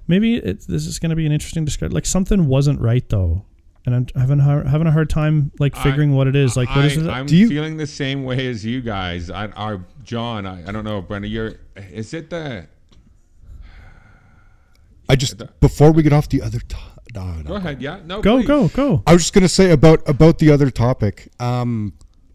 Maybe 0.06 0.36
it, 0.36 0.66
this 0.66 0.86
is 0.86 0.98
going 0.98 1.10
to 1.10 1.16
be 1.16 1.26
an 1.26 1.32
interesting 1.32 1.64
discussion. 1.64 1.92
Like 1.92 2.06
something 2.06 2.46
wasn't 2.46 2.80
right 2.80 3.06
though, 3.08 3.44
and 3.86 3.94
I'm 3.94 4.06
having 4.20 4.40
a 4.40 4.42
hard, 4.42 4.66
having 4.66 4.86
a 4.86 4.90
hard 4.92 5.10
time 5.10 5.52
like 5.58 5.76
I- 5.76 5.82
figuring 5.82 6.14
what 6.14 6.26
it 6.26 6.34
is. 6.36 6.56
Like 6.56 6.68
what 6.70 6.78
I, 6.78 6.86
is 6.86 6.96
it? 6.96 7.08
I'm 7.08 7.26
Do 7.26 7.36
you- 7.36 7.48
feeling 7.48 7.76
the 7.76 7.86
same 7.86 8.24
way 8.24 8.46
as 8.48 8.64
you 8.64 8.80
guys. 8.80 9.28
I, 9.30 9.48
our 9.48 9.84
John, 10.04 10.46
I, 10.46 10.66
I 10.68 10.72
don't 10.72 10.84
know, 10.84 11.02
Brenda. 11.02 11.28
You're. 11.28 11.54
Is 11.92 12.14
it 12.14 12.30
the? 12.30 12.66
I 15.08 15.16
just 15.16 15.40
before 15.60 15.90
we 15.92 16.02
get 16.02 16.12
off 16.12 16.28
the 16.28 16.42
other 16.42 16.58
to- 16.60 16.76
no, 17.14 17.34
no. 17.34 17.42
Go 17.42 17.54
ahead. 17.54 17.80
Yeah. 17.80 18.00
No. 18.04 18.20
go 18.20 18.38
please. 18.38 18.46
go 18.46 18.68
go. 18.68 19.02
I 19.06 19.12
was 19.12 19.22
just 19.22 19.34
gonna 19.34 19.48
say 19.48 19.70
about 19.70 20.06
about 20.08 20.38
the 20.38 20.50
other 20.50 20.70
topic. 20.70 21.28
Um, 21.40 21.94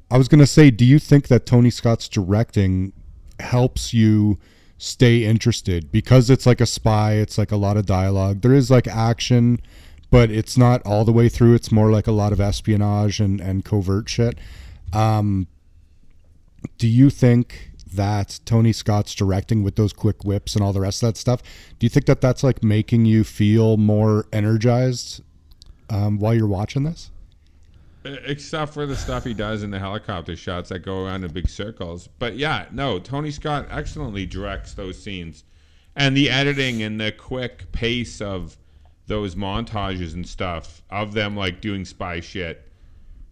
I 0.10 0.18
was 0.18 0.28
gonna 0.28 0.48
say, 0.48 0.72
do 0.72 0.86
you 0.86 1.00
think 1.00 1.28
that 1.28 1.46
Tony 1.46 1.70
Scott's 1.70 2.08
directing 2.08 2.94
helps 3.40 3.94
you 3.94 4.40
stay 4.78 5.24
interested 5.24 5.92
because 5.92 6.30
it's 6.30 6.46
like 6.46 6.62
a 6.62 6.66
spy? 6.66 7.14
It's 7.14 7.38
like 7.38 7.52
a 7.52 7.58
lot 7.58 7.78
of 7.78 7.86
dialogue. 7.86 8.42
There 8.42 8.54
is 8.54 8.70
like 8.70 8.88
action, 8.88 9.60
but 10.10 10.30
it's 10.30 10.58
not 10.58 10.82
all 10.86 11.06
the 11.06 11.14
way 11.14 11.30
through. 11.30 11.56
It's 11.56 11.72
more 11.72 11.92
like 11.92 12.08
a 12.08 12.12
lot 12.12 12.32
of 12.32 12.40
espionage 12.40 13.20
and 13.20 13.40
and 13.42 13.66
covert 13.66 14.10
shit. 14.10 14.38
Um, 14.92 15.48
do 16.78 16.88
you 16.88 17.10
think 17.10 17.72
that 17.94 18.40
Tony 18.46 18.74
Scott's 18.74 19.16
directing 19.16 19.64
with 19.64 19.76
those 19.76 19.94
quick 19.94 20.24
whips 20.24 20.56
and 20.56 20.64
all 20.64 20.74
the 20.74 20.82
rest 20.82 21.04
of 21.04 21.10
that 21.10 21.18
stuff? 21.18 21.42
Do 21.80 21.86
you 21.86 21.90
think 21.90 22.06
that 22.06 22.22
that's 22.22 22.44
like 22.44 22.64
making 22.64 23.06
you 23.06 23.24
feel 23.24 23.78
more 23.78 24.26
energized 24.32 25.22
um, 25.90 26.20
while 26.20 26.34
you're 26.34 26.48
watching 26.48 26.84
this? 26.84 27.12
Except 28.06 28.74
for 28.74 28.86
the 28.86 28.96
stuff 28.96 29.24
he 29.24 29.34
does 29.34 29.64
in 29.64 29.72
the 29.72 29.80
helicopter 29.80 30.36
shots 30.36 30.70
that 30.70 30.80
go 30.80 31.06
around 31.06 31.24
in 31.24 31.32
big 31.32 31.48
circles. 31.48 32.10
But 32.20 32.36
yeah, 32.36 32.66
no, 32.72 33.00
Tony 33.00 33.32
Scott 33.32 33.68
excellently 33.70 34.26
directs 34.26 34.74
those 34.74 35.02
scenes. 35.02 35.46
And 35.96 36.18
the 36.18 36.30
editing 36.30 36.82
and 36.84 37.00
the 37.00 37.12
quick 37.12 37.72
pace 37.72 38.20
of 38.20 38.58
those 39.08 39.36
montages 39.36 40.14
and 40.14 40.28
stuff 40.28 40.82
of 40.90 41.14
them 41.14 41.36
like 41.36 41.62
doing 41.62 41.86
spy 41.86 42.20
shit 42.20 42.70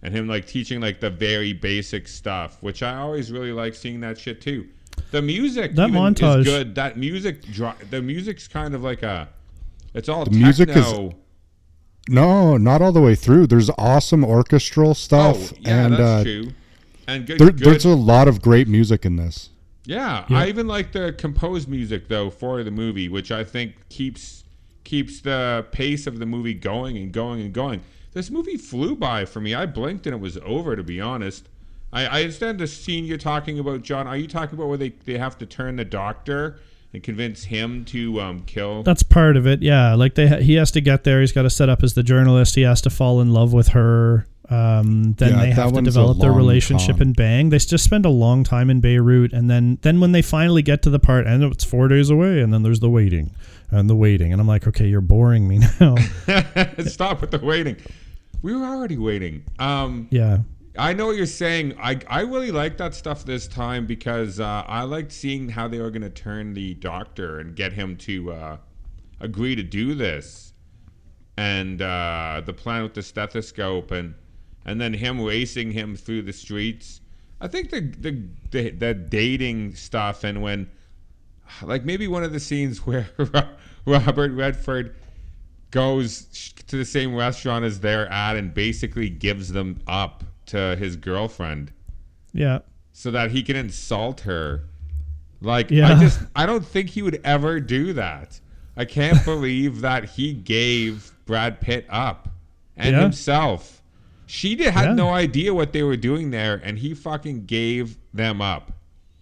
and 0.04 0.14
him 0.16 0.28
like 0.28 0.46
teaching 0.48 0.82
like 0.82 1.00
the 1.00 1.10
very 1.10 1.54
basic 1.54 2.08
stuff, 2.08 2.58
which 2.62 2.82
I 2.84 2.98
always 2.98 3.32
really 3.32 3.52
like 3.52 3.76
seeing 3.76 4.00
that 4.02 4.18
shit 4.20 4.42
too. 4.42 4.68
The 5.12 5.22
music 5.22 5.76
That 5.76 5.90
montage- 5.90 6.40
is 6.40 6.46
good. 6.46 6.76
That 6.76 6.98
music 6.98 7.42
the 7.90 8.02
music's 8.02 8.48
kind 8.48 8.74
of 8.76 8.84
like 8.84 9.04
a 9.04 9.30
it's 9.94 10.08
all 10.10 10.26
The 10.26 10.32
music 10.32 10.70
is- 10.70 11.12
No, 12.10 12.58
not 12.58 12.82
all 12.82 12.92
the 12.92 13.02
way 13.02 13.16
through. 13.16 13.48
There's 13.48 13.70
awesome 13.78 14.24
orchestral 14.24 14.92
Oh, 14.92 14.94
stuff, 14.94 15.54
yeah, 15.60 15.86
and 15.86 15.94
that's 15.94 16.02
uh, 16.02 16.24
true. 16.24 16.52
And 17.08 17.26
good, 17.28 17.40
there, 17.40 17.52
good 17.52 17.60
there's 17.60 17.86
a 17.86 17.90
lot 17.90 18.28
of 18.28 18.42
great 18.42 18.68
music 18.68 19.06
in 19.06 19.18
this. 19.18 19.50
Yeah, 19.86 20.26
Yeah. 20.30 20.38
I 20.40 20.48
even 20.48 20.68
like 20.68 20.92
the 20.94 21.14
composed 21.14 21.68
music 21.68 22.08
though 22.08 22.30
for 22.30 22.64
the 22.64 22.72
movie, 22.72 23.10
which 23.10 23.32
I 23.32 23.44
think 23.44 23.76
keeps 23.90 24.44
keeps 24.84 25.22
the 25.22 25.66
pace 25.72 26.08
of 26.08 26.20
the 26.20 26.26
movie 26.26 26.54
going 26.54 26.98
and 26.98 27.12
going 27.12 27.42
and 27.42 27.54
going. 27.54 27.82
This 28.14 28.30
movie 28.30 28.58
flew 28.58 28.96
by 28.96 29.26
for 29.26 29.40
me. 29.40 29.54
I 29.56 29.66
blinked 29.66 30.06
and 30.06 30.14
it 30.16 30.20
was 30.20 30.38
over. 30.44 30.76
To 30.76 30.84
be 30.84 31.00
honest, 31.00 31.48
I, 31.94 32.06
I 32.06 32.22
understand 32.22 32.60
the 32.60 32.68
scene 32.68 33.06
you're 33.06 33.18
talking 33.18 33.60
about, 33.60 33.84
John. 33.84 34.08
Are 34.08 34.18
you 34.18 34.28
talking 34.28 34.56
about 34.58 34.68
where 34.68 34.78
they 34.78 34.90
they 34.90 35.18
have 35.18 35.38
to 35.40 35.46
turn 35.46 35.78
the 35.78 35.86
doctor 35.86 36.60
and 36.94 37.02
convince 37.02 37.46
him 37.46 37.86
to 37.86 38.20
um, 38.20 38.42
kill? 38.42 38.84
That's 38.84 39.04
part 39.04 39.38
of 39.38 39.48
it. 39.48 39.62
Yeah, 39.62 39.96
like 39.96 40.16
they 40.16 40.28
ha- 40.28 40.38
he 40.42 40.56
has 40.56 40.72
to 40.72 40.82
get 40.82 41.04
there. 41.06 41.22
He's 41.22 41.32
got 41.32 41.44
to 41.44 41.50
set 41.50 41.70
up 41.70 41.84
as 41.84 41.94
the 41.94 42.04
journalist. 42.04 42.56
He 42.56 42.64
has 42.64 42.82
to 42.82 42.90
fall 42.90 43.22
in 43.22 43.32
love 43.34 43.54
with 43.54 43.70
her. 43.70 44.28
Um, 44.50 45.14
then 45.14 45.32
Yeah, 45.32 45.40
they 45.40 45.52
have 45.52 45.72
to 45.72 45.82
develop 45.82 46.20
their 46.20 46.34
relationship 46.34 46.98
con. 46.98 47.08
and 47.08 47.16
bang. 47.16 47.50
They 47.52 47.58
just 47.58 47.86
spend 47.86 48.06
a 48.06 48.10
long 48.10 48.44
time 48.44 48.70
in 48.70 48.82
Beirut, 48.82 49.32
and 49.32 49.50
then 49.50 49.78
then 49.82 50.02
when 50.02 50.12
they 50.12 50.22
finally 50.22 50.62
get 50.62 50.82
to 50.82 50.90
the 50.90 51.00
part, 51.00 51.26
and 51.26 51.42
it's 51.46 51.64
four 51.64 51.88
days 51.88 52.10
away, 52.10 52.42
and 52.42 52.54
then 52.54 52.62
there's 52.62 52.82
the 52.82 52.90
waiting 52.90 53.32
and 53.72 53.90
the 53.90 53.96
waiting, 53.96 54.32
and 54.32 54.42
I'm 54.42 54.48
like, 54.48 54.68
okay, 54.68 54.88
you're 54.88 55.02
boring 55.02 55.48
me 55.48 55.60
now. 55.80 55.96
Stop 56.86 57.22
with 57.22 57.32
the 57.32 57.40
waiting. 57.42 57.78
We 58.42 58.56
were 58.56 58.66
already 58.66 58.98
waiting. 58.98 59.44
Um, 59.60 60.08
yeah, 60.12 60.40
I 60.78 60.94
know 60.94 61.08
what 61.08 61.16
you're 61.16 61.26
saying. 61.26 61.78
I, 61.80 62.00
I 62.08 62.22
really 62.22 62.52
like 62.52 62.78
that 62.78 62.96
stuff 62.96 63.26
this 63.26 63.48
time 63.48 63.86
because 63.86 64.40
uh, 64.40 64.64
I 64.68 64.84
liked 64.84 65.12
seeing 65.12 65.50
how 65.50 65.68
they 65.68 65.80
were 65.80 65.92
going 65.92 66.02
to 66.02 66.10
turn 66.10 66.54
the 66.54 66.74
doctor 66.76 67.40
and 67.40 67.56
get 67.56 67.74
him 67.74 67.98
to 67.98 68.32
uh, 68.32 68.58
agree 69.20 69.56
to 69.56 69.64
do 69.64 69.96
this, 69.96 70.54
and 71.38 71.82
uh, 71.82 72.42
the 72.46 72.54
plan 72.54 72.84
with 72.84 72.94
the 72.94 73.04
stethoscope 73.04 73.92
and 73.92 74.16
and 74.66 74.80
then 74.80 74.94
him 74.94 75.22
racing 75.22 75.72
him 75.72 75.96
through 75.96 76.24
the 76.24 76.34
streets. 76.34 77.02
I 77.40 77.48
think 77.48 77.70
the 77.70 77.82
the 77.82 78.24
the, 78.52 78.70
the 78.72 78.94
dating 78.94 79.76
stuff 79.76 80.24
and 80.24 80.42
when 80.42 80.70
like 81.64 81.84
maybe 81.86 82.08
one 82.08 82.24
of 82.24 82.32
the 82.34 82.40
scenes 82.40 82.80
where 82.86 83.08
Robert 83.86 84.32
Redford 84.32 84.96
goes 85.72 86.54
to 86.68 86.78
the 86.78 86.86
same 86.86 87.16
restaurant 87.16 87.64
as 87.66 87.80
they're 87.80 88.08
at 88.12 88.36
and 88.36 88.54
basically 88.54 89.10
gives 89.10 89.52
them 89.52 89.80
up 89.88 90.24
to 90.48 90.76
his 90.78 90.96
girlfriend 90.98 91.72
yeah, 92.34 92.60
so 92.94 93.12
that 93.12 93.32
he 93.32 93.42
can 93.44 93.56
insult 93.56 94.22
her. 94.22 94.64
Like 95.42 95.72
I 95.72 95.96
just 96.00 96.20
I 96.36 96.46
don't 96.46 96.66
think 96.66 96.90
he 96.90 97.02
would 97.02 97.20
ever 97.24 97.60
do 97.60 97.94
that. 97.94 98.40
I 98.78 98.86
can't 98.86 99.24
believe 99.26 99.82
that 99.82 100.06
he 100.06 100.34
gave 100.34 101.12
Brad 101.26 101.60
Pitt 101.62 101.86
up 101.90 102.30
and 102.78 102.96
Yeah. 102.96 103.02
himself. 103.02 103.82
She 104.28 104.56
did, 104.56 104.74
had 104.74 104.86
Yeah. 104.90 104.94
no 104.94 105.10
idea 105.10 105.54
what 105.54 105.74
they 105.74 105.84
were 105.84 105.98
doing 105.98 106.32
there 106.32 106.62
and 106.64 106.78
he 106.80 106.94
fucking 106.94 107.46
gave 107.46 107.98
them 108.14 108.42
up. 108.42 108.72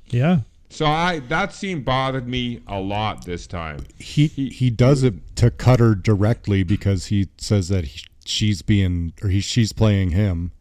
yeah, 0.08 0.40
So 0.70 0.86
I 0.86 1.20
that 1.30 1.52
scene 1.54 1.82
bothered 1.82 2.28
me 2.28 2.62
a 2.68 2.80
lot 2.80 3.26
this 3.26 3.48
time. 3.48 3.80
he 3.98 4.28
he 4.28 4.70
does 4.70 5.04
it 5.04 5.16
to 5.38 5.50
cut 5.52 5.80
her 5.80 5.96
directly 5.96 6.64
because 6.64 7.08
he 7.08 7.28
says 7.38 7.70
that 7.70 7.86
he, 7.86 8.06
she's 8.24 8.62
being 8.62 9.14
or 9.24 9.30
he 9.30 9.42
she's 9.42 9.74
playing 9.74 10.12
him, 10.12 10.52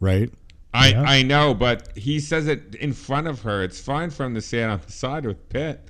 right? 0.00 0.32
I, 0.74 0.88
Yeah. 0.90 1.02
I 1.02 1.22
know, 1.22 1.54
but 1.54 1.96
he 1.96 2.20
says 2.20 2.46
it 2.48 2.74
in 2.76 2.92
front 2.92 3.26
of 3.28 3.42
her. 3.42 3.62
It's 3.64 3.80
fine 3.80 4.10
for 4.10 4.24
him 4.24 4.34
to 4.34 4.40
say 4.40 4.62
it 4.62 4.66
on 4.66 4.80
the 4.84 4.92
side 4.92 5.24
with 5.26 5.48
Pitt, 5.48 5.80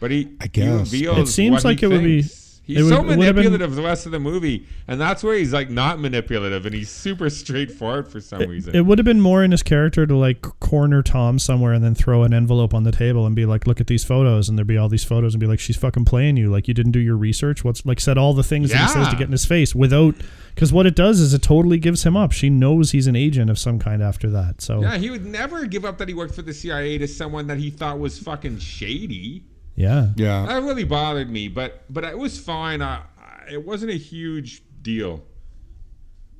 but 0.00 0.10
he, 0.10 0.28
I 0.40 0.46
guess. 0.48 0.90
he 0.90 1.06
reveals 1.06 1.28
It 1.28 1.32
seems 1.32 1.64
like 1.64 1.82
it 1.82 1.88
would 1.88 2.02
be- 2.02 2.22
thinks. 2.22 2.39
He's 2.74 2.84
would- 2.84 2.88
so 2.90 2.94
it 2.96 2.98
have 2.98 3.08
been- 3.08 3.18
manipulative 3.18 3.74
the 3.74 3.82
rest 3.82 4.06
of 4.06 4.12
the 4.12 4.18
movie, 4.18 4.66
and 4.88 5.00
that's 5.00 5.22
where 5.22 5.36
he's 5.36 5.52
like 5.52 5.70
not 5.70 6.00
manipulative, 6.00 6.66
and 6.66 6.74
he's 6.74 6.88
super 6.90 7.28
straightforward 7.30 8.08
for 8.08 8.20
some 8.20 8.40
reason. 8.42 8.74
It 8.74 8.86
would 8.86 8.98
have 8.98 9.04
been 9.04 9.20
more 9.20 9.42
in 9.44 9.50
his 9.50 9.62
character 9.62 10.06
to 10.06 10.16
like 10.16 10.42
corner 10.60 11.02
Tom 11.02 11.38
somewhere 11.38 11.72
and 11.72 11.82
then 11.84 11.94
throw 11.94 12.22
an 12.22 12.32
envelope 12.34 12.72
on 12.74 12.84
the 12.84 12.92
table 12.92 13.26
and 13.26 13.34
be 13.36 13.46
like, 13.46 13.66
"Look 13.66 13.80
at 13.80 13.86
these 13.86 14.04
photos," 14.04 14.48
and 14.48 14.56
there'd 14.58 14.66
be 14.66 14.76
all 14.76 14.88
these 14.88 15.04
photos 15.04 15.34
and 15.34 15.40
be 15.40 15.46
like, 15.46 15.60
"She's 15.60 15.76
fucking 15.76 16.04
playing 16.04 16.36
you. 16.36 16.50
Like 16.50 16.68
you 16.68 16.74
didn't 16.74 16.92
do 16.92 17.00
your 17.00 17.16
research. 17.16 17.64
What's 17.64 17.84
like 17.84 18.00
said 18.00 18.18
all 18.18 18.34
the 18.34 18.42
things 18.42 18.70
that 18.70 18.78
he 18.82 18.88
says 18.88 19.08
to 19.08 19.16
get 19.16 19.26
in 19.26 19.32
his 19.32 19.44
face 19.44 19.74
without." 19.74 20.14
Because 20.54 20.72
what 20.72 20.84
it 20.84 20.96
does 20.96 21.20
is 21.20 21.32
it 21.32 21.42
totally 21.42 21.78
gives 21.78 22.02
him 22.02 22.16
up. 22.16 22.32
She 22.32 22.50
knows 22.50 22.90
he's 22.90 23.06
an 23.06 23.16
agent 23.16 23.50
of 23.50 23.58
some 23.58 23.78
kind 23.78 24.02
after 24.02 24.28
that. 24.30 24.60
So 24.60 24.82
yeah, 24.82 24.98
he 24.98 25.08
would 25.08 25.24
never 25.24 25.64
give 25.64 25.84
up 25.84 25.98
that 25.98 26.08
he 26.08 26.14
worked 26.14 26.34
for 26.34 26.42
the 26.42 26.52
CIA 26.52 26.98
to 26.98 27.06
someone 27.08 27.46
that 27.46 27.58
he 27.58 27.70
thought 27.70 27.98
was 27.98 28.18
fucking 28.18 28.58
shady. 28.58 29.44
Yeah, 29.76 30.08
Yeah. 30.16 30.46
That 30.46 30.62
really 30.62 30.84
bothered 30.84 31.30
me, 31.30 31.48
but 31.48 31.82
but 31.88 32.04
it 32.04 32.18
was 32.18 32.38
fine. 32.38 32.82
I, 32.82 33.02
I, 33.18 33.52
it 33.52 33.64
wasn't 33.66 33.90
a 33.92 33.96
huge 33.98 34.62
deal. 34.82 35.22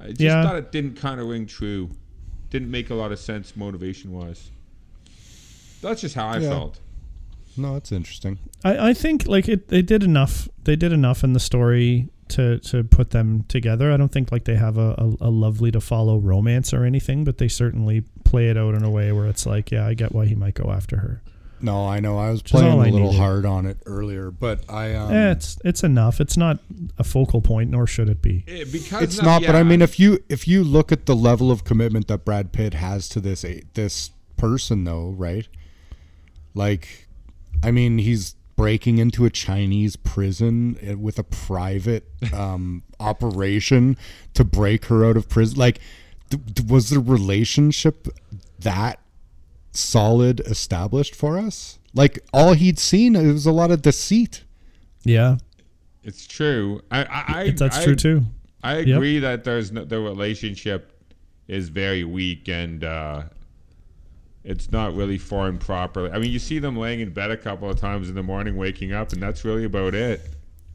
I 0.01 0.09
just 0.09 0.21
Yeah. 0.21 0.43
thought 0.43 0.57
it 0.57 0.73
didn't 0.73 0.97
kind 0.97 1.21
of 1.21 1.27
ring 1.29 1.47
true. 1.47 1.90
Didn't 2.51 2.71
make 2.71 2.90
a 2.90 2.95
lot 2.95 3.12
of 3.12 3.19
sense 3.19 3.57
motivation 3.57 4.12
wise. 4.12 4.51
That's 5.83 6.01
just 6.01 6.14
how 6.14 6.29
I 6.29 6.38
Yeah. 6.38 6.49
felt. 6.51 6.81
No, 7.57 7.75
that's 7.75 7.93
interesting. 7.93 8.38
I, 8.64 8.90
I 8.90 8.93
think 8.95 9.27
like 9.27 9.49
it 9.49 9.69
they 9.69 9.83
did 9.83 10.03
enough 10.03 10.49
they 10.64 10.77
did 10.77 10.93
enough 10.93 11.25
in 11.25 11.33
the 11.33 11.40
story 11.40 12.09
to 12.29 12.59
to 12.61 12.85
put 12.85 13.11
them 13.11 13.45
together. 13.49 13.93
I 13.93 13.97
don't 13.97 14.12
think 14.12 14.31
like 14.31 14.45
they 14.45 14.55
have 14.57 14.79
a, 14.79 14.95
a, 14.99 15.29
a 15.29 15.31
lovely 15.31 15.71
to 15.73 15.81
follow 15.81 16.19
romance 16.19 16.73
or 16.73 16.85
anything, 16.85 17.25
but 17.25 17.38
they 17.38 17.49
certainly 17.49 18.03
play 18.25 18.49
it 18.51 18.57
out 18.57 18.75
in 18.75 18.85
a 18.85 18.90
way 18.90 19.11
where 19.12 19.27
it's 19.27 19.47
like, 19.47 19.71
yeah, 19.73 19.87
I 19.87 19.95
get 19.95 20.12
why 20.12 20.27
he 20.27 20.35
might 20.37 20.55
go 20.55 20.71
after 20.71 20.99
her. 20.99 21.23
No, 21.62 21.87
I 21.87 22.01
know. 22.01 22.18
I 22.18 22.31
was 22.31 22.38
is 22.40 22.42
playing 22.42 22.73
all 22.73 22.81
a 22.83 22.87
I 22.87 22.90
little 22.90 23.09
needed. 23.09 23.20
hard 23.20 23.44
on 23.46 23.66
it 23.66 23.79
earlier, 23.87 24.31
but 24.31 24.64
I 24.70 24.94
um 24.94 25.12
Eh, 25.12 25.31
it's 25.33 25.59
it's 25.64 25.83
enough. 25.85 26.20
It's 26.20 26.37
not 26.37 26.59
a 26.99 27.05
focal 27.05 27.40
point, 27.42 27.70
nor 27.70 27.87
should 27.87 28.09
it 28.09 28.23
be. 28.23 28.44
Eh, 28.49 28.64
because 28.70 29.03
it's 29.03 29.18
of- 29.18 29.25
not 29.25 29.42
but 29.44 29.55
i 29.55 29.62
mean 29.62 29.83
if 29.83 29.99
you 30.01 30.18
if 30.29 30.46
you 30.49 30.62
look 30.64 30.90
at 30.92 31.07
the 31.07 31.14
level 31.16 31.51
of 31.51 31.64
commitment 31.64 32.09
that 32.09 32.25
brad 32.25 32.53
pitt 32.53 32.75
has 32.75 33.09
to 33.11 33.20
this 33.20 33.44
this 33.75 34.11
person 34.37 34.85
though 34.85 35.11
right 35.11 35.49
like 36.55 37.09
i 37.62 37.70
mean 37.70 37.99
he's 37.99 38.35
breaking 38.57 38.99
into 38.99 39.25
a 39.25 39.31
chinese 39.31 39.96
prison 39.96 40.77
eh, 40.83 40.94
with 40.94 41.18
a 41.18 41.23
private 41.25 42.09
um 42.33 42.83
operation 42.99 43.96
to 44.35 44.44
break 44.44 44.87
her 44.87 45.05
out 45.05 45.16
of 45.16 45.29
prison 45.29 45.59
like 45.59 45.81
th- 46.31 46.42
th- 46.55 46.68
was 46.68 46.90
the 46.90 47.01
relationship 47.01 48.09
that 48.59 48.99
solid 49.72 50.40
established 50.40 51.14
for 51.14 51.38
us 51.38 51.78
like 51.94 52.18
all 52.33 52.52
he'd 52.54 52.78
seen 52.78 53.14
it 53.16 53.33
was 53.33 53.46
a 53.46 53.52
lot 53.52 53.70
of 53.70 53.83
deceit 53.83 54.44
Yeah, 55.04 55.37
it's 56.04 56.26
true. 56.26 56.80
I, 56.90 57.04
I, 57.04 57.24
I 57.42 57.50
that's 57.50 57.78
I- 57.78 57.85
true 57.85 57.96
too. 57.96 58.22
I 58.62 58.78
Yep. 58.80 58.96
agree 58.96 59.18
that 59.20 59.44
there's 59.44 59.72
no, 59.72 59.85
the 59.85 59.98
relationship 60.00 60.92
is 61.48 61.68
very 61.70 62.04
weak 62.04 62.48
and 62.48 62.85
uh, 62.85 63.22
it's 64.44 64.70
not 64.70 64.94
really 64.94 65.16
formed 65.18 65.61
properly. 65.61 66.11
I 66.11 66.18
mean, 66.18 66.30
you 66.30 66.38
see 66.38 66.59
them 66.59 66.76
laying 66.76 67.00
in 67.00 67.11
bed 67.11 67.30
a 67.30 67.37
couple 67.37 67.68
of 67.70 67.78
times 67.80 68.09
in 68.11 68.14
the 68.14 68.22
morning, 68.22 68.56
waking 68.56 68.92
up, 68.92 69.12
and 69.12 69.22
that's 69.22 69.44
really 69.44 69.64
about 69.64 69.94
it. 69.94 70.20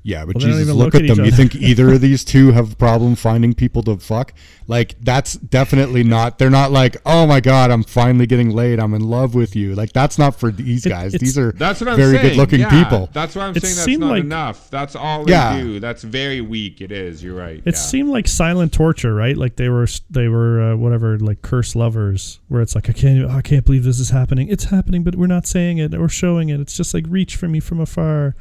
Yeah, 0.08 0.24
but 0.24 0.36
Well, 0.36 0.46
Jesus, 0.46 0.68
look, 0.68 0.94
look 0.94 0.96
at 0.96 1.10
at 1.10 1.15
them. 1.18 1.26
each 1.26 1.32
You 1.32 1.36
think 1.36 1.56
either 1.70 1.91
of 1.94 2.00
these 2.00 2.24
two 2.24 2.52
have 2.52 2.74
a 2.74 2.76
problem 2.76 3.15
finding 3.15 3.56
people 3.56 3.82
to 3.84 3.98
fuck? 3.98 4.34
Like 4.68 4.94
that's 5.02 5.34
definitely 5.34 6.04
not. 6.04 6.38
They're 6.38 6.52
not 6.52 6.72
like, 6.72 6.98
oh 7.08 7.26
my 7.26 7.39
god, 7.39 7.72
I'm 7.72 7.82
finally 7.82 8.28
getting 8.28 8.52
laid. 8.52 8.80
I'm 8.80 8.94
in 8.94 9.02
love 9.02 9.34
with 9.34 9.56
you. 9.56 9.74
Like 9.74 9.94
that's 9.94 10.20
not 10.20 10.39
for 10.39 10.52
these 10.52 10.86
guys. 10.86 11.15
it's- 11.15 11.22
These 11.22 11.39
are 11.39 11.54
That's 11.54 11.82
what 11.82 11.89
I'm 11.89 11.98
very 11.98 12.18
saying. 12.18 12.28
good-looking 12.30 12.60
Yeah, 12.60 12.84
people. 12.84 13.10
That's 13.13 13.36
why 13.36 13.46
I'm 13.48 13.56
It 13.58 13.63
saying 13.63 13.76
that's 13.78 13.98
not 14.00 14.10
like- 14.12 14.24
enough. 14.24 14.70
That's 14.70 14.96
all 14.96 15.26
they 15.26 15.32
Yeah. 15.32 15.60
do. 15.60 15.80
That's 15.80 16.04
very 16.04 16.39
weak. 16.39 16.82
It 16.82 16.91
is. 16.91 17.24
You're 17.24 17.36
right. 17.36 17.58
It 17.58 17.63
yeah. 17.65 17.72
seemed 17.72 18.10
like 18.10 18.28
silent 18.28 18.74
torture, 18.74 19.15
right? 19.15 19.36
Like 19.36 19.56
they 19.56 19.70
were 19.70 19.88
they 20.12 20.28
were 20.28 20.62
uh, 20.74 20.76
whatever, 20.76 21.18
like 21.18 21.41
cursed 21.41 21.76
lovers, 21.76 22.39
where 22.48 22.62
it's 22.62 22.76
like 22.76 22.91
I 22.91 22.94
can't 22.94 23.28
I 23.28 23.41
can't 23.41 23.65
believe 23.65 23.84
this 23.84 24.00
is 24.00 24.12
happening. 24.12 24.50
It's 24.50 24.65
happening, 24.65 25.04
but 25.04 25.15
we're 25.15 25.26
not 25.26 25.48
saying 25.48 25.80
it 25.80 25.96
or 25.96 26.10
showing 26.10 26.50
it. 26.50 26.60
It's 26.60 26.78
just 26.78 26.94
like 26.94 27.06
reach 27.10 27.36
for 27.36 27.48
me 27.48 27.60
from 27.60 27.80
afar, 27.80 28.36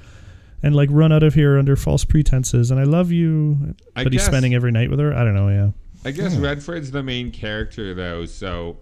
and 0.63 0.75
like 0.75 0.89
run 0.93 1.13
out 1.13 1.23
of 1.23 1.35
here 1.35 1.59
under 1.59 1.77
false 1.77 2.05
pretenses. 2.05 2.71
And 2.71 2.81
I 2.81 2.85
love 2.85 3.11
you, 3.11 3.75
I 3.97 4.05
but 4.05 4.13
he's 4.13 4.25
spending 4.25 4.55
every 4.55 4.73
night 4.73 4.91
with 4.91 4.99
her. 4.99 5.13
I 5.13 5.25
don't 5.25 5.35
know. 5.35 5.49
Yeah, 5.49 5.71
I 6.05 6.11
guess 6.11 6.37
Redford's 6.37 6.91
the 6.91 7.03
main 7.03 7.31
character 7.31 7.95
though, 7.95 8.25
so 8.27 8.79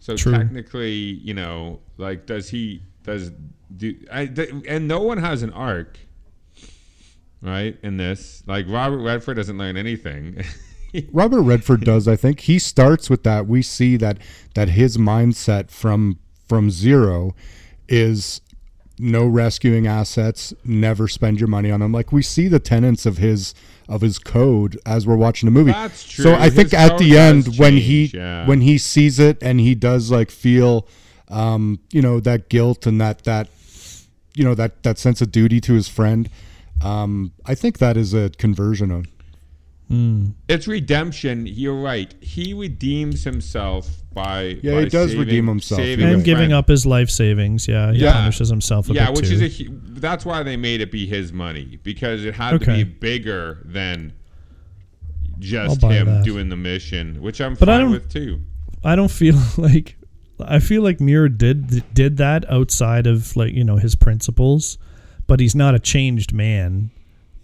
so 0.00 0.16
True. 0.16 0.32
technically, 0.32 0.92
you 0.92 1.34
know, 1.34 1.80
like 1.96 2.26
does 2.26 2.48
he 2.48 2.82
does 3.04 3.30
do 3.76 3.94
I 4.12 4.26
th- 4.26 4.50
and 4.68 4.86
no 4.86 5.00
one 5.00 5.18
has 5.18 5.42
an 5.42 5.52
arc, 5.52 5.98
right? 7.40 7.78
In 7.82 7.96
this, 7.96 8.42
like 8.46 8.66
Robert 8.68 8.98
Redford 8.98 9.36
doesn't 9.36 9.58
learn 9.58 9.76
anything. 9.76 10.42
Robert 11.12 11.42
Redford 11.42 11.80
does. 11.80 12.06
I 12.06 12.16
think 12.16 12.40
he 12.40 12.58
starts 12.58 13.10
with 13.10 13.24
that. 13.24 13.46
We 13.46 13.62
see 13.62 13.96
that 13.96 14.18
that 14.54 14.70
his 14.70 14.96
mindset 14.96 15.70
from 15.70 16.18
from 16.46 16.70
zero 16.70 17.34
is 17.88 18.40
no 18.98 19.26
rescuing 19.26 19.86
assets, 19.86 20.54
never 20.64 21.08
spend 21.08 21.40
your 21.40 21.48
money 21.48 21.70
on 21.70 21.80
them. 21.80 21.92
Like 21.92 22.12
we 22.12 22.22
see 22.22 22.48
the 22.48 22.60
tenets 22.60 23.06
of 23.06 23.18
his 23.18 23.54
of 23.88 24.00
his 24.00 24.18
code 24.18 24.78
as 24.86 25.06
we're 25.06 25.16
watching 25.16 25.46
the 25.46 25.50
movie. 25.50 25.72
That's 25.72 26.04
true. 26.04 26.24
So 26.24 26.34
I 26.34 26.48
think 26.50 26.72
at 26.72 26.98
the 26.98 27.18
end 27.18 27.58
when 27.58 27.76
he 27.76 28.06
yeah. 28.06 28.46
when 28.46 28.60
he 28.60 28.78
sees 28.78 29.18
it 29.18 29.42
and 29.42 29.60
he 29.60 29.74
does 29.74 30.10
like 30.10 30.30
feel 30.30 30.86
um, 31.28 31.80
you 31.90 32.02
know, 32.02 32.20
that 32.20 32.48
guilt 32.48 32.86
and 32.86 33.00
that 33.00 33.24
that 33.24 33.48
you 34.34 34.44
know, 34.44 34.54
that 34.54 34.82
that 34.82 34.98
sense 34.98 35.20
of 35.20 35.30
duty 35.30 35.60
to 35.60 35.74
his 35.74 35.88
friend. 35.88 36.28
Um, 36.82 37.32
I 37.46 37.54
think 37.54 37.78
that 37.78 37.96
is 37.96 38.12
a 38.12 38.30
conversion 38.30 38.90
of 38.90 39.06
Hmm. 39.88 40.28
It's 40.48 40.66
redemption. 40.66 41.46
You're 41.46 41.80
right. 41.80 42.12
He 42.20 42.54
redeems 42.54 43.22
himself 43.24 43.88
by 44.14 44.58
Yeah, 44.62 44.72
by 44.76 44.80
he 44.84 44.88
does 44.88 45.10
saving- 45.10 45.26
redeem 45.26 45.46
himself. 45.46 45.80
and 45.80 46.24
giving 46.24 46.36
friend. 46.48 46.52
up 46.54 46.68
his 46.68 46.86
life 46.86 47.10
savings. 47.10 47.68
Yeah, 47.68 47.92
he 47.92 47.98
Yeah. 48.00 48.12
punishes 48.14 48.48
himself 48.48 48.88
a 48.88 48.94
yeah, 48.94 49.06
bit 49.08 49.16
which 49.16 49.28
too. 49.28 49.34
is 49.44 49.60
a 49.60 49.68
that's 50.00 50.24
why 50.24 50.42
they 50.42 50.56
made 50.56 50.80
it 50.80 50.90
be 50.90 51.06
his 51.06 51.32
money 51.32 51.78
because 51.82 52.24
it 52.24 52.34
had 52.34 52.54
Okay. 52.54 52.78
to 52.80 52.84
be 52.84 52.90
bigger 52.92 53.58
than 53.64 54.12
just 55.38 55.82
him 55.82 56.06
that. 56.06 56.24
doing 56.24 56.48
the 56.48 56.56
mission, 56.56 57.20
which 57.20 57.40
I'm 57.40 57.54
But 57.54 57.68
I 57.68 57.72
fine 57.74 57.80
don't- 57.82 57.90
with 57.92 58.08
too. 58.08 58.40
I 58.82 58.96
don't 58.96 59.10
feel 59.10 59.36
like 59.56 59.96
I 60.40 60.58
feel 60.58 60.82
like 60.82 61.00
Muir 61.00 61.28
did 61.28 61.82
did 61.94 62.16
that 62.16 62.50
outside 62.50 63.06
of 63.06 63.36
like 63.36 63.52
you 63.52 63.64
know 63.64 63.76
his 63.76 63.94
principles, 63.94 64.78
but 65.26 65.40
he's 65.40 65.54
not 65.54 65.74
a 65.74 65.78
changed 65.78 66.32
man. 66.32 66.90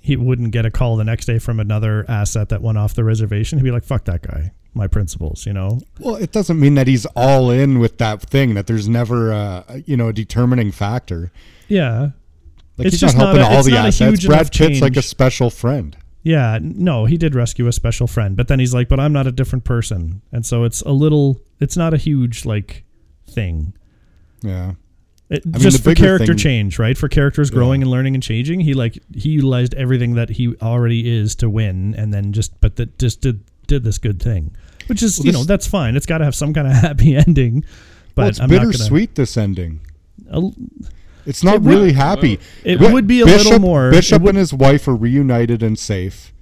He 0.00 0.16
wouldn't 0.16 0.50
get 0.52 0.64
a 0.64 0.70
call 0.70 0.96
the 0.96 1.04
next 1.04 1.26
day 1.26 1.38
from 1.38 1.60
another 1.60 2.04
asset 2.08 2.48
that 2.48 2.62
went 2.62 2.78
off 2.78 2.94
the 2.94 3.04
reservation. 3.04 3.58
He'd 3.58 3.64
be 3.64 3.70
like, 3.70 3.84
"Fuck 3.84 4.06
that 4.06 4.22
guy." 4.22 4.52
My 4.72 4.86
principles, 4.86 5.46
you 5.46 5.52
know. 5.52 5.80
Well, 5.98 6.14
it 6.14 6.30
doesn't 6.32 6.58
mean 6.60 6.74
that 6.76 6.86
he's 6.86 7.04
all 7.16 7.50
in 7.50 7.80
with 7.80 7.98
that 7.98 8.22
thing. 8.22 8.54
That 8.54 8.66
there's 8.68 8.88
never, 8.88 9.32
a, 9.32 9.82
you 9.84 9.96
know, 9.96 10.08
a 10.08 10.12
determining 10.12 10.70
factor. 10.70 11.32
Yeah, 11.68 12.10
Like 12.78 12.86
It's 12.86 12.94
he's 12.94 13.00
just 13.00 13.16
not 13.18 13.24
not 13.34 13.36
helping 13.36 13.52
a- 13.52 13.56
all 13.56 13.62
the 13.64 13.76
assets. 13.76 14.24
Brad 14.26 14.52
Pitt's 14.52 14.80
like 14.80 14.96
a 14.96 15.02
special 15.02 15.50
friend. 15.50 15.96
yeah. 16.22 16.58
No, 16.62 17.04
he 17.04 17.16
did 17.16 17.34
rescue 17.34 17.66
a 17.66 17.72
special 17.72 18.06
friend, 18.06 18.36
but 18.36 18.46
then 18.48 18.58
he's 18.60 18.72
like, 18.72 18.88
"But 18.88 19.00
I'm 19.00 19.12
not 19.12 19.26
a 19.26 19.32
different 19.32 19.64
person," 19.64 20.22
and 20.32 20.46
so 20.46 20.62
it's 20.64 20.80
a 20.82 20.92
little. 20.92 21.40
It's 21.58 21.76
not 21.76 21.92
a 21.92 21.96
huge 21.98 22.44
like 22.46 22.84
thing. 23.28 23.74
Yeah. 24.42 24.74
Uh, 25.30 25.36
it, 25.36 25.46
mean, 25.46 25.54
just 25.60 25.84
for 25.84 25.94
character 25.94 26.26
thing- 26.28 26.36
change, 26.36 26.78
right? 26.78 26.98
For 26.98 27.08
characters 27.08 27.50
growing 27.50 27.82
and 27.82 27.90
learning 27.90 28.14
and 28.14 28.22
changing, 28.22 28.60
he 28.60 28.74
like 28.74 28.98
he 29.14 29.28
utilized 29.30 29.74
everything 29.74 30.14
that 30.14 30.30
he 30.30 30.56
already 30.60 31.08
is 31.08 31.34
to 31.36 31.48
win, 31.48 31.94
and 31.96 32.12
then 32.12 32.32
just 32.32 32.60
but 32.60 32.76
that 32.76 32.98
just 32.98 33.20
did 33.20 33.40
did 33.66 33.84
this 33.84 33.98
good 33.98 34.20
thing, 34.20 34.50
which 34.88 35.02
is 35.02 35.18
Well, 35.18 35.26
you 35.26 35.32
this- 35.32 35.40
know 35.40 35.44
that's 35.44 35.66
fine. 35.66 35.94
It's 35.96 36.06
got 36.06 36.18
to 36.18 36.24
have 36.24 36.34
some 36.34 36.52
kind 36.52 36.66
of 36.66 36.72
happy 36.88 37.14
ending, 37.16 37.64
but 38.14 38.22
Well, 38.22 38.28
it's 38.28 38.40
I'm 38.40 38.50
not 38.50 38.56
gonna. 38.56 38.72
bittersweet. 38.72 39.14
This 39.14 39.36
ending. 39.36 39.80
a- 40.30 40.50
It's 41.26 41.44
not 41.44 41.56
It 41.56 41.62
would- 41.62 41.70
really 41.74 41.92
happy. 41.92 42.40
It 42.64 42.80
would 42.80 43.06
be 43.06 43.20
a 43.20 43.26
Bishop, 43.26 43.44
little 43.44 43.60
more- 43.60 43.90
Bishop 43.90 44.22
would- 44.22 44.30
and 44.30 44.38
his 44.38 44.52
wife 44.54 44.88
are 44.88 44.96
reunited 44.96 45.62
and 45.62 45.78
safe. 45.78 46.32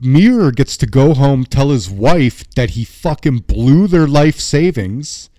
Muir 0.00 0.50
gets 0.50 0.76
to 0.76 0.86
go 0.86 1.14
home, 1.14 1.44
tell 1.44 1.70
his 1.70 1.88
wife 1.88 2.44
that 2.56 2.70
he 2.70 2.84
fucking 2.84 3.38
blew 3.46 3.86
their 3.86 4.06
life 4.06 4.38
savings, 4.38 5.30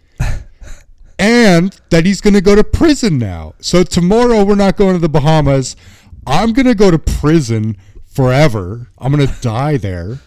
and 1.20 1.80
that 1.90 2.06
he's 2.06 2.22
going 2.22 2.34
to 2.34 2.42
go 2.42 2.56
to 2.56 2.64
prison 2.64 3.18
now. 3.18 3.54
So 3.60 3.84
tomorrow 3.84 4.44
we're 4.44 4.56
not 4.56 4.78
going 4.78 4.94
to 4.94 5.00
the 5.00 5.10
Bahamas. 5.10 5.76
I'm 6.26 6.54
going 6.54 6.66
to 6.68 6.76
go 6.76 6.92
to 6.92 7.00
prison 7.00 7.78
forever. 8.06 8.88
I'm 8.98 9.12
going 9.14 9.28
to 9.28 9.42
die 9.42 9.78
there, 9.78 10.20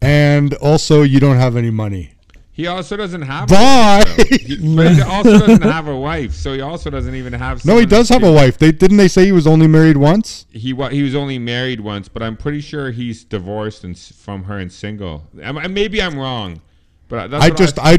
and 0.00 0.54
also 0.54 1.02
you 1.02 1.20
don't 1.20 1.36
have 1.36 1.56
any 1.56 1.70
money. 1.70 2.12
He 2.52 2.66
also 2.68 2.96
doesn't 2.96 3.20
have. 3.22 3.48
Bye. 3.50 4.02
A 4.06 4.08
wife. 4.18 4.28
He- 4.30 4.56
but 4.76 4.92
he 4.92 5.02
also 5.02 5.38
doesn't 5.40 5.60
have 5.62 5.88
a 5.88 5.96
wife, 5.96 6.32
so 6.32 6.54
he 6.54 6.62
also 6.62 6.88
doesn't 6.88 7.14
even 7.14 7.34
have. 7.34 7.62
No, 7.66 7.76
he 7.76 7.84
does 7.84 8.08
have 8.08 8.22
a 8.22 8.32
wife. 8.32 8.56
They 8.56 8.72
didn't 8.72 8.96
they 8.96 9.08
say 9.08 9.26
he 9.26 9.32
was 9.32 9.46
only 9.46 9.66
married 9.66 9.98
once? 9.98 10.46
He 10.52 10.72
wa- 10.72 10.88
he 10.88 11.02
was 11.02 11.14
only 11.14 11.38
married 11.38 11.80
once, 11.82 12.08
but 12.08 12.22
I'm 12.22 12.34
pretty 12.36 12.62
sure 12.62 12.92
he's 12.92 13.24
divorced 13.24 13.84
and 13.84 13.94
s- 13.94 14.10
from 14.16 14.44
her 14.44 14.56
and 14.56 14.72
single. 14.72 15.24
I- 15.44 15.52
Maybe 15.68 16.00
I'm 16.00 16.18
wrong, 16.18 16.62
but 17.08 17.30
that's 17.30 17.44
I 17.44 17.50
just 17.50 17.78
I 17.78 17.98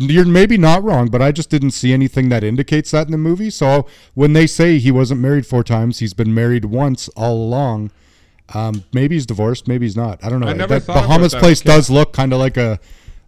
you're 0.00 0.24
maybe 0.24 0.56
not 0.56 0.82
wrong, 0.82 1.08
but 1.08 1.20
I 1.20 1.32
just 1.32 1.50
didn't 1.50 1.72
see 1.72 1.92
anything 1.92 2.28
that 2.30 2.42
indicates 2.42 2.90
that 2.92 3.06
in 3.06 3.12
the 3.12 3.18
movie. 3.18 3.50
So 3.50 3.86
when 4.14 4.32
they 4.32 4.46
say 4.46 4.78
he 4.78 4.90
wasn't 4.90 5.20
married 5.20 5.46
four 5.46 5.62
times, 5.62 5.98
he's 5.98 6.14
been 6.14 6.32
married 6.34 6.64
once 6.66 7.08
all 7.10 7.36
along. 7.36 7.90
Um, 8.54 8.84
maybe 8.92 9.14
he's 9.16 9.26
divorced, 9.26 9.68
maybe 9.68 9.86
he's 9.86 9.96
not. 9.96 10.22
I 10.24 10.28
don't 10.28 10.40
know. 10.40 10.48
I 10.48 10.52
never 10.52 10.74
that 10.74 10.82
thought 10.84 11.06
Bahamas 11.06 11.32
that. 11.32 11.40
place 11.40 11.60
Okay. 11.62 11.68
does 11.74 11.90
look 11.90 12.12
kind 12.12 12.32
of 12.32 12.38
like 12.38 12.56
a 12.56 12.78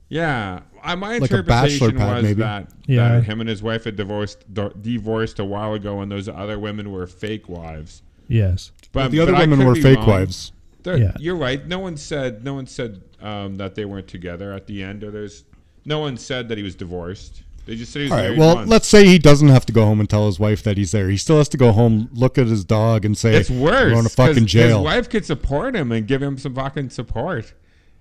Yeah, 0.09 0.61
I, 0.83 0.94
my 0.96 1.18
Like 1.18 1.31
a 1.31 1.42
bachelor 1.42 1.88
interpretation 1.88 1.96
pad, 1.98 2.14
was 2.16 2.22
maybe. 2.22 2.42
that, 2.42 2.68
Yeah. 2.87 3.09
that 3.09 3.24
him 3.24 3.40
and 3.40 3.48
his 3.48 3.62
wife 3.62 3.85
had 3.85 3.96
divorced 3.96 4.44
d- 4.53 4.68
divorced 4.81 5.38
a 5.38 5.44
while 5.44 5.72
ago, 5.74 6.00
and 6.00 6.11
those 6.12 6.29
other 6.29 6.59
women 6.59 6.92
were 6.92 7.07
fake 7.07 7.48
wives. 7.48 8.03
yes, 8.29 8.70
But 8.92 9.11
the 9.11 9.20
other 9.20 9.33
but 9.33 9.40
women 9.48 9.66
were 9.66 9.74
fake 9.77 9.98
wrong. 9.98 10.09
wives. 10.09 10.53
Yeah. 10.85 11.12
You're 11.18 11.37
right. 11.37 11.66
No 11.66 11.79
one 11.79 11.96
said 11.96 12.44
no 12.44 12.53
one 12.55 12.66
said 12.66 13.00
um, 13.22 13.57
that 13.57 13.74
they 13.74 13.87
weren't 13.87 14.09
together 14.09 14.53
at 14.53 14.66
the 14.66 14.83
end, 14.83 15.03
or 15.03 15.11
there's 15.11 15.44
no 15.85 15.99
one 15.99 16.16
said 16.16 16.49
that 16.49 16.59
he 16.59 16.64
was 16.64 16.75
divorced. 16.75 17.42
They 17.66 17.77
just 17.77 17.92
said 17.92 18.01
he 18.01 18.05
was 18.05 18.12
All 18.12 18.18
right. 18.18 18.25
married 18.25 18.38
Well, 18.38 18.55
once. 18.57 18.68
let's 18.70 18.88
say 18.88 19.07
he 19.07 19.18
doesn't 19.18 19.49
have 19.49 19.64
to 19.66 19.73
go 19.73 19.85
home 19.87 19.99
and 20.01 20.09
tell 20.11 20.27
his 20.27 20.38
wife 20.38 20.62
that 20.64 20.77
he's 20.77 20.92
there. 20.92 21.09
He 21.09 21.16
still 21.16 21.38
has 21.38 21.49
to 21.51 21.57
go 21.57 21.73
home, 21.73 22.11
look 22.12 22.37
at 22.37 22.47
his 22.47 22.62
dog, 22.64 23.05
and 23.07 23.16
say, 23.16 23.35
It's 23.37 23.49
worse. 23.49 23.73
"We're 23.73 23.90
going 23.90 24.03
to 24.03 24.03
'cause 24.11 24.14
fucking 24.14 24.47
jail." 24.47 24.79
His 24.79 24.85
wife 24.85 25.09
could 25.09 25.25
support 25.25 25.75
him 25.75 25.90
and 25.90 26.07
give 26.07 26.23
him 26.23 26.37
some 26.37 26.55
fucking 26.55 26.90
support. 26.90 27.55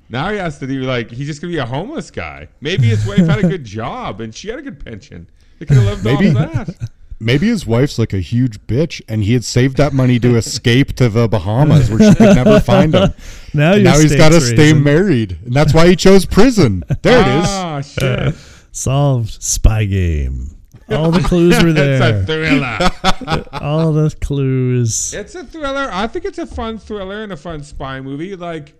Now 0.10 0.30
he 0.32 0.38
has 0.38 0.60
to 0.60 0.67
do 0.67 0.82
like 0.82 1.10
he's 1.12 1.28
just 1.28 1.41
gonna 1.41 1.54
be 1.54 1.60
a 1.60 1.65
homeless 1.65 2.12
guy. 2.12 2.50
Maybe 2.60 2.88
his 2.88 3.06
wife 3.06 3.26
had 3.26 3.39
a 3.39 3.48
good 3.48 3.63
job 3.80 4.19
and 4.19 4.36
she 4.36 4.50
had 4.50 4.60
a 4.60 4.62
good 4.62 4.84
pension. 4.84 5.28
They 5.60 5.65
could 5.65 5.78
have 5.78 5.86
lived 5.86 6.04
Maybe. 6.04 6.38
off 6.38 6.67
that. 6.67 6.89
Maybe 7.23 7.47
his 7.47 7.65
wife's 7.65 7.97
like 7.97 8.13
a 8.13 8.19
huge 8.19 8.59
bitch, 8.67 9.01
and 9.07 9.23
he 9.23 9.33
had 9.33 9.43
saved 9.43 9.77
that 9.77 9.93
money 9.93 10.19
to 10.19 10.36
escape 10.36 10.93
to 10.93 11.09
the 11.09 11.27
Bahamas, 11.27 11.89
where 11.89 11.99
she 11.99 12.15
could 12.15 12.36
never 12.36 12.59
find 12.59 12.93
him. 12.93 13.13
now 13.53 13.75
now 13.75 13.97
he's 13.97 14.15
got 14.15 14.29
to 14.29 14.41
stay 14.41 14.73
married, 14.73 15.38
and 15.45 15.53
that's 15.53 15.73
why 15.73 15.88
he 15.88 15.95
chose 15.95 16.25
prison. 16.25 16.83
There 17.01 17.21
it 17.21 17.43
is. 17.43 17.47
Oh 17.49 17.81
shit! 17.81 18.36
solved 18.71 19.41
spy 19.41 19.86
game. 19.86 20.57
All 20.89 21.12
the 21.12 21.21
clues 21.21 21.63
were 21.63 21.73
there. 21.73 21.93
it's 22.01 22.21
a 22.21 22.25
thriller. 22.25 23.47
All 23.53 23.93
the 23.93 24.15
clues. 24.21 25.13
it's 25.13 25.36
a 25.36 25.43
thriller. 25.43 25.89
I 25.91 26.07
think 26.07 26.25
it's 26.25 26.39
a 26.39 26.45
fun 26.45 26.77
thriller 26.77 27.23
and 27.23 27.31
a 27.31 27.38
fun 27.38 27.63
spy 27.63 28.01
movie. 28.01 28.36
Like 28.36 28.73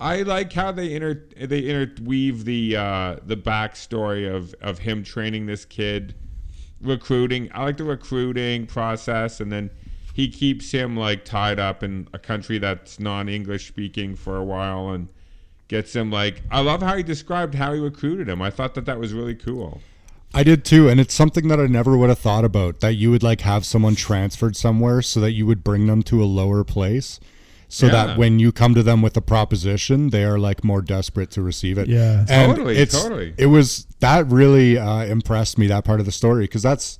I 0.00 0.22
like 0.22 0.52
how 0.52 0.72
they 0.72 0.94
inter 0.94 1.24
they 1.40 1.60
interweave 1.60 2.44
the 2.44 2.76
uh, 2.76 3.16
the 3.24 3.36
backstory 3.36 4.32
of 4.32 4.54
of 4.60 4.78
him 4.78 5.04
training 5.04 5.46
this 5.46 5.64
kid, 5.64 6.14
recruiting. 6.84 7.50
I 7.54 7.64
like 7.64 7.76
the 7.76 7.84
recruiting 7.84 8.66
process, 8.66 9.40
and 9.40 9.50
then 9.50 9.70
he 10.12 10.28
keeps 10.28 10.70
him 10.70 10.96
like 10.96 11.24
tied 11.24 11.58
up 11.58 11.82
in 11.82 12.08
a 12.12 12.18
country 12.18 12.58
that's 12.58 13.00
non 13.00 13.28
English 13.28 13.68
speaking 13.68 14.14
for 14.16 14.36
a 14.36 14.44
while, 14.44 14.90
and 14.90 15.08
gets 15.68 15.94
him 15.94 16.10
like. 16.10 16.42
I 16.50 16.60
love 16.60 16.82
how 16.82 16.96
he 16.96 17.02
described 17.02 17.54
how 17.54 17.72
he 17.74 17.80
recruited 17.80 18.28
him. 18.28 18.40
I 18.40 18.50
thought 18.50 18.74
that 18.74 18.84
that 18.86 18.98
was 18.98 19.12
really 19.12 19.34
cool. 19.34 19.80
I 20.36 20.42
did 20.42 20.64
too, 20.64 20.88
and 20.88 20.98
it's 20.98 21.14
something 21.14 21.46
that 21.48 21.60
I 21.60 21.66
never 21.66 21.96
would 21.96 22.08
have 22.08 22.18
thought 22.18 22.44
about. 22.44 22.80
That 22.80 22.94
you 22.94 23.10
would 23.10 23.22
like 23.22 23.42
have 23.42 23.64
someone 23.64 23.94
transferred 23.94 24.56
somewhere, 24.56 25.00
so 25.02 25.20
that 25.20 25.32
you 25.32 25.46
would 25.46 25.62
bring 25.62 25.86
them 25.86 26.02
to 26.04 26.22
a 26.22 26.26
lower 26.26 26.64
place, 26.64 27.20
so 27.74 27.86
Yeah. 27.86 27.92
that 28.06 28.18
when 28.18 28.38
you 28.38 28.52
come 28.52 28.72
to 28.74 28.82
them 28.84 29.02
with 29.02 29.16
a 29.16 29.20
proposition, 29.20 30.10
they 30.10 30.22
are 30.24 30.38
like 30.38 30.62
more 30.62 30.80
desperate 30.80 31.30
to 31.32 31.42
receive 31.42 31.76
it. 31.76 31.88
Yeah. 31.88 32.24
And 32.28 32.52
Totally, 32.52 32.76
it's, 32.78 33.02
totally. 33.02 33.34
It 33.36 33.46
was 33.46 33.86
that 33.98 34.26
really 34.28 34.78
uh, 34.78 35.04
impressed 35.06 35.58
me 35.58 35.66
that 35.66 35.84
part 35.84 35.98
of 35.98 36.06
the 36.06 36.12
story 36.12 36.44
because 36.44 36.62
that's, 36.62 36.98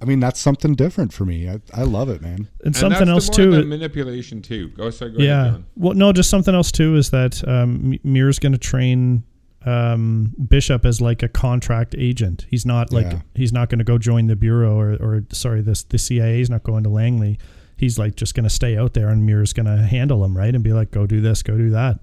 I 0.00 0.04
mean, 0.04 0.20
that's 0.20 0.38
something 0.38 0.74
different 0.76 1.12
for 1.12 1.24
me. 1.24 1.48
I, 1.48 1.60
I 1.74 1.82
love 1.82 2.08
it, 2.08 2.20
man. 2.22 2.34
And 2.60 2.66
And 2.66 2.76
something 2.76 3.08
else 3.08 3.28
the 3.28 3.42
more 3.48 3.50
too. 3.56 3.62
The 3.62 3.66
manipulation 3.66 4.42
too. 4.42 4.68
Go 4.68 4.90
sorry. 4.90 5.10
Go 5.10 5.16
ahead, 5.16 5.26
yeah. 5.28 5.50
John. 5.50 5.66
Well, 5.74 5.94
no, 5.94 6.12
just 6.12 6.30
something 6.30 6.54
else 6.54 6.70
too 6.70 6.94
is 6.94 7.10
that 7.10 7.42
um, 7.48 7.94
M- 7.94 7.98
Muir's 8.04 8.38
going 8.38 8.52
to 8.52 8.58
train 8.58 9.24
um, 9.64 10.34
Bishop 10.48 10.84
as 10.84 11.00
like 11.00 11.24
a 11.24 11.28
contract 11.28 11.96
agent. 11.98 12.46
He's 12.48 12.64
not 12.64 12.92
like 12.92 13.06
Yeah. 13.10 13.20
he's 13.34 13.52
not 13.52 13.68
going 13.70 13.78
to 13.80 13.84
go 13.84 13.98
join 13.98 14.28
the 14.28 14.36
bureau 14.36 14.78
or, 14.78 14.92
or 15.00 15.24
sorry, 15.32 15.62
this 15.62 15.82
the 15.82 15.98
CIA 15.98 16.40
is 16.40 16.48
not 16.50 16.62
going 16.62 16.84
to 16.84 16.90
Langley. 16.90 17.38
He's 17.76 17.98
like 17.98 18.16
just 18.16 18.34
going 18.34 18.44
to 18.44 18.50
stay 18.50 18.76
out 18.76 18.94
there, 18.94 19.08
and 19.08 19.24
Muir's 19.26 19.52
going 19.52 19.66
to 19.66 19.76
handle 19.82 20.24
him 20.24 20.36
right 20.36 20.54
and 20.54 20.64
be 20.64 20.72
like, 20.72 20.90
go 20.90 21.06
do 21.06 21.20
this, 21.20 21.42
go 21.42 21.56
do 21.56 21.70
that. 21.70 22.02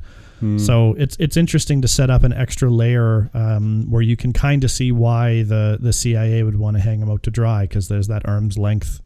So 0.57 0.93
it's 0.97 1.15
it's 1.21 1.37
interesting 1.37 1.81
to 1.83 1.87
set 1.87 2.09
up 2.09 2.23
an 2.23 2.33
extra 2.33 2.69
layer 2.69 3.29
um, 3.33 3.89
where 3.89 4.01
you 4.01 4.17
can 4.17 4.33
kind 4.33 4.65
of 4.65 4.71
see 4.71 4.91
why 4.91 5.43
the 5.43 5.77
the 5.79 5.93
CIA 5.93 6.43
would 6.43 6.57
want 6.59 6.75
to 6.75 6.83
hang 6.83 6.99
him 7.01 7.09
out 7.09 7.23
to 7.23 7.31
dry 7.31 7.61
because 7.63 7.87
there's 7.87 8.07
that 8.09 8.27
arm's 8.27 8.57
length 8.57 8.99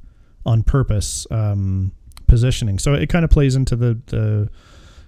on 0.48 0.64
purpose 0.64 1.28
um, 1.30 1.92
positioning. 2.26 2.80
So 2.80 2.96
it 2.96 3.08
kind 3.10 3.24
of 3.24 3.30
plays 3.30 3.56
into 3.56 3.76
the 3.76 4.00
the 4.08 4.50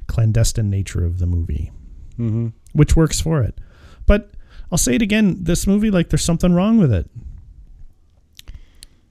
clandestine 0.05 0.69
nature 0.69 1.03
of 1.03 1.17
the 1.17 1.25
movie, 1.25 1.71
Mm-hmm. 2.19 2.47
which 2.73 2.95
works 2.95 3.19
for 3.19 3.41
it. 3.41 3.57
But 4.05 4.29
I'll 4.71 4.77
say 4.77 4.93
it 4.93 5.01
again: 5.01 5.37
this 5.45 5.65
movie, 5.65 5.89
like, 5.89 6.09
there's 6.09 6.23
something 6.23 6.53
wrong 6.53 6.77
with 6.77 6.93
it. 6.93 7.09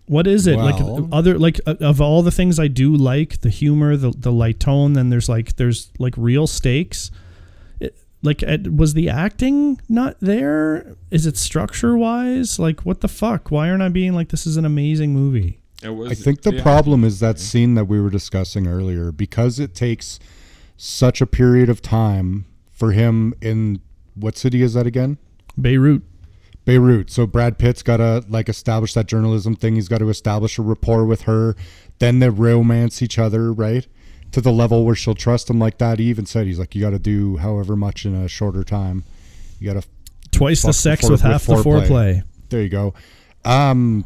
What 0.09 0.27
is 0.27 0.47
it 0.47 0.57
like? 0.57 0.77
Other 1.13 1.39
like 1.39 1.61
of 1.67 2.01
all 2.01 2.23
the 2.23 2.31
things 2.31 2.59
I 2.59 2.69
do 2.69 2.95
like, 2.95 3.41
the 3.43 3.51
humor, 3.51 3.97
the 3.97 4.11
the 4.11 4.33
light 4.33 4.59
tone. 4.59 4.95
Then 4.95 5.11
there's 5.11 5.29
like 5.29 5.57
there's 5.57 5.91
like 5.99 6.15
real 6.17 6.47
stakes. 6.47 7.11
It, 7.79 7.97
like, 8.23 8.43
uh, 8.43 8.59
was 8.75 8.95
the 8.95 9.09
acting 9.09 9.81
not 9.89 10.17
there? 10.21 10.97
Is 11.11 11.27
it 11.27 11.37
structure 11.37 11.97
wise? 11.97 12.59
Like, 12.59 12.81
what 12.81 13.01
the 13.01 13.09
fuck? 13.09 13.51
Why 13.51 13.69
aren't 13.71 13.83
I 13.83 13.89
being 13.91 14.15
like 14.15 14.31
this 14.31 14.47
is 14.47 14.57
an 14.57 14.65
amazing 14.65 15.13
movie? 15.13 15.61
It 15.83 15.91
was, 15.91 16.11
I 16.11 16.15
think 16.15 16.43
the 16.43 16.55
yeah. 16.55 16.63
problem 16.63 17.05
is 17.05 17.21
that 17.21 17.39
scene 17.39 17.75
that 17.75 17.85
we 17.85 18.01
were 18.01 18.11
discussing 18.11 18.67
earlier 18.67 19.13
because 19.13 19.61
it 19.61 19.75
takes 19.75 20.19
such 20.77 21.21
a 21.21 21.27
period 21.27 21.69
of 21.69 21.83
time 21.83 22.47
for 22.73 22.93
him 22.93 23.35
in 23.41 23.81
what 24.15 24.37
city 24.37 24.63
is 24.63 24.75
that 24.75 24.87
again? 24.87 25.19
Beirut. 25.61 26.03
Beirut. 26.69 27.11
So 27.11 27.27
Brad 27.27 27.57
Pitt's 27.59 27.83
got 27.83 27.97
to 27.97 28.23
like 28.29 28.51
establish 28.51 28.93
that 28.93 29.07
journalism 29.07 29.57
thing. 29.57 29.77
He's 29.77 29.89
got 29.89 29.99
to 29.99 30.11
establish 30.11 30.59
a 30.59 30.63
rapport 30.63 31.07
with 31.07 31.23
her. 31.23 31.57
Then 31.99 32.19
they 32.19 32.29
romance 32.29 33.01
each 33.01 33.19
other, 33.19 33.53
right? 33.53 33.87
to 34.31 34.43
the 34.43 34.53
level 34.53 34.85
where 34.85 34.95
she'll 34.95 35.15
trust 35.15 35.49
him 35.49 35.59
like 35.59 35.79
that. 35.79 35.99
He 35.99 36.05
even 36.05 36.27
said 36.27 36.47
he's 36.47 36.59
like, 36.59 36.75
you 36.75 36.83
got 36.83 36.91
to 36.91 36.99
do 36.99 37.39
however 37.39 37.75
much 37.77 38.05
in 38.05 38.15
a 38.15 38.29
shorter 38.29 38.63
time. 38.63 39.05
You 39.59 39.73
got 39.73 39.83
to. 39.83 39.89
Twice 40.31 40.61
the 40.61 40.75
sex 40.75 41.01
before- 41.01 41.13
with 41.13 41.21
half 41.23 41.47
the 41.47 41.55
with 41.55 41.65
foreplay. 41.65 41.89
foreplay. 41.89 42.23
There 42.51 42.61
you 42.63 42.69
go. 42.69 42.93
Um, 43.47 44.05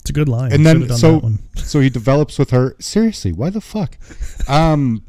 It's 0.00 0.10
a 0.10 0.12
good 0.12 0.28
line. 0.28 0.52
and 0.52 0.66
then 0.66 0.88
so 0.88 1.30
so 1.54 1.78
he 1.78 1.88
develops 1.88 2.36
with 2.36 2.50
her. 2.50 2.74
Seriously, 2.80 3.32
why 3.32 3.50
the 3.50 3.60
fuck? 3.60 3.96
Um, 4.48 5.04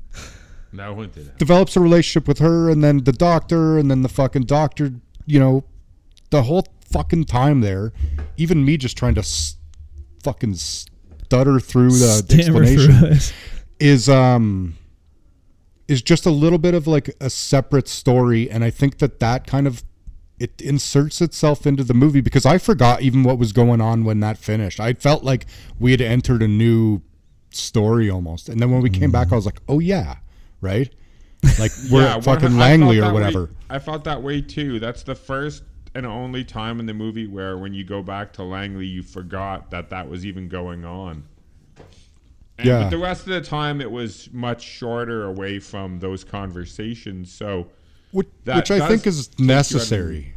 No 0.71 0.93
one 0.93 1.09
develops 1.39 1.75
a 1.75 1.79
relationship 1.79 2.27
with 2.27 2.37
her, 2.37 2.69
and 2.69 2.83
then 2.83 3.03
the 3.05 3.13
doctor, 3.13 3.79
and 3.79 3.89
then 3.89 4.03
the 4.03 4.09
fucking 4.09 4.43
doctor. 4.43 4.93
You 5.25 5.39
know, 5.39 5.63
the 6.29 6.43
whole 6.43 6.67
fucking 6.91 7.25
time 7.25 7.61
there, 7.61 7.93
even 8.37 8.63
me 8.65 8.77
just 8.77 8.97
trying 8.97 9.15
to 9.15 9.21
s- 9.21 9.55
fucking 10.23 10.55
stutter 10.55 11.59
through 11.59 11.91
the, 11.91 12.23
the 12.27 12.43
Stammer 12.43 12.63
explanation 12.63 12.97
through 12.97 13.07
it. 13.11 13.33
is 13.79 14.09
um 14.09 14.75
is 15.87 16.01
just 16.01 16.25
a 16.25 16.29
little 16.31 16.59
bit 16.59 16.73
of 16.73 16.87
like 16.87 17.09
a 17.19 17.29
separate 17.29 17.87
story 17.87 18.49
and 18.49 18.63
i 18.63 18.69
think 18.69 18.99
that 18.99 19.19
that 19.19 19.47
kind 19.47 19.65
of 19.67 19.83
it 20.39 20.59
inserts 20.61 21.21
itself 21.21 21.65
into 21.65 21.83
the 21.83 21.93
movie 21.93 22.21
because 22.21 22.45
i 22.45 22.57
forgot 22.57 23.01
even 23.01 23.23
what 23.23 23.37
was 23.37 23.51
going 23.53 23.79
on 23.81 24.03
when 24.03 24.19
that 24.21 24.37
finished. 24.37 24.79
I 24.79 24.93
felt 24.93 25.23
like 25.23 25.45
we 25.79 25.91
had 25.91 26.01
entered 26.01 26.41
a 26.43 26.47
new 26.47 27.01
story 27.51 28.09
almost 28.09 28.47
and 28.49 28.59
then 28.59 28.71
when 28.71 28.81
we 28.81 28.89
came 28.89 29.11
back 29.11 29.31
i 29.31 29.35
was 29.35 29.45
like 29.45 29.61
oh 29.67 29.79
yeah 29.79 30.17
right? 30.61 30.93
Like 31.59 31.71
we're 31.91 32.05
at 32.05 32.15
one- 32.17 32.21
fucking 32.23 32.57
langley 32.57 32.97
or 32.99 33.01
that 33.01 33.07
way- 33.07 33.21
whatever. 33.21 33.49
I 33.69 33.79
felt 33.79 34.03
that 34.03 34.21
way 34.21 34.41
too. 34.41 34.79
That's 34.79 35.01
the 35.03 35.15
first 35.15 35.63
and 35.93 36.05
only 36.05 36.43
time 36.43 36.79
in 36.79 36.85
the 36.85 36.93
movie 36.93 37.27
where, 37.27 37.57
when 37.57 37.73
you 37.73 37.83
go 37.83 38.01
back 38.01 38.33
to 38.33 38.43
Langley, 38.43 38.85
you 38.85 39.03
forgot 39.03 39.71
that 39.71 39.89
that 39.89 40.09
was 40.09 40.25
even 40.25 40.47
going 40.47 40.85
on. 40.85 41.23
And 42.57 42.67
Yeah. 42.67 42.83
But 42.83 42.89
the 42.91 42.97
rest 42.97 43.21
of 43.21 43.33
the 43.33 43.41
time, 43.41 43.81
it 43.81 43.91
was 43.91 44.29
much 44.31 44.61
shorter 44.61 45.25
away 45.25 45.59
from 45.59 45.99
those 45.99 46.23
conversations. 46.23 47.31
So, 47.31 47.67
which, 48.11 48.27
which 48.43 48.71
i 48.71 48.87
think 48.87 49.07
is 49.07 49.27
take 49.27 49.39
you 49.39 49.45
out 49.45 49.45
of 49.45 49.47
the 49.47 49.53
necessary 49.53 50.33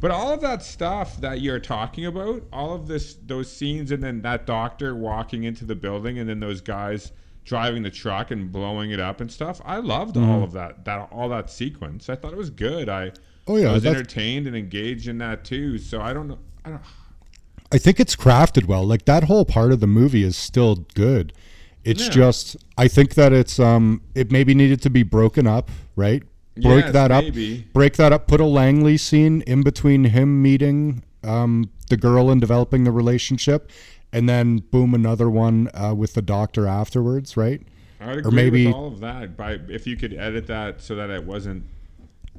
but 0.00 0.10
all 0.12 0.32
of 0.32 0.40
that 0.42 0.62
stuff 0.62 1.20
that 1.20 1.40
you're 1.40 1.58
talking 1.58 2.06
about, 2.06 2.44
all 2.52 2.72
of 2.72 2.86
this, 2.86 3.16
those 3.26 3.50
scenes, 3.50 3.90
and 3.90 4.00
then 4.00 4.22
that 4.22 4.46
doctor 4.46 4.94
walking 4.94 5.42
into 5.42 5.64
the 5.64 5.74
building, 5.74 6.20
and 6.20 6.28
then 6.28 6.38
those 6.38 6.60
guys 6.60 7.10
driving 7.44 7.82
the 7.82 7.90
truck 7.90 8.30
and 8.30 8.52
blowing 8.52 8.92
it 8.92 9.00
up 9.00 9.20
and 9.20 9.30
stuff. 9.32 9.60
I 9.64 9.78
loved 9.78 10.14
Mm-hmm. 10.14 10.30
all 10.30 10.44
of 10.44 10.52
that. 10.52 10.84
That 10.84 11.08
all 11.10 11.28
that 11.30 11.50
sequence. 11.50 12.08
I 12.08 12.14
thought 12.14 12.32
it 12.32 12.38
was 12.38 12.50
good. 12.50 12.88
I 12.88 13.10
Oh, 13.48 13.56
yeah, 13.56 13.70
I 13.70 13.72
was 13.72 13.86
entertained 13.86 14.46
and 14.46 14.54
engaged 14.54 15.08
in 15.08 15.18
that 15.18 15.44
too. 15.44 15.78
So 15.78 16.00
I 16.00 16.12
don't 16.12 16.28
know. 16.28 16.38
I 16.64 16.70
don't. 16.70 16.82
I 17.72 17.78
think 17.78 17.98
it's 18.00 18.14
crafted 18.16 18.64
well. 18.66 18.84
Like 18.86 19.04
that 19.06 19.24
whole 19.24 19.44
part 19.44 19.72
of 19.72 19.80
the 19.80 19.86
movie 19.86 20.22
is 20.22 20.36
still 20.36 20.76
good. 20.94 21.32
It's 21.84 22.04
Yeah. 22.04 22.10
just 22.10 22.56
I 22.76 22.88
think 22.88 23.14
that 23.14 23.32
it's 23.32 23.58
um 23.58 24.02
it 24.14 24.30
maybe 24.30 24.54
needed 24.54 24.80
to 24.82 24.90
be 24.90 25.02
broken 25.02 25.46
up, 25.46 25.70
right? 25.96 26.22
Break 26.60 26.84
Yes, 26.86 26.92
that 26.92 27.10
up. 27.10 27.24
maybe. 27.24 27.66
Break 27.72 27.94
that 27.96 28.12
up. 28.12 28.26
Put 28.26 28.40
a 28.40 28.44
Langley 28.44 28.96
scene 28.96 29.42
in 29.42 29.62
between 29.62 30.04
him 30.04 30.42
meeting 30.42 31.02
um 31.24 31.70
the 31.88 31.96
girl 31.96 32.30
and 32.30 32.40
developing 32.40 32.84
the 32.84 32.92
relationship, 32.92 33.70
and 34.12 34.28
then 34.28 34.58
boom 34.70 34.92
another 34.94 35.30
one 35.30 35.70
uh, 35.72 35.94
with 35.94 36.12
the 36.14 36.20
doctor 36.22 36.66
afterwards, 36.66 37.36
right? 37.36 37.62
I 38.00 38.08
would 38.08 38.16
Or 38.16 38.28
agree 38.28 38.32
maybe- 38.36 38.66
with 38.66 38.74
all 38.74 38.86
of 38.88 39.00
that. 39.00 39.36
By 39.36 39.58
if 39.68 39.86
you 39.86 39.96
could 39.96 40.12
edit 40.12 40.46
that 40.48 40.80
so 40.82 40.94
that 40.96 41.10
it 41.10 41.24
wasn't. 41.24 41.64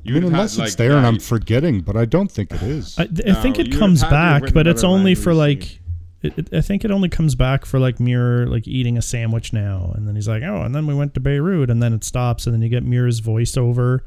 You 0.03 0.13
I 0.15 0.15
mean, 0.15 0.23
would 0.23 0.23
have 0.23 0.39
unless 0.39 0.51
it's 0.53 0.59
like, 0.59 0.73
there 0.73 0.97
and 0.97 1.05
I'm 1.05 1.19
forgetting, 1.19 1.81
but 1.81 1.95
I 1.97 2.05
don't 2.05 2.31
think 2.31 2.51
it 2.51 2.61
is. 2.61 2.97
I, 2.97 3.03
I 3.03 3.33
think 3.33 3.57
No, 3.57 3.63
it 3.65 3.71
comes 3.77 4.01
have 4.01 4.11
had 4.11 4.17
to 4.17 4.23
have 4.23 4.41
back, 4.43 4.53
but 4.53 4.67
it's 4.67 4.83
only 4.83 5.15
for 5.15 5.33
like. 5.33 5.79
It, 6.21 6.37
it, 6.37 6.53
I 6.53 6.59
think 6.59 6.83
it 6.83 6.91
only 6.91 7.07
comes 7.07 7.33
back 7.35 7.65
for 7.65 7.79
like 7.79 7.99
Muir 7.99 8.45
like 8.45 8.67
eating 8.67 8.97
a 8.97 9.01
sandwich 9.01 9.53
now, 9.53 9.93
and 9.95 10.07
then 10.07 10.15
he's 10.15 10.27
like, 10.27 10.43
"Oh," 10.43 10.61
and 10.63 10.75
then 10.75 10.85
we 10.85 10.93
went 10.93 11.13
to 11.13 11.19
Beirut, 11.21 11.69
and 11.69 11.81
then 11.81 11.93
it 11.93 12.03
stops, 12.03 12.45
and 12.45 12.53
then 12.53 12.61
you 12.61 12.67
get 12.67 12.83
Muir's 12.83 13.21
voiceover 13.21 13.99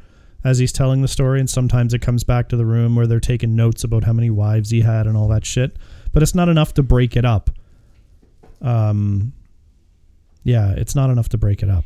as 0.45 0.59
he's 0.59 0.73
telling 0.73 1.01
the 1.03 1.09
story, 1.09 1.41
and 1.41 1.49
sometimes 1.49 1.95
it 1.95 2.01
comes 2.01 2.23
back 2.25 2.49
to 2.51 2.57
the 2.57 2.67
room 2.67 2.97
where 2.97 3.07
they're 3.07 3.21
taking 3.21 3.55
notes 3.57 3.83
about 3.85 4.05
how 4.05 4.13
many 4.13 4.29
wives 4.29 4.71
he 4.71 4.81
had 4.83 5.07
and 5.07 5.17
all 5.17 5.29
that 5.29 5.47
shit, 5.47 5.77
but 6.13 6.23
it's 6.23 6.35
not 6.35 6.49
enough 6.49 6.75
to 6.75 6.83
break 6.83 7.17
it 7.17 7.25
up. 7.25 7.49
Um, 8.61 9.33
yeah, 10.45 10.73
it's 10.73 10.95
not 10.95 11.11
enough 11.11 11.29
to 11.31 11.39
break 11.39 11.63
it 11.63 11.71
up. 11.71 11.85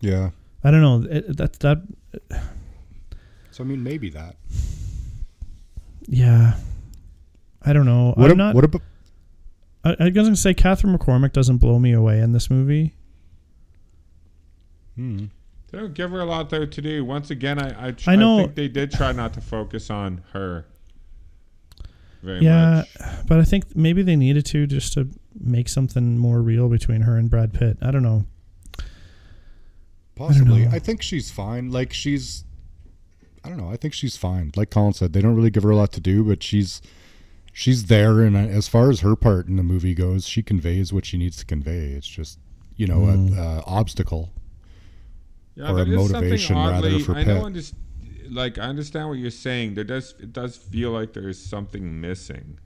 yeah. 0.00 0.30
I 0.66 0.70
don't 0.70 0.80
know. 0.80 1.06
It, 1.10 1.36
that 1.36 1.52
that 1.60 1.82
So 3.54 3.62
I 3.62 3.66
mean, 3.68 3.84
maybe 3.84 4.08
that. 4.10 4.34
yeah. 6.08 6.54
I 7.64 7.72
don't 7.72 7.86
know. 7.86 8.12
What, 8.16 8.24
I'm 8.26 8.32
ab- 8.32 8.36
not. 8.36 8.54
what 8.56 8.64
about? 8.64 8.82
I, 9.84 9.90
I 10.00 10.04
was 10.06 10.12
gonna 10.14 10.34
say 10.34 10.54
Catherine 10.54 10.96
McCormack 10.98 11.32
doesn't 11.32 11.58
blow 11.58 11.78
me 11.78 11.92
away 11.92 12.18
in 12.18 12.32
this 12.32 12.50
movie. 12.50 12.94
Hmm. 14.96 15.26
They 15.70 15.78
don't 15.78 15.94
give 15.94 16.10
her 16.10 16.20
a 16.20 16.24
lot 16.24 16.50
though 16.50 16.66
to 16.66 16.82
do. 16.82 17.04
Once 17.04 17.30
again, 17.30 17.60
I 17.60 17.88
I, 17.88 17.90
tr- 17.92 18.10
I 18.10 18.16
know- 18.16 18.38
think 18.38 18.56
they 18.56 18.66
did 18.68 18.90
try 18.90 19.12
not 19.12 19.34
to 19.34 19.40
focus 19.40 19.88
on 19.88 20.22
her. 20.32 20.66
Very 22.24 22.40
Yeah, 22.40 22.82
much. 22.98 23.26
but 23.28 23.38
I 23.38 23.44
think 23.44 23.76
maybe 23.76 24.02
they 24.02 24.16
needed 24.16 24.46
to 24.46 24.66
just 24.66 24.94
to 24.94 25.08
make 25.38 25.68
something 25.68 26.18
more 26.18 26.42
real 26.42 26.68
between 26.68 27.02
her 27.02 27.16
and 27.18 27.30
Brad 27.30 27.52
Pitt. 27.52 27.76
I 27.82 27.90
don't 27.92 28.02
know. 28.02 28.24
Possibly. 30.16 30.64
know. 30.64 30.70
I, 30.72 30.78
think 30.80 31.02
she's 31.02 31.30
fine. 31.30 31.70
Like 31.70 31.92
she's 31.92 32.44
I 33.44 33.48
don't 33.48 33.58
know. 33.58 33.70
I 33.70 33.76
think 33.76 33.92
she's 33.94 34.16
fine. 34.16 34.52
Like 34.56 34.70
Colin 34.70 34.94
said, 34.94 35.12
they 35.12 35.20
don't 35.20 35.36
really 35.36 35.50
give 35.50 35.62
her 35.64 35.70
a 35.70 35.76
lot 35.76 35.92
to 35.92 36.00
do, 36.00 36.24
but 36.24 36.42
she's 36.42 36.80
she's 37.52 37.86
there 37.86 38.20
and 38.20 38.36
as 38.36 38.66
far 38.68 38.90
as 38.90 39.00
her 39.00 39.14
part 39.14 39.46
in 39.46 39.56
the 39.56 39.62
movie 39.62 39.94
goes, 39.94 40.26
she 40.26 40.42
conveys 40.42 40.92
what 40.92 41.04
she 41.04 41.16
needs 41.18 41.36
to 41.36 41.44
convey. 41.44 41.88
It's 41.92 42.06
just, 42.08 42.38
you 42.76 42.86
know, 42.86 43.00
Mm. 43.00 43.36
a, 43.36 43.40
a 43.40 43.62
obstacle. 43.66 44.32
Yeah, 45.54 45.70
or 45.70 45.78
a 45.80 45.84
there 45.84 45.94
is 45.94 46.00
something 46.10 46.12
motivation 46.20 46.56
rather 46.56 46.98
for 47.00 47.14
I 47.14 47.22
know, 47.24 47.44
Pitt. 47.44 47.52
underst- 47.52 47.74
like 48.30 48.58
I 48.58 48.62
understand 48.62 49.08
what 49.08 49.18
you're 49.18 49.30
saying. 49.30 49.74
There 49.74 49.84
does 49.84 50.14
it 50.18 50.32
does 50.32 50.56
feel 50.56 50.90
like 50.90 51.12
there 51.12 51.28
is 51.28 51.38
something 51.38 52.00
missing, 52.00 52.58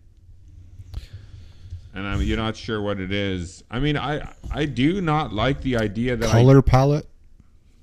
and 1.95 2.07
I'm, 2.07 2.23
you're 2.23 2.37
not 2.37 2.57
sure 2.57 2.81
what 2.81 3.01
it 3.01 3.13
is. 3.13 3.65
I 3.71 3.81
mean, 3.81 3.97
I 3.99 4.33
I 4.53 4.65
do 4.67 5.01
not 5.01 5.33
like 5.33 5.61
the 5.63 5.77
idea 5.77 6.17
that 6.17 6.31
Color 6.31 6.63
palette. 6.63 7.07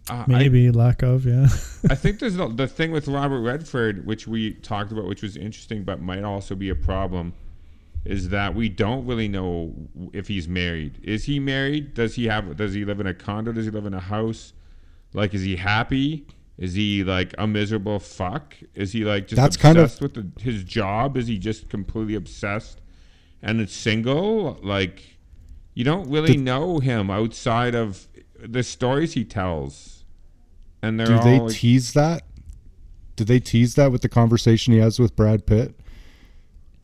I, 0.09 0.13
uh, 0.13 0.23
I- 0.23 0.25
Maybe 0.27 0.71
lack 0.71 1.01
of, 1.01 1.25
yeah. 1.25 1.45
I 1.89 1.95
think 1.95 2.19
there's 2.19 2.35
the, 2.35 2.47
the 2.47 2.67
thing 2.67 2.91
with 2.91 3.07
Robert 3.07 3.41
Redford, 3.41 4.05
which 4.05 4.27
we 4.27 4.53
talked 4.55 4.91
about, 4.91 5.05
which 5.05 5.21
was 5.23 5.35
interesting, 5.37 5.83
but 5.83 6.01
might 6.01 6.23
also 6.23 6.55
be 6.55 6.69
a 6.69 6.75
problem, 6.75 7.33
is 8.05 8.29
that 8.29 8.53
we 8.53 8.69
don't 8.69 9.05
really 9.07 9.27
know 9.27 9.73
if 10.13 10.27
he's 10.27 10.47
married. 10.47 10.99
Is 11.03 11.23
he 11.25 11.39
married? 11.39 11.93
Does 11.95 12.15
he 12.15 12.25
have? 12.25 12.55
Does 12.55 12.73
he 12.73 12.85
live 12.85 12.99
in 12.99 13.07
a 13.07 13.13
condo? 13.15 13.51
Does 13.51 13.65
he 13.65 13.71
live 13.71 13.85
in 13.87 13.93
a 13.95 13.99
house? 13.99 14.53
Like, 15.13 15.33
is 15.33 15.41
he 15.41 15.55
happy? 15.55 16.27
Is 16.57 16.73
he 16.75 17.03
like 17.03 17.33
a 17.37 17.47
miserable 17.47 17.99
fuck? 17.99 18.55
Is 18.75 18.91
he 18.93 19.03
like 19.03 19.27
just 19.27 19.37
That's 19.41 19.57
kind 19.57 19.77
of- 19.77 19.85
obsessed 19.85 20.01
with 20.01 20.13
the, 20.13 20.41
his 20.41 20.63
job? 20.63 21.17
Is 21.17 21.27
he 21.27 21.39
just 21.39 21.67
completely 21.69 22.13
obsessed 22.15 22.79
and 23.41 23.59
it's 23.59 23.73
single? 23.73 24.59
Like, 24.61 25.01
you 25.73 25.83
don't 25.83 26.07
really 26.09 26.33
The- 26.33 26.37
know 26.37 26.79
him 26.79 27.09
outside 27.09 27.73
of 27.75 28.07
the 28.39 28.61
stories 28.63 29.13
he 29.13 29.25
tells. 29.25 29.94
And 30.85 30.99
they're 30.99 31.07
Do 31.07 31.15
all 31.17 31.23
they 31.23 31.39
like, 31.39 31.51
tease 31.53 31.93
that? 31.93 32.23
Do 33.15 33.23
they 33.23 33.39
tease 33.39 33.75
that 33.75 33.91
with 33.91 34.01
the 34.01 34.09
conversation 34.09 34.73
he 34.73 34.79
has 34.79 34.99
with 34.99 35.15
Brad 35.15 35.45
Pitt? 35.45 35.73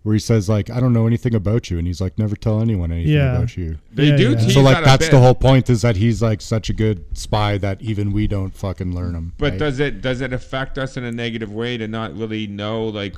Where 0.03 0.13
he 0.13 0.19
says 0.19 0.49
like, 0.49 0.71
"I 0.71 0.79
don't 0.79 0.93
know 0.93 1.05
anything 1.05 1.35
about 1.35 1.69
you," 1.69 1.77
and 1.77 1.85
he's 1.85 2.01
like, 2.01 2.17
"Never 2.17 2.35
tell 2.35 2.59
anyone 2.59 2.91
anything 2.91 3.13
Yeah. 3.13 3.35
about 3.35 3.55
you." 3.55 3.77
They 3.93 4.07
Yeah, 4.09 4.17
do 4.17 4.31
yeah. 4.31 4.35
tease 4.39 4.53
so 4.55 4.61
like 4.61 4.83
that's 4.83 5.09
the 5.09 5.19
whole 5.19 5.35
point 5.35 5.69
is 5.69 5.83
that 5.83 5.95
he's 5.97 6.23
like 6.23 6.41
such 6.41 6.71
a 6.71 6.73
good 6.73 7.03
spy 7.15 7.59
that 7.59 7.79
even 7.83 8.11
we 8.11 8.25
don't 8.25 8.55
fucking 8.55 8.95
learn 8.95 9.13
him. 9.13 9.33
But 9.37 9.51
right? 9.51 9.59
does 9.59 9.79
it 9.79 10.01
does 10.01 10.21
it 10.21 10.33
affect 10.33 10.79
us 10.79 10.97
in 10.97 11.03
a 11.03 11.11
negative 11.11 11.51
way 11.53 11.77
to 11.77 11.87
not 11.87 12.17
really 12.17 12.47
know 12.47 12.85
like 12.87 13.15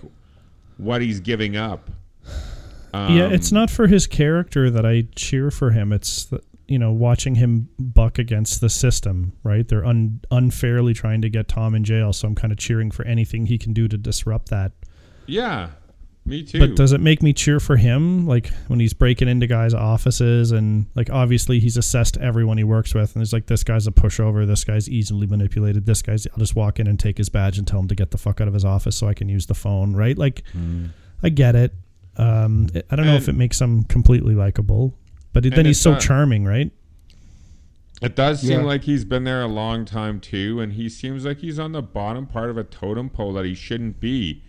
what 0.78 1.02
he's 1.02 1.22
giving 1.22 1.56
up? 1.56 1.90
yeah, 2.94 3.30
it's 3.30 3.52
Um, 3.52 3.56
not 3.60 3.70
for 3.70 3.88
his 3.88 4.06
character 4.06 4.70
that 4.70 4.86
I 4.86 5.06
cheer 5.16 5.50
for 5.52 5.72
him. 5.72 5.94
It's 5.94 6.26
the, 6.26 6.42
you 6.68 6.80
know 6.80 6.92
watching 6.92 7.36
him 7.36 7.70
buck 7.80 8.20
against 8.20 8.62
the 8.62 8.70
system. 8.70 9.34
Right? 9.44 9.68
They're 9.68 9.86
un, 9.86 10.22
unfairly 10.32 10.94
trying 10.94 11.22
to 11.22 11.30
get 11.30 11.48
Tom 11.48 11.76
in 11.76 11.84
jail, 11.84 12.14
so 12.14 12.28
I'm 12.28 12.36
kind 12.36 12.52
of 12.52 12.58
cheering 12.58 12.92
for 12.92 13.06
anything 13.06 13.46
he 13.46 13.58
can 13.58 13.74
do 13.74 13.88
to 13.88 13.98
disrupt 13.98 14.50
that. 14.50 14.72
Yeah, 15.26 15.70
me 16.26 16.44
too. 16.44 16.60
But 16.60 16.76
does 16.76 16.94
it 16.94 17.02
make 17.02 17.22
me 17.22 17.34
cheer 17.34 17.60
for 17.60 17.76
him? 17.76 18.26
Like 18.26 18.52
when 18.68 18.80
he's 18.80 18.94
breaking 18.94 19.28
into 19.28 19.46
guys' 19.46 19.74
offices 19.74 20.52
and 20.52 20.86
like 20.96 21.10
obviously 21.10 21.60
he's 21.60 21.76
assessed 21.76 22.18
everyone 22.18 22.58
he 22.58 22.64
works 22.64 22.94
with, 22.94 23.14
and 23.14 23.22
there's 23.22 23.34
like 23.34 23.48
this 23.48 23.64
guy's 23.64 23.88
a 23.88 23.92
pushover, 23.92 24.48
this 24.48 24.64
guy's 24.64 24.90
easily 24.90 25.28
manipulated, 25.28 25.86
this 25.86 26.02
guy's 26.02 26.26
I'll 26.28 26.40
just 26.40 26.56
walk 26.56 26.80
in 26.80 26.88
and 26.88 26.98
take 26.98 27.18
his 27.18 27.28
badge 27.28 27.58
and 27.58 27.68
tell 27.68 27.80
him 27.80 27.90
to 27.90 27.96
get 27.96 28.12
the 28.12 28.18
fuck 28.18 28.40
out 28.40 28.48
of 28.48 28.54
his 28.54 28.64
office 28.64 28.98
so 28.98 29.08
I 29.08 29.14
can 29.14 29.28
use 29.28 29.48
the 29.48 29.54
phone, 29.56 29.96
right? 29.96 30.18
Like 30.18 30.44
I 31.22 31.30
get 31.30 31.56
it. 31.56 31.74
Um, 32.16 32.70
I 32.90 32.96
don't 32.96 33.06
know 33.06 33.16
if 33.16 33.28
it 33.28 33.36
makes 33.36 33.60
him 33.60 33.84
completely 33.84 34.36
likable, 34.36 34.98
but 35.34 35.44
then 35.44 35.66
he's 35.66 35.82
so 35.82 35.92
not- 35.94 36.02
charming, 36.02 36.46
right? 36.46 36.72
it 38.02 38.16
does 38.18 38.42
seem 38.42 38.52
Yeah. 38.60 38.66
like 38.66 38.84
he's 38.84 39.06
been 39.06 39.24
there 39.24 39.42
a 39.42 39.48
long 39.48 39.86
time 39.86 40.20
too, 40.20 40.60
and 40.60 40.74
he 40.74 40.90
seems 40.90 41.24
like 41.26 41.38
he's 41.40 41.58
on 41.58 41.72
the 41.72 41.82
bottom 41.82 42.26
part 42.26 42.50
of 42.50 42.58
a 42.58 42.64
totem 42.64 43.10
pole 43.10 43.32
that 43.34 43.46
he 43.46 43.54
shouldn't 43.56 44.00
be. 44.02 44.42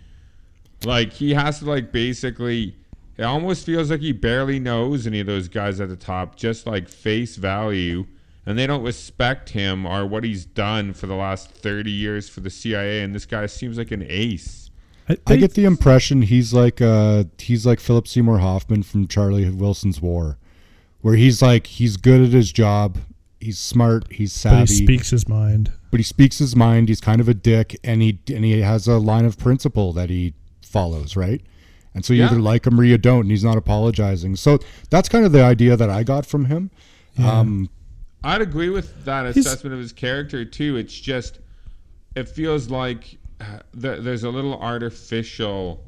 Like 0.84 1.12
he 1.12 1.34
has 1.34 1.60
to 1.60 1.64
like 1.66 1.92
basically. 1.92 2.76
It 3.16 3.22
almost 3.22 3.64
feels 3.64 3.92
like 3.92 4.00
he 4.00 4.10
barely 4.10 4.58
knows 4.58 5.06
any 5.06 5.20
of 5.20 5.26
those 5.28 5.46
guys 5.46 5.78
at 5.80 5.88
the 5.88 5.94
top, 5.94 6.34
just 6.34 6.66
like 6.66 6.88
face 6.88 7.36
value, 7.36 8.06
and 8.44 8.58
they 8.58 8.66
don't 8.66 8.82
respect 8.82 9.50
him 9.50 9.86
or 9.86 10.04
what 10.04 10.24
he's 10.24 10.44
done 10.44 10.92
for 10.92 11.06
the 11.06 11.14
last 11.14 11.48
30 11.52 11.92
years 11.92 12.28
for 12.28 12.40
the 12.40 12.50
CIA. 12.50 13.02
And 13.02 13.14
this 13.14 13.24
guy 13.24 13.46
seems 13.46 13.78
like 13.78 13.92
an 13.92 14.04
ace. 14.08 14.68
I 15.08 15.16
they- 15.26 15.38
get 15.38 15.54
the 15.54 15.64
impression 15.64 16.22
he's 16.22 16.52
like 16.52 16.80
uh 16.82 17.24
he's 17.38 17.64
like 17.64 17.78
Philip 17.78 18.08
Seymour 18.08 18.38
Hoffman 18.40 18.82
from 18.82 19.06
Charlie 19.06 19.48
Wilson's 19.48 20.02
War, 20.02 20.38
where 21.04 21.16
he's 21.16 21.42
like 21.42 21.66
he's 21.66 21.98
good 21.98 22.22
at 22.22 22.30
his 22.32 22.50
job, 22.50 22.96
he's 23.38 23.58
smart, 23.58 24.10
he's 24.10 24.32
but 24.42 24.50
savvy, 24.50 24.72
he 24.72 24.84
speaks 24.86 25.10
his 25.10 25.28
mind. 25.28 25.70
but 25.90 26.00
he 26.00 26.04
speaks 26.04 26.38
his 26.38 26.56
mind. 26.56 26.88
He's 26.88 27.02
kind 27.02 27.20
of 27.20 27.28
a 27.28 27.34
dick, 27.34 27.78
and 27.84 28.00
he 28.00 28.18
and 28.28 28.42
he 28.42 28.62
has 28.62 28.88
a 28.88 28.96
line 28.98 29.26
of 29.26 29.36
principle 29.38 29.92
that 29.92 30.08
he 30.08 30.32
follows, 30.62 31.14
right? 31.14 31.42
And 31.94 32.04
so 32.06 32.14
you 32.14 32.22
Yeah. 32.22 32.30
either 32.30 32.40
like 32.40 32.66
him 32.66 32.80
or 32.80 32.84
you 32.84 32.96
don't, 32.96 33.20
and 33.20 33.30
he's 33.30 33.44
not 33.44 33.58
apologizing. 33.58 34.36
So 34.36 34.58
that's 34.88 35.10
kind 35.10 35.26
of 35.26 35.32
the 35.32 35.42
idea 35.44 35.76
that 35.76 35.90
I 35.90 36.04
got 36.04 36.24
from 36.24 36.46
him. 36.46 36.70
Um, 37.18 37.68
I'd 38.24 38.40
agree 38.40 38.70
with 38.70 39.04
that 39.04 39.26
He's- 39.26 39.46
assessment 39.46 39.74
of 39.74 39.78
his 39.80 39.92
character 39.92 40.44
too. 40.46 40.76
It's 40.78 40.98
just 40.98 41.38
it 42.16 42.28
feels 42.30 42.70
like 42.70 43.18
uh, 43.40 43.58
th- 43.78 44.00
there's 44.02 44.24
a 44.24 44.30
little 44.30 44.54
artificial 44.58 45.84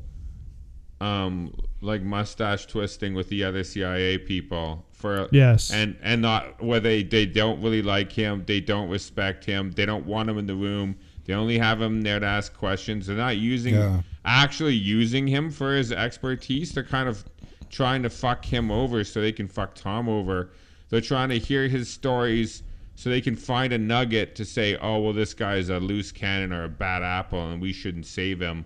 um 1.00 1.52
like 1.80 2.02
mustache 2.02 2.66
twisting 2.66 3.14
with 3.14 3.28
the 3.28 3.44
other 3.44 3.62
CIA 3.64 4.18
people 4.18 4.85
for 4.96 5.28
Yes. 5.30 5.70
and 5.70 5.96
and 6.02 6.22
not 6.22 6.60
where 6.62 6.80
they 6.80 7.02
they 7.02 7.26
don't 7.26 7.62
really 7.62 7.82
like 7.82 8.10
him 8.10 8.42
they 8.46 8.60
don't 8.60 8.88
respect 8.88 9.44
him 9.44 9.70
they 9.72 9.86
don't 9.86 10.06
want 10.06 10.28
him 10.28 10.38
in 10.38 10.46
the 10.46 10.54
room 10.54 10.96
they 11.26 11.34
only 11.34 11.58
have 11.58 11.80
him 11.80 12.00
there 12.02 12.18
to 12.18 12.26
ask 12.26 12.56
questions 12.56 13.06
they're 13.06 13.16
not 13.16 13.36
using 13.36 13.74
Yeah. 13.74 14.00
actually 14.24 14.74
using 14.74 15.26
him 15.26 15.50
for 15.50 15.76
his 15.76 15.92
expertise 15.92 16.72
they're 16.72 16.82
kind 16.82 17.08
of 17.08 17.24
trying 17.68 18.02
to 18.04 18.10
fuck 18.10 18.44
him 18.44 18.70
over 18.70 19.04
so 19.04 19.20
they 19.20 19.32
can 19.32 19.48
fuck 19.48 19.74
Tom 19.74 20.08
over 20.08 20.50
they're 20.88 21.00
trying 21.00 21.28
to 21.28 21.38
hear 21.38 21.68
his 21.68 21.88
stories 21.90 22.62
so 22.94 23.10
they 23.10 23.20
can 23.20 23.36
find 23.36 23.74
a 23.74 23.78
nugget 23.78 24.34
to 24.36 24.44
say 24.46 24.76
oh 24.78 24.98
well 25.00 25.12
this 25.12 25.34
guy 25.34 25.56
is 25.56 25.68
a 25.68 25.78
loose 25.78 26.10
cannon 26.10 26.52
or 26.52 26.64
a 26.64 26.68
bad 26.68 27.02
apple 27.02 27.50
and 27.50 27.60
we 27.60 27.72
shouldn't 27.72 28.06
save 28.06 28.40
him 28.40 28.64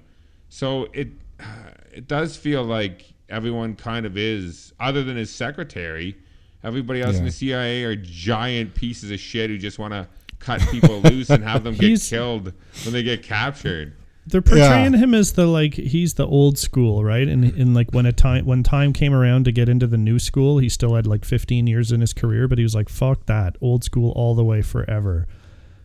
so 0.49 0.87
it 0.93 1.09
it 1.93 2.07
does 2.07 2.37
feel 2.37 2.63
like 2.63 3.13
everyone 3.31 3.77
kind 3.77 4.07
of 4.07 4.17
is, 4.17 4.73
other 4.81 5.03
than 5.03 5.17
his 5.17 5.31
secretary. 5.31 6.17
Everybody 6.63 7.01
else 7.01 7.17
in 7.17 7.25
the 7.25 7.31
CIA 7.31 7.85
are 7.85 7.97
giant 7.97 8.75
pieces 8.75 9.11
of 9.11 9.19
shit 9.19 9.49
who 9.49 9.57
just 9.57 9.79
want 9.79 9.95
to 9.95 10.07
cut 10.41 10.61
people 10.71 11.01
loose 11.05 11.31
and 11.31 11.43
have 11.43 11.65
them 11.65 11.75
get 11.75 12.03
killed 12.03 12.53
when 12.85 12.93
they 12.93 13.03
get 13.03 13.23
captured. 13.23 13.95
They're 14.27 14.43
portraying 14.43 14.93
him 14.93 15.15
as 15.15 15.33
the 15.33 15.47
like 15.47 15.75
he's 15.75 16.15
the 16.15 16.27
old 16.27 16.59
school, 16.59 17.03
right? 17.03 17.27
And 17.27 17.45
in 17.45 17.73
like 17.73 17.93
when 17.93 18.05
a 18.05 18.13
time 18.13 18.45
when 18.45 18.63
time 18.63 18.93
came 18.93 19.15
around 19.15 19.47
to 19.47 19.53
get 19.53 19.69
into 19.69 19.87
the 19.87 19.97
new 19.97 20.19
school, 20.19 20.59
he 20.59 20.69
still 20.69 20.95
had 20.95 21.07
like 21.07 21.25
15 21.25 21.67
years 21.67 21.91
in 21.91 22.01
his 22.01 22.13
career, 22.13 22.47
but 22.47 22.59
he 22.59 22.65
was 22.65 22.75
like, 22.75 22.89
"Fuck 22.89 23.27
that, 23.27 23.57
old 23.61 23.83
school 23.83 24.13
all 24.13 24.35
the 24.35 24.45
way 24.45 24.61
forever." 24.61 25.27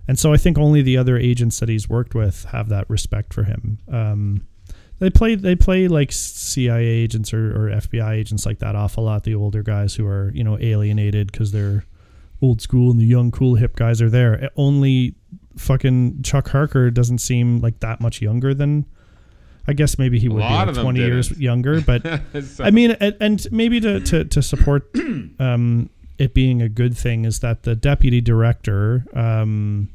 And 0.08 0.20
so 0.20 0.34
I 0.34 0.38
think 0.38 0.58
only 0.58 0.82
the 0.82 0.98
other 0.98 1.18
agents 1.18 1.60
that 1.60 1.70
he's 1.70 1.90
worked 1.90 2.14
with 2.14 2.46
have 2.46 2.70
that 2.70 2.90
respect 2.90 3.34
for 3.34 3.44
him. 3.44 3.80
Um, 3.92 4.46
they 5.00 5.10
play 5.10 5.36
they 5.36 5.56
play 5.56 5.88
like 5.88 6.12
CIA 6.12 6.86
agents 6.86 7.34
or, 7.34 7.52
or 7.52 7.70
FBI 7.70 8.12
agents 8.14 8.46
like 8.46 8.60
that 8.60 8.76
off 8.76 8.98
a 8.98 9.02
lot. 9.02 9.24
The 9.24 9.36
older 9.36 9.64
guys 9.64 9.96
who 9.96 10.06
are 10.08 10.32
you 10.34 10.44
know 10.44 10.58
alienated 10.60 11.32
because 11.32 11.52
they're 11.52 11.86
old 12.42 12.62
school 12.62 12.92
and 12.92 13.00
the 13.00 13.06
young 13.06 13.32
cool 13.32 13.56
hip 13.56 13.76
guys 13.76 14.02
are 14.02 14.10
there. 14.10 14.50
Only 14.56 15.16
fucking 15.58 16.22
Chuck 16.24 16.50
Harker 16.50 16.92
doesn't 16.92 17.20
seem 17.20 17.60
like 17.60 17.80
that 17.80 18.02
much 18.02 18.22
younger 18.22 18.54
than. 18.54 18.86
I 19.68 19.74
guess 19.74 19.98
maybe 19.98 20.20
he 20.20 20.30
would 20.30 20.38
be 20.38 20.44
like 20.44 20.76
20 20.84 21.00
years 21.08 21.32
younger, 21.40 21.82
but 21.82 22.04
So- 22.44 22.64
I 22.64 22.70
mean, 22.70 22.92
and, 23.00 23.16
and 23.20 23.48
maybe 23.52 23.80
to, 23.80 24.00
to, 24.00 24.24
to 24.24 24.42
support 24.44 24.88
um, 25.40 25.90
it 26.20 26.36
being 26.36 26.62
a 26.62 26.70
good 26.70 26.96
thing 26.96 27.26
is 27.26 27.40
that 27.40 27.64
the 27.64 27.76
deputy 27.76 28.22
director, 28.22 29.06
um, 29.16 29.90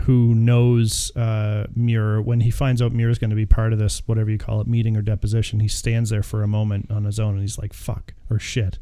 who 0.00 0.34
knows 0.34 1.14
uh, 1.16 1.66
Muir, 1.74 2.20
when 2.20 2.40
he 2.40 2.50
finds 2.50 2.82
out 2.82 2.92
Muir 2.92 3.08
is 3.08 3.18
going 3.18 3.30
to 3.30 3.36
be 3.36 3.46
part 3.46 3.72
of 3.72 3.78
this, 3.78 4.02
whatever 4.06 4.30
you 4.30 4.38
call 4.38 4.60
it, 4.60 4.66
meeting 4.66 4.96
or 4.96 5.02
deposition, 5.02 5.60
he 5.60 5.68
stands 5.68 6.10
there 6.10 6.22
for 6.22 6.42
a 6.42 6.48
moment 6.48 6.90
on 6.90 7.04
his 7.04 7.18
own 7.18 7.34
and 7.34 7.40
he's 7.40 7.58
like, 7.58 7.72
fuck 7.72 8.14
or 8.30 8.38
shit. 8.38 8.78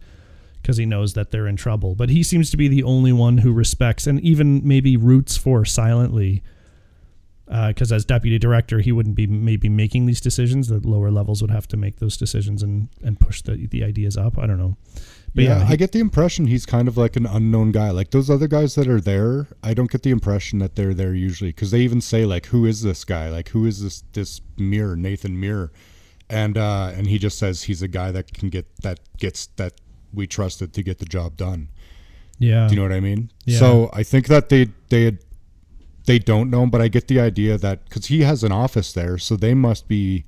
Because 0.61 0.77
he 0.77 0.87
knows 0.87 1.13
that 1.13 1.31
they're 1.31 1.47
in 1.47 1.57
trouble. 1.57 1.95
But 1.95 2.09
he 2.09 2.23
seems 2.23 2.51
to 2.51 2.57
be 2.57 2.69
the 2.69 2.83
only 2.83 3.13
one 3.13 3.39
who 3.39 3.53
respects 3.53 4.07
and 4.07 4.19
even 4.21 4.67
maybe 4.67 4.97
roots 4.97 5.37
for 5.37 5.65
silently 5.65 6.43
because 7.47 7.93
as 7.93 8.05
deputy 8.05 8.39
director, 8.39 8.81
he 8.81 8.93
wouldn't 8.93 9.15
be 9.15 9.27
maybe 9.27 9.69
making 9.69 10.07
these 10.07 10.21
decisions. 10.21 10.69
The 10.69 10.79
lower 10.79 11.11
levels 11.11 11.43
would 11.43 11.51
have 11.51 11.69
to 11.69 11.77
make 11.77 11.99
those 11.99 12.17
decisions 12.17 12.63
and 12.63 12.89
and 13.03 13.21
push 13.21 13.43
the 13.43 13.67
the 13.67 13.85
ideas 13.85 14.17
up. 14.17 14.39
I 14.39 14.47
don't 14.47 14.59
know. 14.59 14.77
But 15.35 15.45
yeah, 15.45 15.59
yeah, 15.59 15.67
I 15.69 15.77
get 15.77 15.91
the 15.91 15.99
impression 15.99 16.47
he's 16.47 16.65
kind 16.65 16.87
of 16.87 16.97
like 16.97 17.17
an 17.17 17.27
unknown 17.27 17.73
guy. 17.73 17.91
Like 17.91 18.11
those 18.11 18.31
other 18.31 18.47
guys 18.47 18.77
that 18.77 18.87
are 18.87 19.01
there, 19.01 19.49
I 19.65 19.75
don't 19.75 19.91
get 19.91 20.05
the 20.05 20.11
impression 20.11 20.61
that 20.61 20.77
they're 20.77 20.95
there 20.95 21.13
usually 21.13 21.51
because 21.51 21.73
they 21.73 21.81
even 21.81 22.01
say 22.01 22.25
like, 22.25 22.47
"Who 22.47 22.65
is 22.67 22.83
this 22.83 23.05
guy? 23.05 23.29
Like, 23.31 23.49
who 23.49 23.67
is 23.67 23.83
this 23.83 24.05
this 24.13 24.41
Muir 24.57 24.95
Nathan 24.95 25.39
Muir?" 25.41 25.73
And 26.31 26.57
uh, 26.57 26.93
and 26.95 27.09
he 27.09 27.19
just 27.19 27.37
says 27.37 27.65
he's 27.65 27.83
a 27.83 27.89
guy 27.89 28.13
that 28.13 28.33
can 28.33 28.49
get 28.49 28.67
that 28.83 29.01
gets 29.19 29.47
that 29.57 29.73
we 30.13 30.29
trusted 30.29 30.73
to 30.73 30.83
get 30.85 30.99
the 30.99 31.05
job 31.05 31.37
done. 31.37 31.69
yeah, 32.39 32.69
Do 32.69 32.75
you 32.75 32.81
know 32.81 32.87
what 32.87 32.97
I 32.97 33.01
mean? 33.01 33.33
Yeah. 33.45 33.59
So 33.59 33.91
I 33.93 34.05
think 34.05 34.29
that 34.29 34.51
they 34.51 34.69
they 34.89 35.05
had, 35.05 35.19
they 36.07 36.21
don't 36.21 36.49
know 36.49 36.63
him, 36.63 36.71
but 36.71 36.81
I 36.81 36.87
get 36.87 37.09
the 37.09 37.19
idea 37.19 37.59
that 37.59 37.85
because 37.85 38.07
he 38.07 38.21
has 38.23 38.45
an 38.45 38.53
office 38.53 38.93
there, 38.93 39.19
so 39.19 39.35
they 39.35 39.55
must 39.55 39.89
be 39.89 40.27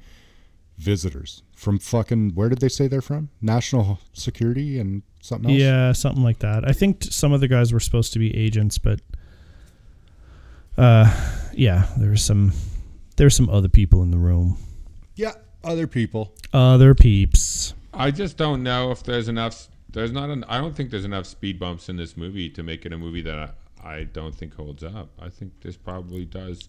visitors 0.79 1.43
from 1.57 1.79
fucking 1.79 2.35
where 2.35 2.49
did 2.49 2.61
they 2.61 2.69
say 2.69 2.87
they're 2.87 3.01
from? 3.01 3.31
National 3.41 3.99
Security 4.13 4.79
and 4.79 5.03
something 5.23 5.51
else. 5.51 5.61
yeah, 5.61 5.93
something 5.93 6.23
like 6.23 6.39
that. 6.41 6.69
I 6.69 6.73
think 6.73 7.01
t- 7.01 7.11
some 7.11 7.33
of 7.33 7.41
the 7.41 7.49
guys 7.49 7.73
were 7.73 7.81
supposed 7.81 8.13
to 8.13 8.19
be 8.19 8.37
agents, 8.37 8.79
but 8.79 9.01
uh, 10.77 11.11
yeah, 11.55 11.87
there 11.97 12.11
was 12.11 12.25
some 12.25 12.51
there 12.51 12.61
there's 13.17 13.35
some 13.35 13.49
other 13.49 13.69
people 13.71 14.03
in 14.03 14.11
the 14.11 14.19
room, 14.19 14.59
yeah, 15.17 15.33
other 15.65 15.87
people. 15.87 16.33
other 16.53 16.95
peeps. 16.95 17.75
I 17.95 18.11
just 18.11 18.37
don't 18.37 18.63
know 18.63 18.91
if 18.91 19.03
there's 19.03 19.29
enough. 19.29 19.69
There's 19.91 20.13
not. 20.13 20.29
An, 20.29 20.45
I 20.45 20.59
don't 20.59 20.77
think 20.77 20.91
there's 20.91 21.07
enough 21.07 21.25
speed 21.25 21.59
bumps 21.59 21.89
in 21.89 21.97
this 21.97 22.17
movie 22.17 22.51
to 22.51 22.63
make 22.63 22.85
it 22.85 22.93
a 22.93 22.99
movie 22.99 23.23
that 23.23 23.39
I, 23.83 23.89
I 23.89 24.05
don't 24.05 24.35
think 24.35 24.55
holds 24.55 24.85
up. 24.85 25.09
I 25.19 25.31
think 25.31 25.63
this 25.63 25.77
probably 25.77 26.27
does. 26.27 26.69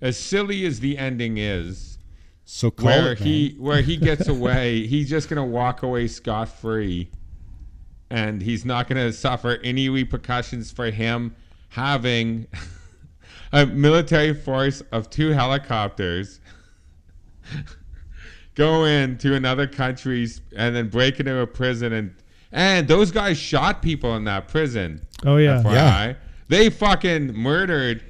As 0.00 0.16
silly 0.16 0.64
as 0.64 0.78
the 0.78 0.96
ending 0.98 1.38
is, 1.38 1.98
So 2.44 2.70
call 2.70 2.86
where 2.86 3.12
it, 3.12 3.18
he 3.18 3.56
where 3.58 3.82
he 3.82 3.96
gets 3.96 4.28
away, 4.36 4.86
he's 4.86 5.08
just 5.08 5.28
gonna 5.28 5.44
walk 5.44 5.82
away 5.82 6.08
scot 6.08 6.48
free, 6.48 7.10
and 8.10 8.42
he's 8.42 8.64
not 8.64 8.88
gonna 8.88 9.12
suffer 9.12 9.58
any 9.62 9.88
repercussions 9.88 10.70
for 10.70 10.90
him 10.90 11.34
having 11.70 12.46
a 13.52 13.66
military 13.66 14.34
force 14.34 14.82
of 14.92 15.08
two 15.08 15.30
helicopters 15.30 16.40
go 18.54 18.84
into 18.84 19.34
another 19.34 19.66
country's 19.66 20.40
and 20.56 20.76
then 20.76 20.88
break 20.88 21.20
into 21.20 21.38
a 21.38 21.46
prison 21.46 21.92
and 21.92 22.14
and 22.54 22.86
those 22.86 23.10
guys 23.10 23.38
shot 23.38 23.80
people 23.80 24.14
in 24.14 24.24
that 24.24 24.46
prison. 24.48 25.00
Oh 25.24 25.38
yeah, 25.38 25.62
FYI. 25.62 25.72
Yeah. 25.72 26.14
They 26.48 26.68
fucking 26.68 27.32
murdered 27.32 28.04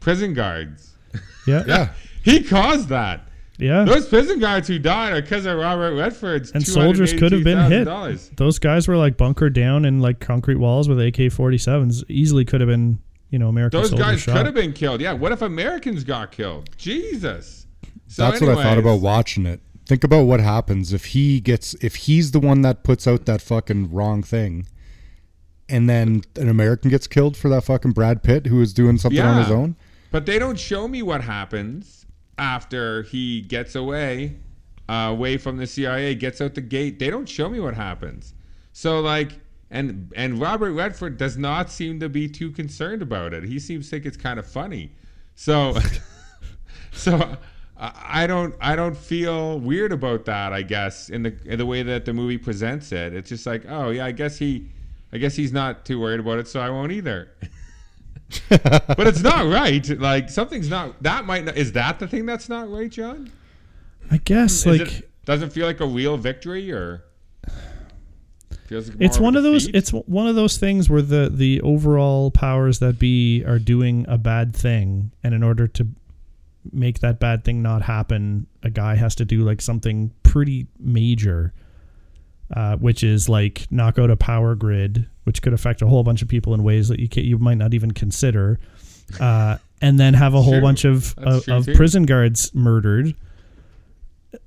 prison 0.00 0.34
guards. 0.34 0.96
yeah, 1.46 1.62
yeah, 1.66 1.92
He 2.24 2.42
caused 2.42 2.88
that. 2.88 3.28
Yeah. 3.58 3.84
Those 3.84 4.08
prison 4.08 4.38
guards 4.38 4.68
who 4.68 4.78
died 4.78 5.12
are 5.12 5.22
because 5.22 5.46
of 5.46 5.56
Robert 5.58 5.94
Redford's 5.94 6.50
and 6.52 6.66
soldiers 6.66 7.12
could 7.12 7.32
have 7.32 7.44
been 7.44 7.70
hit. 7.70 7.86
Those 8.36 8.58
guys 8.58 8.88
were 8.88 8.96
like 8.96 9.16
bunkered 9.16 9.54
down 9.54 9.84
in 9.84 10.00
like 10.00 10.20
concrete 10.20 10.56
walls 10.56 10.88
with 10.88 11.00
AK-47s. 11.00 12.04
Easily 12.08 12.44
could 12.44 12.60
have 12.60 12.68
been, 12.68 12.98
you 13.30 13.38
know, 13.38 13.48
American 13.48 13.80
Those 13.80 13.90
soldiers 13.90 14.06
guys 14.06 14.20
shot. 14.20 14.36
could 14.36 14.46
have 14.46 14.54
been 14.54 14.72
killed. 14.72 15.00
Yeah. 15.00 15.12
What 15.12 15.32
if 15.32 15.42
Americans 15.42 16.04
got 16.04 16.32
killed? 16.32 16.70
Jesus. 16.76 17.66
So 18.08 18.22
that's 18.30 18.40
what 18.40 18.50
I 18.50 18.62
thought 18.62 18.78
about 18.78 19.00
watching 19.00 19.46
it. 19.46 19.60
Think 19.86 20.02
about 20.02 20.24
what 20.24 20.40
happens 20.40 20.92
if 20.92 21.06
he 21.06 21.40
gets 21.40 21.74
if 21.74 21.94
he's 21.94 22.30
the 22.30 22.40
one 22.40 22.62
that 22.62 22.84
puts 22.84 23.06
out 23.06 23.26
that 23.26 23.42
fucking 23.42 23.92
wrong 23.92 24.22
thing, 24.22 24.66
and 25.68 25.90
then 25.90 26.22
an 26.36 26.48
American 26.48 26.90
gets 26.90 27.06
killed 27.06 27.36
for 27.36 27.50
that 27.50 27.64
fucking 27.64 27.92
Brad 27.92 28.22
Pitt 28.22 28.46
who 28.46 28.56
was 28.56 28.72
doing 28.72 28.96
something 28.96 29.20
on 29.20 29.42
his 29.42 29.50
own. 29.50 29.76
But 30.10 30.24
they 30.26 30.38
don't 30.38 30.58
show 30.58 30.88
me 30.88 31.02
what 31.02 31.22
happens 31.22 32.03
after 32.38 33.02
he 33.02 33.42
gets 33.42 33.74
away, 33.74 34.36
uh, 34.88 35.08
away 35.10 35.36
from 35.36 35.56
the 35.56 35.66
CIA, 35.66 36.14
gets 36.14 36.40
out 36.40 36.54
the 36.54 36.60
gate. 36.60 36.98
They 36.98 37.10
don't 37.10 37.28
show 37.28 37.48
me 37.48 37.60
what 37.60 37.74
happens. 37.74 38.34
So 38.72 39.00
like, 39.00 39.40
and 39.70 40.12
and 40.14 40.40
Robert 40.40 40.72
Redford 40.72 41.16
does 41.16 41.36
not 41.36 41.70
seem 41.70 42.00
to 42.00 42.08
be 42.08 42.28
too 42.28 42.50
concerned 42.50 43.02
about 43.02 43.32
it. 43.32 43.44
He 43.44 43.58
seems 43.58 43.86
to 43.86 43.90
think 43.90 44.06
it's 44.06 44.16
kind 44.16 44.38
of 44.38 44.46
funny. 44.46 44.92
So, 45.34 45.76
so 46.92 47.36
I 47.76 48.24
I 48.24 48.26
don't 48.26 48.54
I 48.60 48.76
don't 48.76 48.96
feel 48.96 49.58
weird 49.58 49.92
about 49.92 50.24
that. 50.26 50.52
I 50.52 50.62
guess 50.62 51.08
in 51.08 51.22
the 51.22 51.36
in 51.44 51.58
the 51.58 51.66
way 51.66 51.82
that 51.82 52.04
the 52.04 52.12
movie 52.12 52.38
presents 52.38 52.92
it, 52.92 53.14
it's 53.14 53.28
just 53.28 53.46
like, 53.46 53.64
oh 53.68 53.90
yeah, 53.90 54.06
I 54.06 54.12
guess 54.12 54.38
he. 54.38 54.70
I 55.12 55.18
guess 55.18 55.36
he's 55.36 55.52
not 55.52 55.84
too 55.84 56.00
worried 56.00 56.18
about 56.18 56.40
it, 56.40 56.48
so 56.48 56.58
I 56.58 56.70
won't 56.70 56.90
either. 56.90 57.28
but 58.48 59.06
it's 59.06 59.22
not 59.22 59.46
right. 59.46 59.86
Like 59.98 60.30
something's 60.30 60.68
not. 60.68 61.02
That 61.02 61.24
might 61.24 61.44
not. 61.44 61.56
Is 61.56 61.72
that 61.72 61.98
the 61.98 62.08
thing 62.08 62.26
that's 62.26 62.48
not 62.48 62.70
right, 62.70 62.90
John? 62.90 63.30
I 64.10 64.18
guess 64.18 64.52
Is 64.52 64.66
like 64.66 64.80
it, 64.80 65.10
doesn't 65.24 65.50
feel 65.50 65.66
like 65.66 65.80
a 65.80 65.86
real 65.86 66.16
victory, 66.16 66.70
or 66.72 67.04
Feels 68.66 68.88
like 68.88 68.96
it's 68.98 69.18
one 69.18 69.36
of 69.36 69.42
those 69.42 69.68
it's 69.68 69.90
one 69.90 70.26
of 70.26 70.36
those 70.36 70.56
things 70.56 70.88
where 70.88 71.02
the 71.02 71.30
the 71.32 71.60
overall 71.60 72.30
powers 72.30 72.78
that 72.78 72.98
be 72.98 73.44
are 73.44 73.58
doing 73.58 74.06
a 74.08 74.16
bad 74.16 74.56
thing 74.56 75.12
and 75.22 75.34
in 75.34 75.42
order 75.42 75.66
to 75.68 75.86
make 76.72 77.00
that 77.00 77.20
bad 77.20 77.44
thing 77.44 77.60
not 77.60 77.82
happen 77.82 78.46
a 78.62 78.70
guy 78.70 78.94
has 78.94 79.14
to 79.16 79.26
do 79.26 79.42
like 79.42 79.60
something 79.60 80.10
pretty 80.22 80.66
major 80.78 81.52
uh, 82.56 82.76
which 82.76 83.04
is 83.04 83.28
like 83.28 83.66
knock 83.70 83.98
out 83.98 84.10
a 84.10 84.16
power 84.16 84.54
grid 84.54 85.06
which 85.24 85.42
could 85.42 85.52
affect 85.52 85.82
a 85.82 85.86
whole 85.86 86.02
bunch 86.02 86.22
of 86.22 86.28
people 86.28 86.54
in 86.54 86.62
ways 86.62 86.88
that 86.88 87.00
you 87.00 87.08
can, 87.08 87.24
you 87.24 87.38
might 87.38 87.58
not 87.58 87.74
even 87.74 87.90
consider 87.90 88.58
uh, 89.20 89.58
and 89.82 89.98
then 90.00 90.14
have 90.14 90.32
a 90.34 90.40
whole 90.40 90.54
True. 90.54 90.62
bunch 90.62 90.84
of 90.84 91.14
That's 91.16 91.48
of, 91.48 91.54
of 91.54 91.64
too. 91.66 91.74
prison 91.74 92.04
guards 92.04 92.54
murdered 92.54 93.14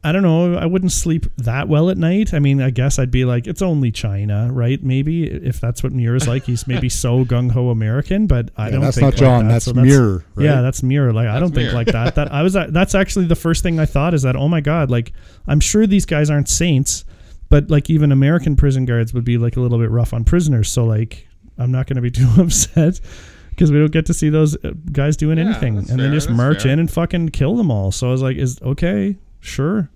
I 0.03 0.11
don't 0.11 0.21
know. 0.21 0.55
I 0.57 0.65
wouldn't 0.65 0.91
sleep 0.91 1.27
that 1.37 1.69
well 1.69 1.89
at 1.89 1.97
night. 1.97 2.33
I 2.33 2.39
mean, 2.39 2.61
I 2.61 2.71
guess 2.71 2.99
I'd 2.99 3.09
be 3.09 3.23
like, 3.23 3.47
it's 3.47 3.61
only 3.61 3.89
China, 3.89 4.49
right? 4.51 4.83
Maybe 4.83 5.23
if 5.23 5.61
that's 5.61 5.81
what 5.81 5.93
Muir's 5.93 6.27
like, 6.27 6.43
he's 6.43 6.67
maybe 6.67 6.89
so 6.89 7.23
gung 7.23 7.49
ho 7.51 7.69
American, 7.69 8.27
but 8.27 8.49
I 8.57 8.65
Yeah, 8.65 8.71
don't. 8.71 8.81
that's 8.81 8.97
think 8.97 9.03
not 9.05 9.13
like 9.13 9.19
John, 9.19 9.47
that. 9.47 9.53
that's 9.53 9.65
So 9.65 9.73
Muir, 9.73 10.25
right? 10.35 10.43
Yeah, 10.43 10.61
that's 10.61 10.83
Muir. 10.83 11.13
Like 11.13 11.29
I 11.29 11.39
don't 11.39 11.55
think 11.55 11.71
like 11.71 11.87
that. 11.87 12.15
That 12.15 12.33
I 12.33 12.43
was. 12.43 12.51
That's 12.51 12.95
actually 12.95 13.27
the 13.27 13.35
first 13.37 13.63
thing 13.63 13.79
I 13.79 13.85
thought 13.85 14.13
is 14.13 14.23
that 14.23 14.35
oh 14.35 14.49
my 14.49 14.59
god, 14.59 14.91
like 14.91 15.13
I'm 15.47 15.61
sure 15.61 15.87
these 15.87 16.05
guys 16.05 16.29
aren't 16.29 16.49
saints, 16.49 17.05
but 17.49 17.69
like 17.69 17.89
even 17.89 18.11
American 18.11 18.55
prison 18.55 18.85
guards 18.85 19.13
would 19.13 19.23
be 19.25 19.37
like 19.37 19.55
a 19.57 19.59
little 19.59 19.77
bit 19.79 19.89
rough 19.91 20.13
on 20.13 20.23
prisoners. 20.23 20.71
So 20.71 20.85
like 20.85 21.27
I'm 21.57 21.71
not 21.71 21.87
going 21.87 21.95
to 21.95 22.01
be 22.01 22.11
too 22.11 22.29
upset. 22.37 22.99
Because 23.49 23.71
we 23.71 23.79
don't 23.79 23.91
get 23.91 24.05
to 24.05 24.13
see 24.13 24.29
those 24.29 24.55
uh, 24.63 24.73
guys 24.91 25.17
doing 25.17 25.39
Yeah, 25.39 25.45
anything, 25.45 25.75
that's 25.77 25.89
and 25.89 25.99
then 25.99 26.13
just 26.13 26.29
march 26.29 26.61
fair. 26.61 26.73
in 26.73 26.79
and 26.79 26.91
fucking 26.91 27.29
kill 27.29 27.55
them 27.55 27.71
all. 27.71 27.91
So 27.91 28.07
I 28.07 28.11
was 28.11 28.21
like, 28.21 28.37
"Is 28.37 28.61
okay, 28.61 29.17
sure." 29.39 29.89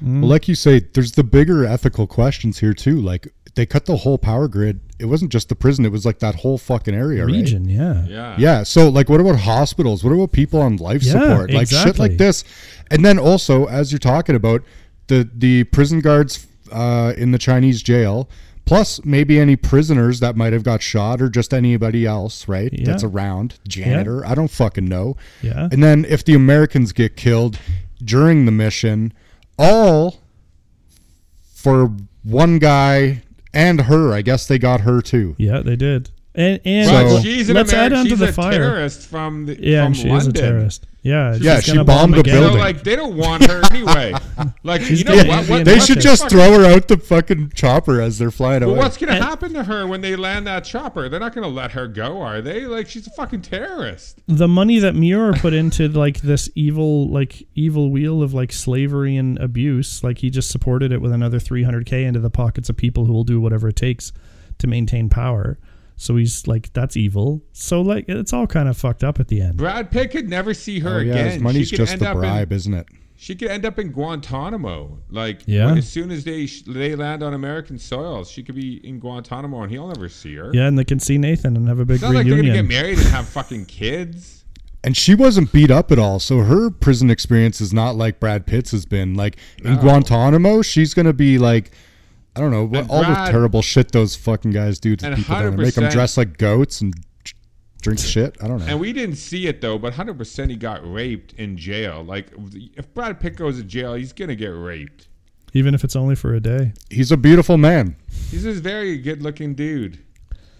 Well, 0.00 0.28
like 0.28 0.46
you 0.46 0.54
say, 0.54 0.78
there's 0.78 1.10
the 1.12 1.24
bigger 1.24 1.64
ethical 1.64 2.06
questions 2.06 2.60
here 2.60 2.72
too. 2.72 3.00
Like 3.00 3.26
they 3.56 3.66
cut 3.66 3.86
the 3.86 3.96
whole 3.96 4.16
power 4.18 4.46
grid. 4.46 4.78
It 5.00 5.06
wasn't 5.06 5.32
just 5.32 5.48
the 5.48 5.56
prison; 5.56 5.84
it 5.84 5.90
was 5.90 6.06
like 6.06 6.20
that 6.20 6.36
whole 6.36 6.58
fucking 6.58 6.94
area, 6.94 7.26
right? 7.26 7.32
region, 7.34 7.68
yeah. 7.68 8.04
yeah. 8.06 8.36
Yeah. 8.38 8.62
So, 8.62 8.88
like, 8.88 9.08
what 9.08 9.20
about 9.20 9.40
hospitals? 9.40 10.04
What 10.04 10.12
about 10.12 10.30
people 10.30 10.60
on 10.62 10.76
life 10.76 11.02
Yeah, 11.02 11.14
support? 11.14 11.50
Like 11.50 11.66
shit 11.68 11.98
like 11.98 12.18
this. 12.18 12.44
And 12.92 13.04
then 13.04 13.18
also, 13.18 13.66
as 13.66 13.90
you're 13.90 13.98
talking 13.98 14.36
about 14.36 14.62
the 15.08 15.28
the 15.34 15.64
prison 15.64 16.00
guards 16.00 16.46
uh, 16.72 17.12
in 17.16 17.32
the 17.32 17.38
Chinese 17.38 17.82
jail, 17.82 18.28
plus 18.64 19.04
maybe 19.04 19.38
any 19.40 19.56
prisoners 19.56 20.20
that 20.20 20.36
might 20.36 20.52
have 20.52 20.62
got 20.62 20.80
shot 20.82 21.20
or 21.22 21.28
just 21.28 21.52
anybody 21.52 22.06
else, 22.06 22.46
right? 22.48 22.70
Yeah. 22.72 22.84
That's 22.86 23.02
around 23.04 23.58
janitor. 23.66 24.24
I 24.26 24.34
don't 24.34 24.50
fucking 24.50 24.86
know. 24.88 25.16
Yeah. 25.42 25.68
And 25.72 25.82
then 25.82 26.04
if 26.04 26.24
the 26.24 26.34
Americans 26.34 26.92
get 26.92 27.16
killed 27.16 27.58
during 28.04 28.44
the 28.44 28.52
mission, 28.52 29.12
all 29.58 30.18
for 31.54 31.90
one 32.22 32.58
guy 32.58 33.22
and 33.54 33.80
her. 33.82 34.12
I 34.12 34.22
guess 34.22 34.46
they 34.46 34.58
got 34.58 34.82
her 34.82 35.00
too. 35.00 35.34
Yeah, 35.38 35.60
they 35.60 35.76
did. 35.76 36.10
And 36.34 36.60
and 36.64 36.88
So- 37.10 37.20
she's 37.20 37.48
an 37.48 37.56
let's 37.56 37.72
add 37.72 37.92
American. 37.92 37.98
on 37.98 38.04
to 38.04 38.10
She's 38.10 38.18
the 38.18 38.28
a 38.28 38.32
fire. 38.32 38.52
terrorist 38.52 39.02
from 39.08 39.46
the 39.46 39.58
Yeah, 39.60 39.80
from 39.82 39.86
and 39.86 39.96
she 39.96 40.08
London. 40.08 40.18
is 40.18 40.26
a 40.28 40.32
terrorist. 40.32 40.86
Yeah, 41.08 41.34
Yeah, 41.40 41.60
she 41.60 41.72
gonna 41.72 41.84
bombed 41.84 42.12
bomb 42.12 42.18
a 42.18 42.20
again. 42.20 42.34
So 42.34 42.40
building. 42.40 42.58
like 42.58 42.82
they 42.84 42.96
don't 42.96 43.16
want 43.16 43.46
her 43.46 43.62
anyway. 43.70 44.12
Like 44.62 44.88
you 44.90 45.02
know 45.04 45.14
getting 45.14 45.30
what? 45.32 45.48
what 45.48 45.64
They 45.64 45.76
what 45.78 45.86
should 45.86 46.00
just 46.00 46.22
fuck- 46.22 46.30
throw 46.30 46.52
her 46.60 46.64
out 46.66 46.88
the 46.88 46.96
fucking 46.98 47.52
chopper 47.54 48.00
as 48.00 48.18
they're 48.18 48.30
flying 48.30 48.60
But 48.60 48.68
away. 48.68 48.78
what's 48.78 48.96
gonna 48.96 49.14
happen 49.22 49.52
to 49.54 49.64
her 49.64 49.86
when 49.86 50.00
they 50.00 50.14
land 50.14 50.46
that 50.46 50.64
chopper? 50.64 51.08
They're 51.08 51.18
not 51.20 51.34
gonna 51.34 51.48
let 51.48 51.72
her 51.72 51.88
go, 51.88 52.20
are 52.20 52.40
they? 52.40 52.66
Like 52.66 52.88
she's 52.88 53.06
a 53.06 53.10
fucking 53.10 53.42
terrorist. 53.42 54.20
The 54.26 54.46
money 54.48 54.78
that 54.78 54.94
Muir 54.94 55.32
put 55.32 55.54
into 55.54 55.88
like 55.88 56.20
this 56.20 56.50
evil, 56.54 57.08
like 57.08 57.46
evil 57.54 57.90
wheel 57.90 58.22
of 58.22 58.34
like 58.34 58.52
slavery 58.52 59.16
and 59.16 59.38
abuse, 59.38 60.04
like 60.04 60.18
he 60.18 60.28
just 60.30 60.50
supported 60.50 60.92
it 60.92 61.00
with 61.00 61.12
another 61.12 61.38
300k 61.38 62.04
into 62.04 62.20
the 62.20 62.30
pockets 62.30 62.68
of 62.68 62.76
people 62.76 63.06
who 63.06 63.12
will 63.12 63.24
do 63.24 63.40
whatever 63.40 63.68
it 63.68 63.76
takes 63.76 64.12
to 64.58 64.66
maintain 64.66 65.08
power. 65.08 65.58
So 66.00 66.14
he's 66.16 66.46
like, 66.46 66.72
that's 66.72 66.96
evil. 66.96 67.42
So 67.52 67.82
like, 67.82 68.06
it's 68.08 68.32
all 68.32 68.46
kind 68.46 68.68
of 68.68 68.76
fucked 68.76 69.02
up 69.04 69.18
at 69.20 69.28
the 69.28 69.40
end. 69.42 69.56
Brad 69.58 69.90
Pitt 69.90 70.12
could 70.12 70.28
never 70.30 70.54
see 70.54 70.78
her 70.80 70.96
Oh, 70.96 70.98
yeah, 71.00 71.12
again. 71.12 71.30
his 71.32 71.42
money's 71.42 71.68
she 71.68 71.76
could 71.76 71.82
just 71.86 71.92
end 71.94 72.02
the 72.02 72.10
up 72.10 72.16
bribe, 72.16 72.52
In, 72.52 72.56
isn't 72.56 72.74
it? 72.74 72.86
she 73.16 73.34
could 73.34 73.48
end 73.48 73.66
up 73.66 73.80
in 73.80 73.90
Guantanamo. 73.90 74.98
Like 75.10 75.42
Yeah. 75.46 75.66
when- 75.66 75.78
as 75.78 75.88
soon 75.88 76.10
as 76.12 76.22
they 76.24 76.46
they 76.68 76.94
land 76.94 77.22
on 77.24 77.34
American 77.34 77.78
soil, 77.78 78.24
she 78.24 78.42
could 78.44 78.54
be 78.54 78.76
in 78.86 79.00
Guantanamo, 79.00 79.62
and 79.62 79.72
he'll 79.72 79.88
never 79.88 80.08
see 80.08 80.36
her. 80.36 80.50
Yeah, 80.54 80.68
and 80.68 80.78
they 80.78 80.84
can 80.84 81.00
see 81.00 81.18
Nathan 81.18 81.56
and 81.56 81.66
have 81.68 81.80
a 81.80 81.84
big 81.84 81.96
It's 81.96 82.02
not 82.02 82.14
like 82.14 82.26
they're 82.26 82.36
reunion. 82.36 82.54
gonna 82.54 82.68
get 82.68 82.82
married 82.82 82.98
and 82.98 83.08
have 83.08 83.28
fucking 83.28 83.66
kids. 83.66 84.36
And 84.84 84.96
she 84.96 85.16
wasn't 85.16 85.50
beat 85.50 85.72
up 85.72 85.90
at 85.90 85.98
all, 85.98 86.20
so 86.20 86.38
her 86.38 86.70
prison 86.70 87.10
experience 87.10 87.60
is 87.60 87.72
not 87.72 87.96
like 87.96 88.20
Brad 88.20 88.46
Pitt's 88.46 88.70
has 88.70 88.86
been. 88.86 89.14
Like 89.14 89.36
in 89.64 89.74
No. 89.74 89.80
Guantanamo, 89.80 90.62
she's 90.62 90.94
gonna 90.94 91.12
be 91.12 91.36
like, 91.36 91.72
I 92.38 92.40
don't 92.40 92.50
know, 92.50 92.64
what, 92.64 92.80
And 92.82 92.90
all 92.90 93.00
the 93.02 93.30
terrible 93.30 93.62
shit 93.62 93.92
those 93.92 94.14
fucking 94.16 94.52
guys 94.52 94.78
do 94.78 94.94
to 94.96 95.14
people 95.16 95.34
down 95.34 95.56
there, 95.56 95.64
make 95.66 95.74
them 95.74 95.88
dress 95.90 96.16
like 96.16 96.38
goats 96.38 96.80
and 96.80 96.94
drink 97.82 97.98
shit. 97.98 98.36
I 98.40 98.46
don't 98.48 98.58
know. 98.60 98.66
And 98.66 98.78
we 98.80 98.92
didn't 98.92 99.16
see 99.16 99.46
it 99.48 99.60
though, 99.60 99.78
but 99.78 99.92
100% 99.94 100.50
he 100.50 100.56
got 100.56 100.80
raped 100.90 101.32
in 101.34 101.56
jail. 101.56 102.04
Like 102.04 102.28
if 102.76 102.92
Brad 102.94 103.18
Pitt 103.20 103.36
goes 103.36 103.56
to 103.58 103.64
jail, 103.64 103.94
he's 103.94 104.12
gonna 104.12 104.34
get 104.36 104.48
raped. 104.48 105.08
Even 105.54 105.74
if 105.74 105.82
it's 105.82 105.96
only 105.96 106.14
for 106.14 106.34
a 106.34 106.40
day. 106.40 106.72
He's 106.90 107.10
a 107.10 107.16
beautiful 107.16 107.56
man. 107.56 107.96
He's 108.30 108.44
a 108.44 108.52
very 108.52 108.98
good-looking 108.98 109.54
dude. 109.54 109.98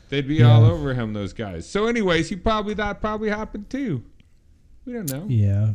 They'd 0.09 0.26
be 0.26 0.37
Yeah. 0.37 0.51
all 0.51 0.64
over 0.64 0.95
him, 0.95 1.12
those 1.12 1.35
guys. 1.35 1.68
So, 1.68 1.87
anyways, 1.87 2.31
he 2.31 2.37
probably 2.37 2.72
that 2.74 3.01
probably 3.01 3.29
happened 3.29 3.68
too. 3.68 4.03
We 4.87 4.95
don't 4.95 5.11
know. 5.12 5.26
Yeah. 5.29 5.72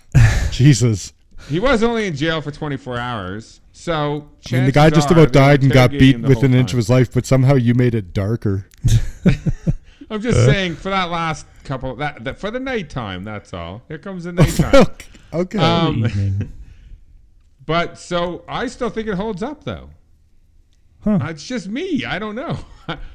Jesus. 0.52 1.14
He 1.48 1.60
was 1.60 1.84
only 1.84 2.08
in 2.08 2.16
jail 2.16 2.42
for 2.42 2.52
24 2.52 2.98
hours, 2.98 3.62
so 3.80 4.30
I 4.52 4.56
mean, 4.56 4.66
the 4.66 4.74
guy 4.74 4.90
just 4.90 5.10
about 5.10 5.32
died 5.32 5.64
and 5.64 5.72
got 5.72 5.92
beat 5.92 6.16
him 6.16 6.24
the 6.24 6.28
within 6.28 6.48
an 6.48 6.52
whole 6.52 6.60
inch 6.60 6.74
of 6.74 6.78
his 6.78 6.90
life, 6.90 7.14
but 7.14 7.26
somehow 7.26 7.56
you 7.56 7.74
made 7.74 7.96
it 7.96 8.12
darker. 8.14 8.68
I'm 10.10 10.22
just 10.22 10.44
saying 10.44 10.76
for 10.76 10.90
that 10.90 11.10
last 11.10 11.46
couple 11.64 11.96
that, 11.96 12.26
that 12.26 12.38
for 12.38 12.52
the 12.52 12.60
nighttime. 12.60 13.24
That's 13.24 13.54
all. 13.54 13.84
Here 13.88 13.98
comes 13.98 14.26
the 14.26 14.34
nighttime. 14.34 14.86
okay. 15.34 15.60
Um, 15.60 16.52
But 17.66 17.98
so 18.00 18.44
I 18.50 18.66
still 18.68 18.90
think 18.90 19.08
it 19.08 19.14
holds 19.14 19.42
up 19.44 19.64
though. 19.64 19.92
Huh. 21.06 21.20
Uh, 21.22 21.30
It's 21.30 21.46
just 21.46 21.70
me. 21.70 22.04
I 22.04 22.20
don't 22.20 22.36
know. 22.36 22.58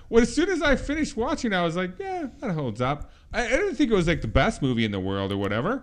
well, 0.09 0.23
as 0.23 0.33
soon 0.35 0.49
as 0.49 0.63
I 0.63 0.77
finished 0.77 1.15
watching, 1.15 1.53
I 1.53 1.63
was 1.63 1.77
like, 1.77 1.99
yeah, 1.99 2.29
that 2.41 2.53
holds 2.53 2.81
up. 2.81 3.11
I, 3.35 3.45
I 3.45 3.51
didn't 3.51 3.75
think 3.75 3.91
it 3.91 3.95
was 3.95 4.07
like 4.07 4.23
the 4.23 4.29
best 4.29 4.63
movie 4.63 4.85
in 4.85 4.93
the 4.93 5.01
world 5.01 5.31
or 5.31 5.37
whatever, 5.37 5.83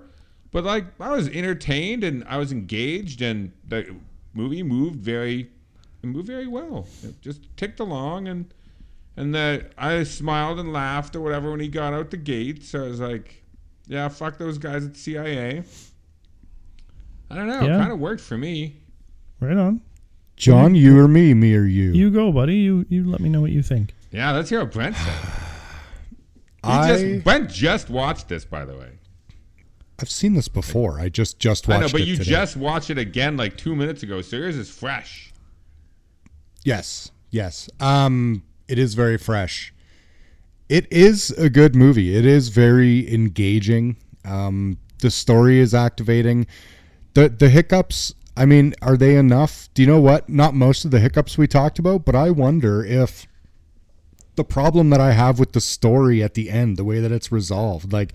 but 0.52 0.64
like 0.64 0.86
I 1.00 1.12
was 1.12 1.28
entertained 1.28 2.04
and 2.04 2.24
I 2.28 2.38
was 2.38 2.52
engaged, 2.52 3.22
and 3.22 3.52
the 3.68 3.94
movie 4.34 4.64
moved 4.64 5.00
very, 5.00 5.50
it 6.02 6.06
moved 6.06 6.28
very 6.28 6.48
well. 6.48 6.88
It 7.04 7.22
just 7.22 7.42
ticked 7.58 7.80
along, 7.80 8.28
and 8.28 8.54
and 9.18 9.34
the 9.34 9.70
I 9.78 10.04
smiled 10.04 10.60
and 10.60 10.72
laughed 10.74 11.16
or 11.16 11.22
whatever 11.22 11.52
when 11.52 11.60
he 11.60 11.68
got 11.68 11.94
out 11.94 12.12
the 12.12 12.18
gate. 12.18 12.64
So 12.64 12.86
I 12.86 12.88
was 12.88 13.00
like, 13.00 13.44
yeah, 13.88 14.08
fuck 14.08 14.38
those 14.38 14.58
guys 14.58 14.86
at 14.86 14.94
the 14.94 15.00
CIA. 15.00 15.64
I 17.30 17.36
don't 17.36 17.48
know. 17.48 17.62
Yeah. 17.62 17.76
It 17.76 17.80
kind 17.80 17.92
of 17.92 18.00
worked 18.00 18.22
for 18.22 18.38
me. 18.38 18.78
Right 19.40 19.58
on. 19.58 19.82
John, 20.36 20.74
you 20.76 20.98
or 20.98 21.08
me, 21.08 21.34
me 21.34 21.56
or 21.56 21.66
you? 21.66 21.92
You 21.92 22.10
go, 22.10 22.32
buddy. 22.32 22.56
You 22.56 22.86
you 22.90 23.10
let 23.10 23.22
me 23.22 23.30
know 23.30 23.42
what 23.42 23.52
you 23.52 23.62
think. 23.62 23.94
Yeah, 24.12 24.32
let's 24.32 24.50
hear 24.50 24.60
what 24.60 24.72
Brent 24.72 24.96
said. 24.96 25.14
He 26.64 26.70
I, 26.70 26.88
just 26.90 27.24
Brent 27.24 27.50
just 27.50 27.90
watched 27.90 28.30
this, 28.30 28.46
by 28.46 28.66
the 28.66 28.78
way. 28.78 29.00
I've 30.02 30.10
seen 30.10 30.34
this 30.34 30.48
before. 30.48 31.00
I 31.00 31.10
just 31.10 31.38
just 31.38 31.70
I 31.70 31.74
watched 31.74 31.94
know, 31.94 32.00
but 32.00 32.02
it 32.02 32.08
you 32.08 32.18
today. 32.18 32.30
just 32.32 32.58
watched 32.58 32.90
it 32.90 32.98
again 32.98 33.38
like 33.38 33.56
two 33.56 33.76
minutes 33.76 34.02
ago, 34.02 34.22
so 34.22 34.38
yours 34.38 34.58
is 34.58 34.70
fresh. 34.70 35.32
Yes, 36.64 37.12
yes. 37.30 37.70
Um, 37.80 38.44
it 38.68 38.80
is 38.80 38.96
very 38.96 39.18
fresh. 39.18 39.74
It 40.70 40.92
is 40.92 41.30
a 41.32 41.50
good 41.50 41.76
movie. 41.76 42.16
It 42.16 42.26
is 42.26 42.50
very 42.50 43.14
engaging. 43.14 43.98
Um, 44.26 44.78
the 45.02 45.12
story 45.12 45.60
is 45.60 45.76
activating. 45.76 46.48
The 47.14 47.30
the 47.30 47.50
hiccups. 47.50 48.16
I 48.36 48.46
mean, 48.46 48.74
are 48.82 48.98
they 48.98 49.18
enough? 49.18 49.70
Do 49.74 49.82
you 49.84 49.88
know 49.88 50.00
what? 50.00 50.30
Not 50.30 50.56
most 50.56 50.86
of 50.86 50.92
the 50.92 51.00
hiccups 51.00 51.38
we 51.38 51.48
talked 51.48 51.78
about, 51.78 52.06
but 52.06 52.16
I 52.16 52.32
wonder 52.32 52.84
if 52.84 53.28
the 54.36 54.46
problem 54.46 54.90
that 54.90 55.02
I 55.02 55.12
have 55.12 55.38
with 55.38 55.52
the 55.52 55.62
story 55.62 56.24
at 56.24 56.34
the 56.34 56.50
end, 56.50 56.78
the 56.78 56.86
way 56.86 57.02
that 57.02 57.12
it's 57.12 57.32
resolved, 57.32 57.92
like 57.92 58.14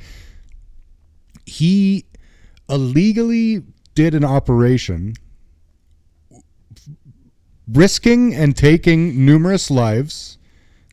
he 1.47 2.05
illegally 2.68 3.62
did 3.94 4.14
an 4.14 4.24
operation 4.24 5.14
risking 7.68 8.34
and 8.34 8.57
taking 8.57 9.24
numerous 9.24 9.70
lives, 9.70 10.38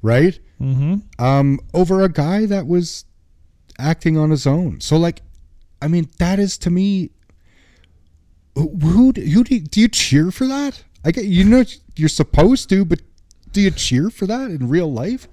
right? 0.02 0.40
Mm-hmm. 0.62 1.24
Um, 1.24 1.60
over 1.74 2.04
a 2.04 2.10
guy 2.10 2.46
that 2.46 2.68
was 2.68 3.06
acting 3.78 4.18
on 4.18 4.30
his 4.30 4.48
own. 4.48 4.80
So, 4.82 4.98
like, 4.98 5.22
I 5.82 5.88
mean, 5.88 6.10
that 6.20 6.40
is 6.40 6.58
to 6.60 6.70
me. 6.70 7.12
Who 8.56 9.12
do 9.12 9.22
you, 9.22 9.44
do 9.44 9.82
you 9.82 9.88
cheer 9.88 10.30
for 10.30 10.46
that? 10.48 10.84
I 11.04 11.12
get 11.12 11.26
you 11.26 11.44
know 11.44 11.64
you're 11.96 12.08
supposed 12.08 12.70
to, 12.70 12.86
but 12.86 13.02
do 13.52 13.62
you 13.62 13.72
cheer 13.72 14.12
for 14.12 14.28
that 14.28 14.52
in 14.52 14.70
real 14.70 14.92
life? 14.92 15.28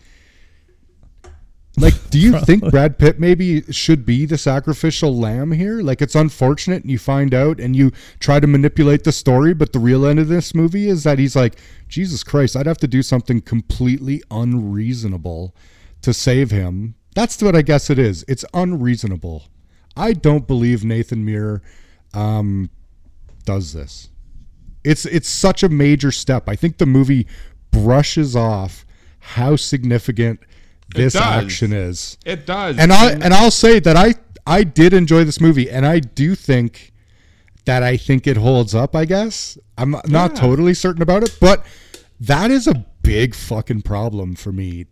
Like, 1.80 2.10
do 2.10 2.18
you 2.18 2.38
think 2.40 2.70
Brad 2.70 2.98
Pitt 2.98 3.18
maybe 3.18 3.62
should 3.72 4.04
be 4.04 4.26
the 4.26 4.36
sacrificial 4.36 5.16
lamb 5.16 5.52
here? 5.52 5.80
Like, 5.80 6.02
it's 6.02 6.14
unfortunate, 6.14 6.82
and 6.82 6.90
you 6.90 6.98
find 6.98 7.32
out, 7.32 7.58
and 7.58 7.74
you 7.74 7.90
try 8.18 8.38
to 8.38 8.46
manipulate 8.46 9.04
the 9.04 9.12
story, 9.12 9.54
but 9.54 9.72
the 9.72 9.78
real 9.78 10.04
end 10.04 10.18
of 10.18 10.28
this 10.28 10.54
movie 10.54 10.88
is 10.88 11.04
that 11.04 11.18
he's 11.18 11.34
like, 11.34 11.58
Jesus 11.88 12.22
Christ, 12.22 12.54
I'd 12.54 12.66
have 12.66 12.78
to 12.78 12.86
do 12.86 13.02
something 13.02 13.40
completely 13.40 14.22
unreasonable 14.30 15.54
to 16.02 16.12
save 16.12 16.50
him. 16.50 16.96
That's 17.14 17.42
what 17.42 17.56
I 17.56 17.62
guess 17.62 17.88
it 17.88 17.98
is. 17.98 18.26
It's 18.28 18.44
unreasonable. 18.52 19.44
I 19.96 20.12
don't 20.12 20.46
believe 20.46 20.84
Nathan 20.84 21.24
Muir 21.24 21.62
um, 22.12 22.68
does 23.44 23.72
this. 23.72 24.10
It's 24.84 25.04
it's 25.06 25.28
such 25.28 25.62
a 25.62 25.68
major 25.68 26.10
step. 26.10 26.48
I 26.48 26.56
think 26.56 26.78
the 26.78 26.86
movie 26.86 27.26
brushes 27.70 28.34
off 28.34 28.86
how 29.18 29.56
significant 29.56 30.40
this 30.94 31.14
action 31.16 31.72
is. 31.72 32.18
It 32.24 32.46
does. 32.46 32.78
And 32.78 32.92
I 32.92 33.12
and 33.12 33.32
I'll 33.34 33.50
say 33.50 33.80
that 33.80 33.96
I 33.96 34.14
I 34.46 34.64
did 34.64 34.92
enjoy 34.92 35.24
this 35.24 35.40
movie, 35.40 35.70
and 35.70 35.86
I 35.86 36.00
do 36.00 36.34
think 36.34 36.92
that 37.66 37.82
I 37.82 37.96
think 37.96 38.26
it 38.26 38.36
holds 38.36 38.74
up. 38.74 38.96
I 38.96 39.04
guess 39.04 39.58
I'm 39.78 39.90
not 40.06 40.06
Yeah. 40.08 40.26
totally 40.40 40.74
certain 40.74 41.02
about 41.02 41.22
it, 41.22 41.36
but 41.40 41.64
that 42.18 42.50
is 42.50 42.66
a 42.66 42.84
big 43.02 43.34
fucking 43.34 43.82
problem 43.82 44.34
for 44.34 44.52
me 44.52 44.86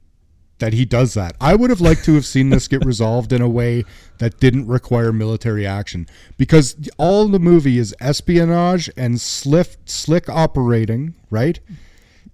that 0.58 0.72
he 0.72 0.84
does 0.84 1.14
that. 1.14 1.36
I 1.40 1.54
would 1.54 1.70
have 1.70 1.80
liked 1.80 2.04
to 2.06 2.14
have 2.14 2.26
seen 2.26 2.50
this 2.50 2.66
get 2.68 2.84
resolved 2.92 3.32
in 3.32 3.40
a 3.40 3.48
way 3.48 3.84
that 4.18 4.40
didn't 4.40 4.66
require 4.66 5.12
military 5.12 5.64
action 5.66 6.06
because 6.36 6.74
all 6.98 7.28
the 7.28 7.38
movie 7.38 7.78
is 7.78 7.94
espionage 8.00 8.90
and 8.96 9.20
slick 9.20 9.76
slick 9.86 10.28
operating, 10.28 11.14
right? 11.30 11.60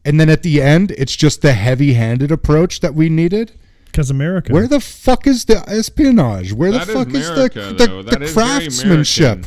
And 0.04 0.20
then 0.20 0.28
at 0.28 0.42
the 0.42 0.60
end, 0.60 0.90
it's 0.92 1.16
just 1.16 1.40
the 1.42 1.52
heavy-handed 1.52 2.30
approach 2.30 2.80
that 2.80 2.94
we 2.94 3.08
needed. 3.08 3.52
Because 3.86 4.10
America. 4.10 4.52
Where 4.52 4.66
the 4.66 4.80
fuck 4.80 5.26
is 5.26 5.44
the 5.44 5.58
espionage? 5.68 6.52
Where 6.52 6.72
the 6.72 6.80
fuck 6.80 7.08
is, 7.14 7.28
America, 7.28 7.72
the 7.78 7.86
the, 7.86 8.02
the 8.18 8.22
is 8.24 8.32
craftsmanship? 8.34 9.46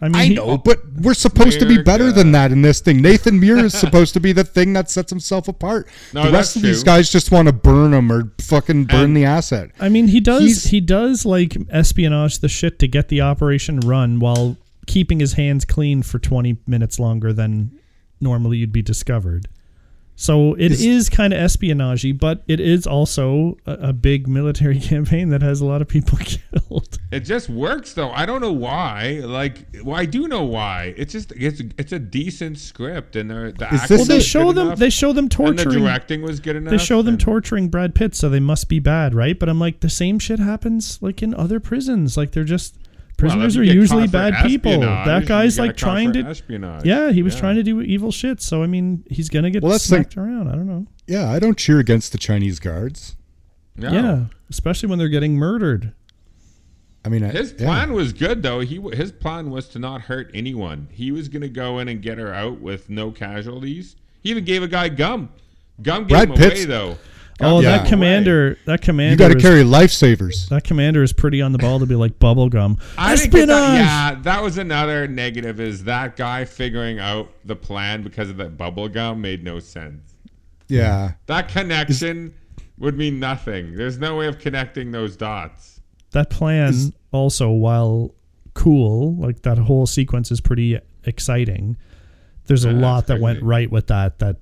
I 0.00 0.08
mean, 0.08 0.14
I 0.16 0.24
he- 0.26 0.34
know, 0.34 0.58
but 0.58 0.80
we're 1.00 1.14
supposed 1.14 1.58
to 1.60 1.66
be 1.66 1.80
better 1.82 2.12
than 2.12 2.32
that 2.32 2.52
in 2.52 2.60
this 2.60 2.80
thing. 2.80 3.00
Nathan 3.00 3.40
Muir 3.40 3.64
is 3.64 3.72
supposed 3.72 4.12
to 4.14 4.20
be 4.20 4.32
the 4.32 4.44
thing 4.44 4.74
that 4.74 4.90
sets 4.90 5.08
himself 5.10 5.48
apart. 5.48 5.88
No, 6.12 6.24
the 6.24 6.32
rest 6.32 6.54
that's 6.54 6.56
of 6.56 6.62
these 6.62 6.82
guys 6.84 7.10
just 7.10 7.30
want 7.30 7.48
to 7.48 7.52
burn 7.52 7.94
him 7.94 8.12
or 8.12 8.30
fucking 8.42 8.84
burn 8.84 9.04
And- 9.04 9.16
the 9.16 9.24
asset. 9.24 9.70
I 9.80 9.88
mean, 9.88 10.08
he 10.08 10.20
does. 10.20 10.42
He's- 10.42 10.64
he 10.66 10.80
does 10.82 11.24
like 11.24 11.56
espionage 11.70 12.40
the 12.40 12.48
shit 12.48 12.78
to 12.80 12.88
get 12.88 13.08
the 13.08 13.22
operation 13.22 13.80
run 13.80 14.18
while 14.18 14.58
keeping 14.86 15.20
his 15.20 15.32
hands 15.34 15.64
clean 15.64 16.02
for 16.02 16.18
twenty 16.18 16.58
minutes 16.66 16.98
longer 16.98 17.32
than 17.32 17.70
normally 18.20 18.58
you'd 18.58 18.72
be 18.72 18.82
discovered. 18.82 19.48
So 20.18 20.54
it 20.54 20.72
is, 20.72 20.82
Is- 20.84 21.10
kind 21.10 21.34
of 21.34 21.38
espionage 21.38 22.06
but 22.18 22.42
it 22.48 22.58
is 22.58 22.86
also 22.86 23.58
a, 23.66 23.72
a 23.88 23.92
big 23.92 24.26
military 24.26 24.80
campaign 24.92 25.28
that 25.28 25.42
has 25.42 25.60
a 25.60 25.66
lot 25.66 25.82
of 25.82 25.88
people 25.88 26.16
killed. 26.22 26.98
It 27.12 27.20
just 27.20 27.50
works 27.50 27.92
though. 27.92 28.10
I 28.10 28.24
don't 28.24 28.40
know 28.40 28.52
why. 28.52 29.20
Like, 29.22 29.66
well, 29.84 29.94
I 29.96 30.06
do 30.06 30.26
know 30.26 30.42
why. 30.44 30.94
It's 30.96 31.12
just 31.12 31.32
it's 31.32 31.60
it's 31.76 31.92
a 31.92 31.98
decent 31.98 32.58
script, 32.58 33.14
and 33.14 33.30
they're- 33.30 33.52
the 33.52 33.72
Is 33.74 33.88
this 33.88 33.90
Well, 33.98 34.04
they 34.06 34.20
show 34.20 34.52
them. 34.52 34.68
enough, 34.68 34.78
They 34.78 34.90
show 34.90 35.12
them 35.12 35.24
and 35.24 35.30
the 35.30 35.36
torturing. 35.64 35.84
directing 35.84 36.22
was 36.22 36.40
good 36.40 36.56
enough. 36.56 36.70
They 36.70 36.78
show 36.78 37.02
them 37.02 37.14
and- 37.14 37.20
torturing 37.20 37.68
Brad 37.68 37.94
Pitt, 37.94 38.14
so 38.14 38.28
they 38.30 38.40
must 38.40 38.68
be 38.70 38.78
bad, 38.78 39.14
right? 39.14 39.38
But 39.38 39.50
I'm 39.50 39.60
like, 39.60 39.80
the 39.80 39.90
same 39.90 40.18
shit 40.18 40.38
happens 40.38 40.98
like 41.02 41.22
in 41.22 41.34
other 41.34 41.60
prisons. 41.60 42.16
Like 42.16 42.32
they're 42.32 42.42
just 42.44 42.74
Well, 42.74 42.82
if 42.84 42.85
prisoners 43.16 43.56
you 43.56 43.62
are 43.62 43.64
usually 43.64 44.06
bad 44.06 44.46
people. 44.46 44.80
That 44.80 45.26
guy's 45.26 45.58
like 45.58 45.76
trying 45.76 46.12
to. 46.14 46.20
espionage. 46.20 46.84
Yeah, 46.84 47.12
he 47.12 47.22
was 47.22 47.34
Yeah. 47.34 47.40
trying 47.40 47.56
to 47.56 47.62
do 47.62 47.80
evil 47.80 48.12
shit. 48.12 48.40
So 48.40 48.62
I 48.62 48.66
mean, 48.66 49.04
he's 49.10 49.28
gonna 49.28 49.50
get 49.50 49.62
Well, 49.62 49.72
that's 49.72 49.84
the- 49.84 49.96
smacked 49.96 50.16
around. 50.16 50.48
I 50.48 50.52
don't 50.52 50.66
know. 50.66 50.86
Yeah, 51.06 51.30
I 51.30 51.38
don't 51.38 51.56
cheer 51.56 51.78
against 51.78 52.12
the 52.12 52.18
Chinese 52.18 52.58
guards. 52.58 53.16
No. 53.76 53.92
Yeah, 53.92 54.24
especially 54.50 54.88
when 54.88 54.98
they're 54.98 55.08
getting 55.08 55.36
murdered. 55.36 55.92
I 57.04 57.08
mean, 57.08 57.22
I- 57.22 57.28
His 57.28 57.54
yeah. 57.58 57.66
plan 57.66 57.92
was 57.92 58.12
good 58.12 58.42
though. 58.42 58.60
He 58.60 58.80
his 58.94 59.12
plan 59.12 59.50
was 59.50 59.68
to 59.68 59.78
not 59.78 60.02
hurt 60.02 60.30
anyone. 60.34 60.88
He 60.90 61.12
was 61.12 61.28
gonna 61.28 61.48
go 61.48 61.78
in 61.78 61.88
and 61.88 62.02
get 62.02 62.18
her 62.18 62.34
out 62.34 62.60
with 62.60 62.90
no 62.90 63.10
casualties. 63.12 63.96
He 64.22 64.30
even 64.30 64.44
gave 64.44 64.62
a 64.62 64.68
guy 64.68 64.88
gum. 64.88 65.28
Gum 65.82 66.02
gave 66.02 66.08
Brad 66.08 66.28
him 66.30 66.34
Pitt's- 66.34 66.60
away 66.60 66.64
though. 66.64 66.98
Oh, 67.40 67.60
Yeah. 67.60 67.70
that 67.70 67.74
him 67.74 67.80
away. 67.80 67.88
commander. 67.90 68.58
That 68.64 68.80
commander. 68.80 69.12
You 69.12 69.28
got 69.28 69.34
to 69.34 69.40
carry 69.40 69.62
lifesavers. 69.62 70.48
That 70.48 70.64
commander 70.64 71.02
is 71.02 71.12
pretty 71.12 71.42
on 71.42 71.52
the 71.52 71.58
ball 71.58 71.78
to 71.80 71.86
be 71.86 71.94
like 71.94 72.18
bubblegum. 72.18 72.80
I 72.96 73.14
think 73.16 73.34
it's 73.34 73.34
a- 73.34 73.40
Espionage. 73.42 73.78
yeah, 73.80 74.14
that 74.22 74.42
was 74.42 74.56
another 74.56 75.06
negative. 75.06 75.60
Is 75.60 75.84
that 75.84 76.16
guy 76.16 76.44
figuring 76.46 76.98
out 76.98 77.30
the 77.44 77.54
plan 77.56 78.02
because 78.02 78.30
of 78.30 78.38
that 78.38 78.56
bubble 78.56 78.88
gum 78.88 79.20
made 79.20 79.44
no 79.44 79.58
sense. 79.58 80.14
Yeah. 80.68 81.12
That 81.26 81.48
connection 81.48 82.32
would 82.78 82.96
mean 82.96 83.20
nothing. 83.20 83.74
There's 83.76 83.98
no 83.98 84.16
way 84.16 84.26
of 84.28 84.38
connecting 84.38 84.90
those 84.92 85.14
dots. 85.16 85.80
That 86.12 86.30
plan 86.30 86.70
Is- 86.70 86.92
also, 87.12 87.50
while 87.50 88.14
cool, 88.54 89.14
like 89.16 89.42
that 89.42 89.58
whole 89.58 89.86
sequence 89.86 90.30
is 90.32 90.40
pretty 90.40 90.78
exciting. 91.04 91.76
There's 92.46 92.64
a 92.64 92.72
Yeah, 92.72 92.78
lot 92.80 93.06
that 93.08 93.20
went 93.20 93.42
right 93.42 93.70
with 93.70 93.88
that 93.88 94.18
that 94.20 94.36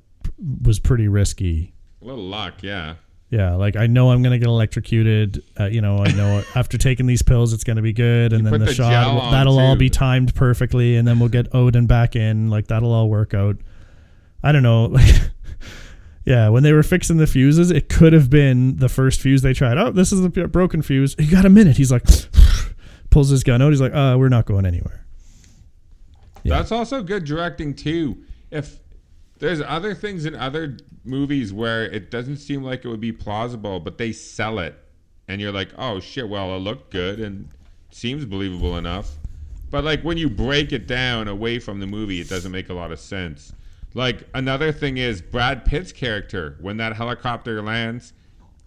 was 0.62 0.78
pretty 0.78 1.08
risky. 1.08 1.73
A 2.04 2.06
little 2.06 2.24
luck, 2.24 2.62
yeah. 2.62 2.96
Yeah, 3.30 3.54
like 3.54 3.74
I 3.76 3.86
know 3.88 4.10
I'm 4.10 4.22
gonna 4.22 4.38
get 4.38 4.46
electrocuted. 4.46 5.42
Uh, 5.58 5.64
you 5.64 5.80
know, 5.80 5.98
I 5.98 6.12
know 6.12 6.44
after 6.54 6.76
taking 6.78 7.06
these 7.06 7.22
pills, 7.22 7.52
it's 7.52 7.64
gonna 7.64 7.82
be 7.82 7.92
good, 7.94 8.32
and 8.32 8.44
You 8.44 8.50
then 8.50 8.60
the, 8.60 8.66
the 8.66 8.74
shot 8.74 8.90
gel 8.90 9.14
will- 9.14 9.20
on, 9.22 9.32
that'll 9.32 9.58
all 9.58 9.74
be 9.76 9.88
timed 9.90 10.34
perfectly, 10.34 10.96
and 10.96 11.08
then 11.08 11.18
we'll 11.18 11.30
get 11.30 11.52
Odin 11.54 11.86
back 11.86 12.14
in. 12.14 12.48
Like 12.50 12.68
that'll 12.68 12.92
all 12.92 13.08
work 13.08 13.34
out. 13.34 13.56
I 14.42 14.52
don't 14.52 14.62
know. 14.62 14.84
Like, 14.84 15.14
yeah, 16.26 16.48
when 16.50 16.62
they 16.62 16.72
were 16.72 16.82
fixing 16.82 17.16
the 17.16 17.26
fuses, 17.26 17.70
it 17.70 17.88
could 17.88 18.12
have 18.12 18.28
been 18.30 18.76
the 18.76 18.88
first 18.90 19.20
fuse 19.20 19.40
they 19.42 19.54
tried. 19.54 19.78
Oh, 19.78 19.90
this 19.90 20.12
is 20.12 20.20
the 20.20 20.30
p- 20.30 20.44
broken 20.44 20.82
fuse. 20.82 21.16
You 21.18 21.30
got 21.30 21.44
a 21.46 21.50
minute? 21.50 21.76
He's 21.78 21.90
like, 21.90 22.04
pulls 23.10 23.30
his 23.30 23.42
gun 23.42 23.62
out. 23.62 23.70
He's 23.70 23.80
like, 23.80 23.94
uh, 23.94 24.16
we're 24.18 24.28
not 24.28 24.44
going 24.44 24.66
anywhere. 24.66 25.04
Yeah. 26.42 26.58
That's 26.58 26.70
also 26.72 27.02
good 27.02 27.24
directing 27.24 27.74
too. 27.74 28.18
If 28.50 28.78
there's 29.44 29.60
other 29.60 29.94
things 29.94 30.24
in 30.24 30.34
other 30.34 30.76
movies 31.04 31.52
where 31.52 31.84
it 31.84 32.10
doesn't 32.10 32.38
seem 32.38 32.62
like 32.62 32.84
it 32.84 32.88
would 32.88 33.00
be 33.00 33.12
plausible, 33.12 33.80
but 33.80 33.98
they 33.98 34.12
sell 34.12 34.58
it, 34.58 34.74
and 35.28 35.40
you're 35.40 35.52
like, 35.52 35.68
oh 35.78 36.00
shit, 36.00 36.28
well 36.28 36.54
it 36.56 36.60
looked 36.60 36.90
good 36.90 37.20
and 37.20 37.48
seems 37.90 38.24
believable 38.24 38.76
enough. 38.76 39.10
But 39.70 39.84
like 39.84 40.02
when 40.02 40.16
you 40.16 40.30
break 40.30 40.72
it 40.72 40.86
down 40.86 41.28
away 41.28 41.58
from 41.58 41.80
the 41.80 41.86
movie, 41.86 42.20
it 42.20 42.28
doesn't 42.28 42.52
make 42.52 42.68
a 42.68 42.74
lot 42.74 42.92
of 42.92 43.00
sense. 43.00 43.52
Like 43.94 44.28
another 44.34 44.72
thing 44.72 44.98
is 44.98 45.20
Brad 45.20 45.64
Pitt's 45.64 45.92
character 45.92 46.56
when 46.60 46.76
that 46.78 46.94
helicopter 46.94 47.62
lands, 47.62 48.12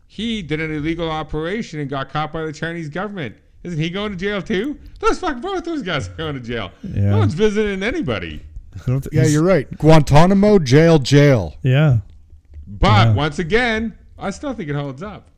he 0.07 0.41
did 0.41 0.61
an 0.61 0.73
illegal 0.73 1.09
operation 1.09 1.80
and 1.80 1.89
got 1.89 2.09
caught 2.09 2.32
by 2.32 2.43
the 2.45 2.53
Chinese 2.53 2.89
government. 2.89 3.36
Isn't 3.63 3.80
he 3.80 3.89
going 3.89 4.11
to 4.11 4.17
jail 4.17 4.41
too? 4.41 4.80
Those 4.99 5.19
fuck 5.19 5.41
both 5.41 5.65
those 5.65 5.82
guys 5.82 6.07
are 6.07 6.13
going 6.13 6.36
to 6.36 6.41
jail. 6.41 6.71
Yeah. 6.84 7.09
No 7.09 7.17
one's 7.19 7.34
visiting 7.34 7.84
anybody. 7.84 8.41
I 8.86 8.91
don't 8.91 9.01
th- 9.01 9.13
Yeah, 9.13 9.25
you're 9.25 9.43
right. 9.43 9.67
Guantanamo 9.78 10.59
jail, 10.59 10.99
jail. 10.99 11.55
Yeah, 11.63 11.99
But 12.67 13.07
Yeah. 13.09 13.13
once 13.13 13.39
again, 13.39 13.97
I 14.17 14.30
still 14.32 14.53
think 14.53 14.69
it 14.69 14.75
holds 14.75 15.01
up. 15.03 15.30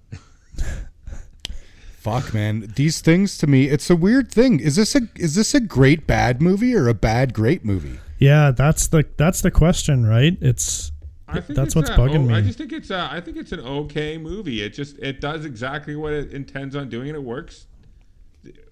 Fuck, 1.97 2.33
man. 2.33 2.71
These 2.75 3.01
things 3.01 3.37
to 3.39 3.47
me, 3.47 3.65
it's 3.65 3.89
a 3.89 3.95
weird 3.95 4.31
thing. 4.31 4.59
Is 4.59 4.75
this 4.77 4.95
a 4.95 5.01
is 5.15 5.35
this 5.35 5.53
a 5.53 5.59
great 5.59 6.07
bad 6.07 6.41
movie 6.41 6.73
or 6.73 6.87
a 6.87 6.93
bad 6.93 7.33
great 7.33 7.65
movie? 7.65 7.99
yeah. 8.19 8.51
That's 8.51 8.87
the 8.87 9.03
that's 9.17 9.41
the 9.41 9.51
question, 9.51 10.05
right? 10.05 10.37
It's 10.41 10.91
I 11.27 11.41
think 11.41 11.57
that's 11.57 11.67
it's 11.67 11.75
what's 11.75 11.89
a- 11.89 11.93
bugging 11.97 12.15
oh, 12.19 12.23
me. 12.23 12.33
I 12.35 12.41
just 12.41 12.57
think 12.57 12.71
it's 12.71 12.89
a, 12.89 13.09
I 13.11 13.19
think 13.21 13.35
it's 13.37 13.51
an 13.51 13.59
okay 13.59 14.17
movie. 14.17 14.61
It 14.63 14.73
just 14.73 14.97
it 14.99 15.19
does 15.19 15.43
exactly 15.45 15.95
what 15.95 16.13
it 16.13 16.31
intends 16.31 16.75
on 16.75 16.87
doing 16.89 17.09
and 17.09 17.17
it 17.17 17.23
works. 17.23 17.65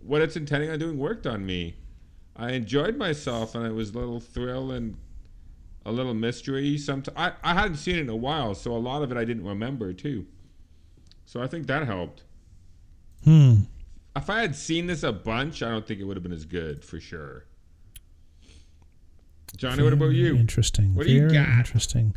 What 0.02 0.22
it's 0.22 0.38
intending 0.38 0.70
on 0.72 0.80
doing 0.80 0.98
worked 0.98 1.28
on 1.28 1.46
me. 1.46 1.76
I 2.38 2.52
enjoyed 2.52 2.98
myself 2.98 3.56
and 3.56 3.66
it 3.66 3.74
was 3.74 3.90
a 3.90 3.98
little 3.98 4.20
thrill 4.20 4.72
and 4.72 4.96
a 5.86 5.92
little 5.92 6.14
mystery. 6.14 6.78
Sometimes 6.78 7.18
I, 7.18 7.32
I 7.44 7.54
hadn't 7.54 7.78
seen 7.78 7.96
it 7.96 8.02
in 8.02 8.10
a 8.10 8.16
while, 8.16 8.54
so 8.54 8.72
a 8.74 8.78
lot 8.78 9.02
of 9.02 9.12
it 9.12 9.18
I 9.18 9.26
didn't 9.26 9.46
remember 9.46 9.92
too. 9.94 10.26
So 11.26 11.42
I 11.42 11.48
think 11.48 11.68
that 11.68 11.86
helped. 11.88 12.24
hmm. 13.24 13.56
If 14.16 14.30
I 14.32 14.42
had 14.42 14.56
seen 14.56 14.88
this 14.88 15.04
a 15.04 15.12
bunch, 15.14 15.62
I 15.62 15.70
don't 15.70 15.86
think 15.86 16.00
it 16.00 16.04
would 16.04 16.18
have 16.18 16.24
been 16.24 16.32
as 16.32 16.46
good 16.46 16.84
for 16.84 17.00
sure. 17.00 17.46
Johnny, 19.56 19.84
what 19.84 19.94
about 19.94 20.12
you? 20.14 20.36
Interesting. 20.36 20.94
What 20.96 21.06
do 21.08 21.12
you 21.14 21.30
got? 21.30 21.48
Interesting. 21.50 22.16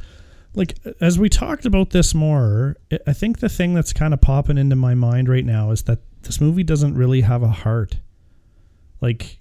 Like 0.54 0.78
as 1.00 1.18
we 1.18 1.28
talked 1.28 1.64
about 1.64 1.90
this 1.90 2.14
more, 2.14 2.76
I- 3.06 3.12
think 3.12 3.38
the 3.38 3.48
thing 3.48 3.72
that's 3.74 3.92
kind 3.92 4.12
of 4.12 4.20
popping 4.20 4.58
into 4.58 4.76
my 4.76 4.94
mind 4.94 5.28
right 5.28 5.44
now 5.44 5.70
is 5.70 5.84
that 5.84 6.00
this 6.22 6.40
movie 6.40 6.64
doesn't 6.64 6.94
really 6.94 7.20
have 7.20 7.42
a 7.42 7.48
heart. 7.48 8.00
Like, 9.00 9.38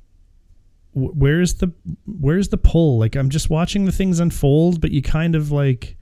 where's 0.93 1.55
the 1.55 1.71
where's 2.05 2.49
the 2.49 2.57
pull? 2.57 2.99
Like 2.99 3.15
I'm 3.15 3.29
just 3.29 3.49
watching 3.49 3.85
the 3.85 3.91
things 3.91 4.19
unfold, 4.19 4.81
but 4.81 4.91
you 4.91 5.01
kind 5.01 5.35
of 5.35 5.51
like, 5.51 5.95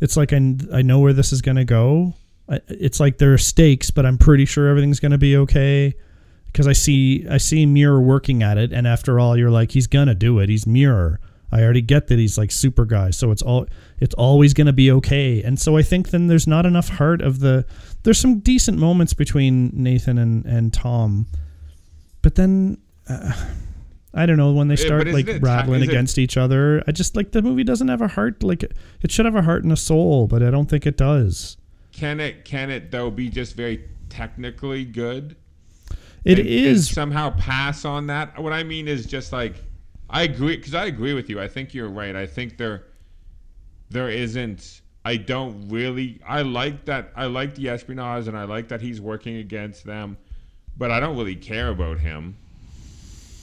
it's 0.00 0.16
like 0.16 0.32
I 0.32 0.56
I 0.72 0.82
know 0.82 0.98
where 0.98 1.12
this 1.12 1.32
is 1.32 1.42
gonna 1.42 1.64
go. 1.64 2.14
I, 2.48 2.60
it's 2.68 3.00
like 3.00 3.18
there 3.18 3.32
are 3.32 3.38
stakes, 3.38 3.90
but 3.90 4.06
I'm 4.06 4.18
pretty 4.18 4.44
sure 4.44 4.68
everything's 4.68 5.00
gonna 5.00 5.18
be 5.18 5.36
okay 5.36 5.94
because 6.46 6.66
I 6.66 6.72
see 6.72 7.26
I 7.28 7.38
see 7.38 7.66
Muir 7.66 8.00
working 8.00 8.42
at 8.42 8.58
it, 8.58 8.72
and 8.72 8.86
after 8.86 9.20
all, 9.20 9.36
you're 9.36 9.50
like, 9.50 9.72
he's 9.72 9.86
gonna 9.86 10.14
do 10.14 10.38
it. 10.38 10.48
He's 10.48 10.66
Muir. 10.66 11.20
I 11.52 11.62
already 11.62 11.82
get 11.82 12.06
that 12.06 12.18
he's 12.18 12.38
like 12.38 12.52
super 12.52 12.84
guy, 12.84 13.10
so 13.10 13.32
it's 13.32 13.42
all 13.42 13.66
it's 13.98 14.14
always 14.14 14.54
going 14.54 14.68
to 14.68 14.72
be 14.72 14.88
okay. 14.92 15.42
And 15.42 15.58
so 15.58 15.76
I 15.76 15.82
think 15.82 16.10
then 16.10 16.28
there's 16.28 16.46
not 16.46 16.64
enough 16.64 16.88
heart 16.88 17.20
of 17.20 17.40
the. 17.40 17.66
There's 18.04 18.20
some 18.20 18.38
decent 18.38 18.78
moments 18.78 19.14
between 19.14 19.72
Nathan 19.74 20.16
and 20.16 20.46
and 20.46 20.72
Tom, 20.72 21.26
but 22.22 22.36
then. 22.36 22.78
Uh, 23.08 23.32
I 24.12 24.26
don't 24.26 24.36
know 24.36 24.52
when 24.52 24.68
they 24.68 24.76
start 24.76 25.06
isn't 25.06 25.26
like 25.26 25.42
rattling 25.42 25.82
is 25.82 25.88
it- 25.88 25.90
against 25.92 26.18
each 26.18 26.36
other. 26.36 26.82
I 26.86 26.92
just 26.92 27.14
like 27.16 27.32
the 27.32 27.42
movie 27.42 27.64
doesn't 27.64 27.88
have 27.88 28.02
a 28.02 28.08
heart. 28.08 28.42
Like 28.42 28.62
it 28.64 29.10
should 29.10 29.24
have 29.24 29.36
a 29.36 29.42
heart 29.42 29.62
and 29.62 29.72
a 29.72 29.76
soul, 29.76 30.26
but 30.26 30.42
I 30.42 30.50
don't 30.50 30.68
think 30.68 30.86
it 30.86 30.96
does. 30.96 31.56
Can 31.92 32.20
it 32.20 32.44
can 32.44 32.70
it 32.70 32.90
though 32.90 33.10
be 33.10 33.28
just 33.28 33.54
very 33.54 33.84
technically 34.08 34.84
good? 34.84 35.36
It 36.24 36.38
and- 36.38 36.48
is 36.48 36.88
and 36.88 36.94
somehow 36.94 37.30
pass 37.30 37.84
on 37.84 38.08
that. 38.08 38.38
What 38.40 38.52
I 38.52 38.62
mean 38.64 38.88
is 38.88 39.06
just 39.06 39.32
like 39.32 39.54
I 40.08 40.22
agree 40.24 40.56
because 40.56 40.74
I 40.74 40.86
agree 40.86 41.14
with 41.14 41.30
you. 41.30 41.40
I 41.40 41.46
think 41.46 41.72
you're 41.72 41.88
right. 41.88 42.16
I 42.16 42.26
think 42.26 42.56
there 42.58 42.84
there 43.90 44.08
isn't. 44.08 44.80
I 45.04 45.16
don't 45.16 45.68
really. 45.68 46.20
I 46.26 46.42
like 46.42 46.84
that. 46.86 47.12
I 47.16 47.26
like 47.26 47.54
the 47.54 47.68
espionage, 47.68 48.28
and 48.28 48.36
I 48.36 48.44
like 48.44 48.68
that 48.68 48.80
he's 48.82 49.00
working 49.00 49.36
against 49.36 49.84
them, 49.84 50.16
but 50.76 50.90
I 50.90 51.00
don't 51.00 51.16
really 51.16 51.36
care 51.36 51.68
about 51.68 52.00
him. 52.00 52.36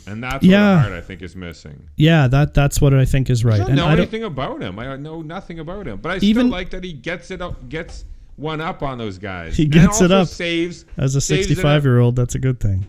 And 0.08 0.24
that's 0.24 0.44
Yeah. 0.44 0.84
what 0.84 0.94
I 0.94 1.02
think 1.02 1.22
is 1.22 1.36
missing. 1.36 1.90
yeah. 1.96 2.28
That 2.28 2.54
that's 2.54 2.80
what 2.82 2.94
I 2.94 3.06
think 3.06 3.30
is 3.30 3.44
right. 3.44 3.56
I 3.56 3.58
don't 3.60 3.68
and 3.70 3.76
know 3.78 3.86
I 3.86 3.90
don't, 3.92 4.00
anything 4.00 4.24
about 4.24 4.62
him. 4.62 4.80
I 4.80 4.96
know 4.96 5.22
nothing 5.22 5.60
about 5.60 5.86
him, 5.88 6.00
but 6.02 6.12
I 6.12 6.16
Even- 6.18 6.44
still 6.48 6.52
like 6.52 6.70
that 6.72 6.84
he 6.84 6.94
gets 6.94 7.30
it 7.32 7.42
up, 7.42 7.68
gets 7.70 8.06
one 8.38 8.62
up 8.62 8.84
on 8.84 8.98
those 8.98 9.18
guys. 9.18 9.58
He 9.58 9.66
gets 9.66 10.00
it 10.02 10.12
up. 10.12 10.28
Saves 10.28 10.86
as 10.98 11.16
a 11.16 11.22
65 11.22 11.84
year 11.84 12.00
old, 12.00 12.16
that's 12.16 12.36
a 12.36 12.40
good 12.40 12.60
thing. 12.60 12.86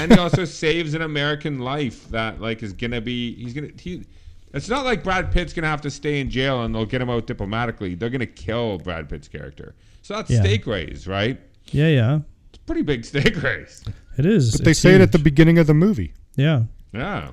and 0.00 0.10
he 0.12 0.18
also 0.18 0.44
saves 0.64 0.94
an 0.94 1.02
American 1.02 1.58
life 1.60 2.08
that 2.10 2.40
like 2.40 2.62
is 2.62 2.72
gonna 2.72 3.00
be 3.00 3.34
he's 3.36 3.52
gonna 3.54 3.68
he. 3.80 4.04
It's 4.54 4.68
not 4.70 4.84
like 4.84 5.04
Brad 5.04 5.30
Pitt's 5.30 5.52
gonna 5.52 5.66
have 5.68 5.82
to 5.82 5.90
stay 5.90 6.18
in 6.20 6.30
jail 6.30 6.62
and 6.64 6.74
they'll 6.74 6.86
get 6.86 7.00
him 7.02 7.10
out 7.10 7.26
diplomatically. 7.26 7.94
They're 7.94 8.10
gonna 8.10 8.26
kill 8.26 8.78
Brad 8.78 9.08
Pitt's 9.08 9.28
character. 9.28 9.74
So 10.02 10.14
that's 10.14 10.30
Yeah. 10.30 10.40
stake 10.40 10.66
raise, 10.66 11.06
right? 11.06 11.38
Yeah, 11.72 11.88
yeah. 11.88 12.20
It's 12.50 12.58
a 12.58 12.60
pretty 12.66 12.82
big 12.82 13.04
stake 13.04 13.40
raise. 13.42 13.84
It 14.16 14.26
is. 14.26 14.52
But 14.52 14.64
they 14.64 14.70
It's 14.72 14.80
say 14.80 14.94
it 14.94 15.00
at 15.00 15.12
the 15.12 15.18
beginning 15.18 15.58
of 15.58 15.66
the 15.66 15.74
movie. 15.74 16.14
yeah. 16.36 16.62
Yeah. 16.92 17.30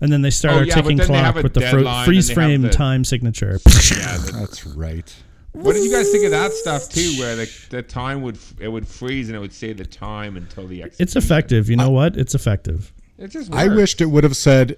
And 0.00 0.12
then 0.12 0.22
they 0.22 0.30
start 0.30 0.54
Oh, 0.54 0.58
our 0.58 0.64
yeah, 0.64 0.74
ticking 0.74 0.96
then 0.98 1.06
they 1.08 1.14
have 1.18 1.34
clock 1.34 1.42
with 1.44 1.54
the 1.54 1.60
fro- 1.62 2.04
freeze 2.04 2.30
frame 2.30 2.62
the- 2.62 2.68
time 2.68 3.04
signature. 3.04 3.58
Yeah. 3.64 4.16
the- 4.18 4.32
That's 4.40 4.66
right. 4.66 5.14
what 5.52 5.72
did 5.74 5.84
you 5.84 5.90
guys 5.92 6.10
think 6.10 6.24
of 6.24 6.32
that 6.32 6.52
stuff 6.52 6.88
too? 6.88 7.14
Where 7.18 7.36
the, 7.36 7.50
the 7.70 7.82
time 7.82 8.20
would 8.22 8.36
it 8.60 8.68
would 8.68 8.86
freeze 8.86 9.28
and 9.28 9.36
it 9.36 9.38
would 9.40 9.52
say 9.52 9.72
the 9.72 9.84
time 9.86 10.36
until 10.36 10.66
the 10.66 10.82
execution. 10.82 11.02
It's 11.02 11.16
effective. 11.16 11.70
You 11.70 11.76
know 11.76 11.90
what? 11.90 12.16
It's 12.16 12.34
effective. 12.34 12.92
It 13.18 13.28
just 13.28 13.52
I 13.54 13.68
wished 13.68 14.00
it 14.00 14.06
would 14.06 14.24
have 14.24 14.36
said 14.36 14.76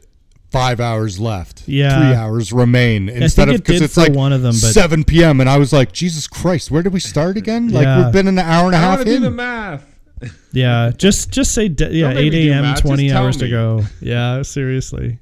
five 0.51 0.79
hours 0.81 1.19
left. 1.19 1.67
Yeah. 1.67 1.99
Three 1.99 2.15
hours 2.15 2.53
remain 2.53 3.09
instead 3.09 3.47
think 3.49 3.55
of 3.57 3.61
it 3.63 3.65
because 3.65 3.81
did 3.81 3.85
it's 3.87 3.95
for 3.95 4.03
like 4.03 4.13
one 4.13 4.33
of 4.33 4.43
them, 4.43 4.53
but- 4.53 4.73
7 4.73 5.03
p.m. 5.05 5.41
and 5.41 5.49
I 5.51 5.57
was 5.59 5.73
like, 5.73 5.93
Jesus 5.93 6.27
Christ, 6.29 6.71
where 6.71 6.83
did 6.83 6.93
we 6.93 7.01
start 7.01 7.37
again? 7.37 7.69
Like 7.69 7.85
Yeah. 7.85 8.05
we've 8.05 8.13
been 8.13 8.29
an 8.29 8.39
hour 8.39 8.67
and 8.67 8.75
a 8.75 8.79
I 8.79 8.81
half 8.83 8.99
want 8.99 9.09
to 9.09 9.15
do 9.15 9.21
the 9.21 9.31
math. 9.31 9.96
Yeah. 10.53 10.93
just 10.97 11.31
just 11.31 11.53
say 11.53 11.69
de- 11.69 11.93
yeah, 11.93 12.11
8 12.11 12.35
a.m. 12.35 12.75
20 12.77 13.03
just 13.05 13.13
tell 13.15 13.25
hours 13.25 13.37
to 13.39 13.49
go. 13.49 13.83
Yeah, 14.01 14.43
seriously. 14.43 15.19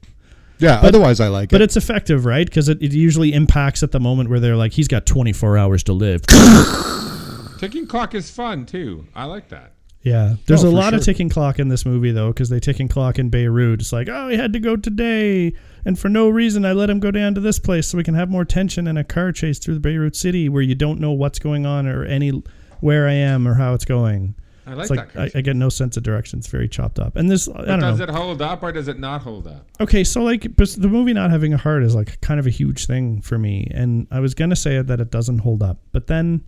Yeah, 0.61 0.79
otherwise 0.83 1.19
I 1.21 1.29
like 1.29 1.49
But 1.51 1.57
it. 1.57 1.59
But 1.59 1.63
it's 1.63 1.77
effective, 1.77 2.25
right? 2.25 2.47
Because 2.47 2.69
it, 2.69 2.81
it 2.81 2.93
usually 2.93 3.33
impacts 3.33 3.83
at 3.83 3.91
the 3.91 3.99
moment 4.01 4.31
where 4.31 4.39
they're 4.39 4.57
like, 4.57 4.73
he's 4.73 4.87
got 4.89 5.05
24 5.05 5.59
hours 5.59 5.83
to 5.85 5.93
live. 5.93 6.23
Ticking 7.59 7.87
clock 7.87 8.15
is 8.15 8.31
fun 8.31 8.67
too. 8.67 9.07
I 9.15 9.25
like 9.25 9.49
that. 9.49 9.73
Yeah, 10.03 10.35
there's 10.47 10.63
Oh, 10.65 10.69
a 10.69 10.71
for 10.71 10.77
lot 10.77 10.93
of 10.93 11.03
ticking 11.03 11.31
clock 11.31 11.59
in 11.59 11.69
this 11.69 11.87
movie 11.87 12.11
though, 12.13 12.29
because 12.29 12.51
they 12.51 12.61
ticking 12.61 12.89
clock 12.89 13.19
in 13.19 13.31
Beirut. 13.31 13.81
It's 13.81 13.91
like, 13.93 14.07
oh, 14.11 14.29
he 14.29 14.37
had 14.37 14.53
to 14.53 14.61
go 14.61 14.77
today, 14.77 15.55
and 15.87 15.99
for 15.99 16.11
no 16.11 16.29
reason, 16.29 16.67
I 16.67 16.73
let 16.73 16.91
him 16.91 17.01
go 17.01 17.11
down 17.11 17.35
to 17.37 17.41
this 17.41 17.59
place 17.59 17.89
so 17.89 17.97
we 17.97 18.05
can 18.05 18.15
have 18.15 18.29
more 18.29 18.45
tension 18.45 18.87
in 18.87 18.99
a 18.99 19.05
car 19.05 19.33
chase 19.33 19.59
through 19.59 19.75
the 19.75 19.81
Beirut 19.81 20.15
city 20.15 20.49
where 20.51 20.61
you 20.63 20.75
don't 20.75 21.01
know 21.01 21.13
what's 21.13 21.39
going 21.39 21.65
on 21.65 21.87
or 21.87 22.05
any 22.05 22.43
where 22.81 23.09
I 23.09 23.15
am 23.15 23.49
or 23.49 23.55
how 23.55 23.73
it's 23.73 23.87
going. 23.87 24.35
I 24.67 24.75
like 24.75 24.81
It's 24.83 24.89
that. 24.91 25.15
like 25.17 25.35
I, 25.37 25.39
I 25.39 25.43
get 25.43 25.57
no 25.57 25.69
sense 25.69 25.97
of 25.97 26.03
direction. 26.03 26.39
It's 26.39 26.49
very 26.49 26.69
chopped 26.69 26.99
up, 26.99 27.17
and 27.17 27.31
this 27.31 27.49
I 27.49 27.65
don't 27.65 27.67
does 27.67 27.81
know. 27.81 27.91
Does 27.91 28.01
it 28.01 28.09
hold 28.11 28.41
up 28.43 28.63
or 28.63 28.73
does 28.73 28.89
it 28.89 28.99
not 28.99 29.23
hold 29.23 29.47
up? 29.47 29.67
Okay, 29.81 30.05
so 30.05 30.23
like, 30.23 30.57
but 30.57 30.69
the 30.71 30.89
movie 30.89 31.13
not 31.13 31.31
having 31.31 31.53
a 31.53 31.59
heart 31.59 31.83
is 31.83 31.95
like 31.95 32.21
kind 32.21 32.41
of 32.41 32.47
a 32.47 32.51
huge 32.51 32.87
thing 32.87 33.21
for 33.21 33.39
me, 33.39 33.69
and 33.73 34.07
I 34.11 34.21
was 34.21 34.35
gonna 34.35 34.57
say 34.57 34.81
that 34.81 35.01
it 35.01 35.11
doesn't 35.11 35.39
hold 35.39 35.63
up, 35.63 35.79
but 35.93 36.07
then, 36.07 36.45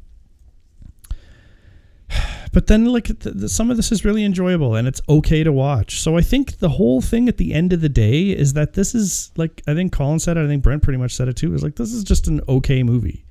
but 2.52 2.66
then 2.68 2.86
like 2.86 3.06
the, 3.18 3.30
the, 3.32 3.48
some 3.48 3.70
of 3.70 3.76
this 3.76 3.92
is 3.92 4.04
really 4.04 4.24
enjoyable 4.24 4.74
and 4.74 4.86
it's 4.88 5.00
okay 5.08 5.42
to 5.44 5.52
watch. 5.52 6.00
So 6.00 6.16
I 6.16 6.22
think 6.22 6.58
the 6.58 6.70
whole 6.70 7.00
thing 7.00 7.28
at 7.28 7.36
the 7.36 7.52
end 7.52 7.72
of 7.72 7.80
the 7.80 7.88
day 7.88 8.30
is 8.30 8.52
that 8.54 8.74
this 8.74 8.94
is 8.94 9.30
like 9.36 9.62
I 9.66 9.74
think 9.74 9.92
Colin 9.92 10.18
said 10.20 10.36
it, 10.36 10.44
I 10.44 10.46
think 10.48 10.62
Brent 10.62 10.82
pretty 10.82 10.98
much 10.98 11.14
said 11.14 11.28
it 11.28 11.36
too. 11.36 11.54
Is 11.54 11.62
like 11.62 11.76
this 11.76 11.92
is 11.92 12.04
just 12.04 12.28
an 12.28 12.40
okay 12.48 12.82
movie. 12.82 13.24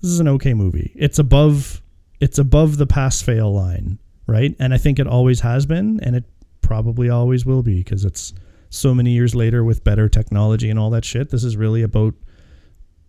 This 0.00 0.10
is 0.10 0.20
an 0.20 0.28
okay 0.28 0.54
movie. 0.54 0.92
It's 0.94 1.18
above 1.18 1.82
it's 2.20 2.38
above 2.38 2.78
the 2.78 2.86
pass 2.86 3.20
fail 3.20 3.52
line, 3.52 3.98
right? 4.26 4.54
And 4.58 4.72
I 4.74 4.78
think 4.78 4.98
it 4.98 5.06
always 5.06 5.40
has 5.40 5.66
been, 5.66 6.00
and 6.02 6.16
it 6.16 6.24
probably 6.62 7.08
always 7.10 7.46
will 7.46 7.62
be 7.62 7.78
because 7.82 8.04
it's 8.04 8.32
so 8.70 8.94
many 8.94 9.12
years 9.12 9.34
later 9.34 9.62
with 9.64 9.84
better 9.84 10.08
technology 10.08 10.68
and 10.70 10.78
all 10.78 10.90
that 10.90 11.04
shit. 11.04 11.30
This 11.30 11.44
is 11.44 11.56
really 11.56 11.82
about 11.82 12.14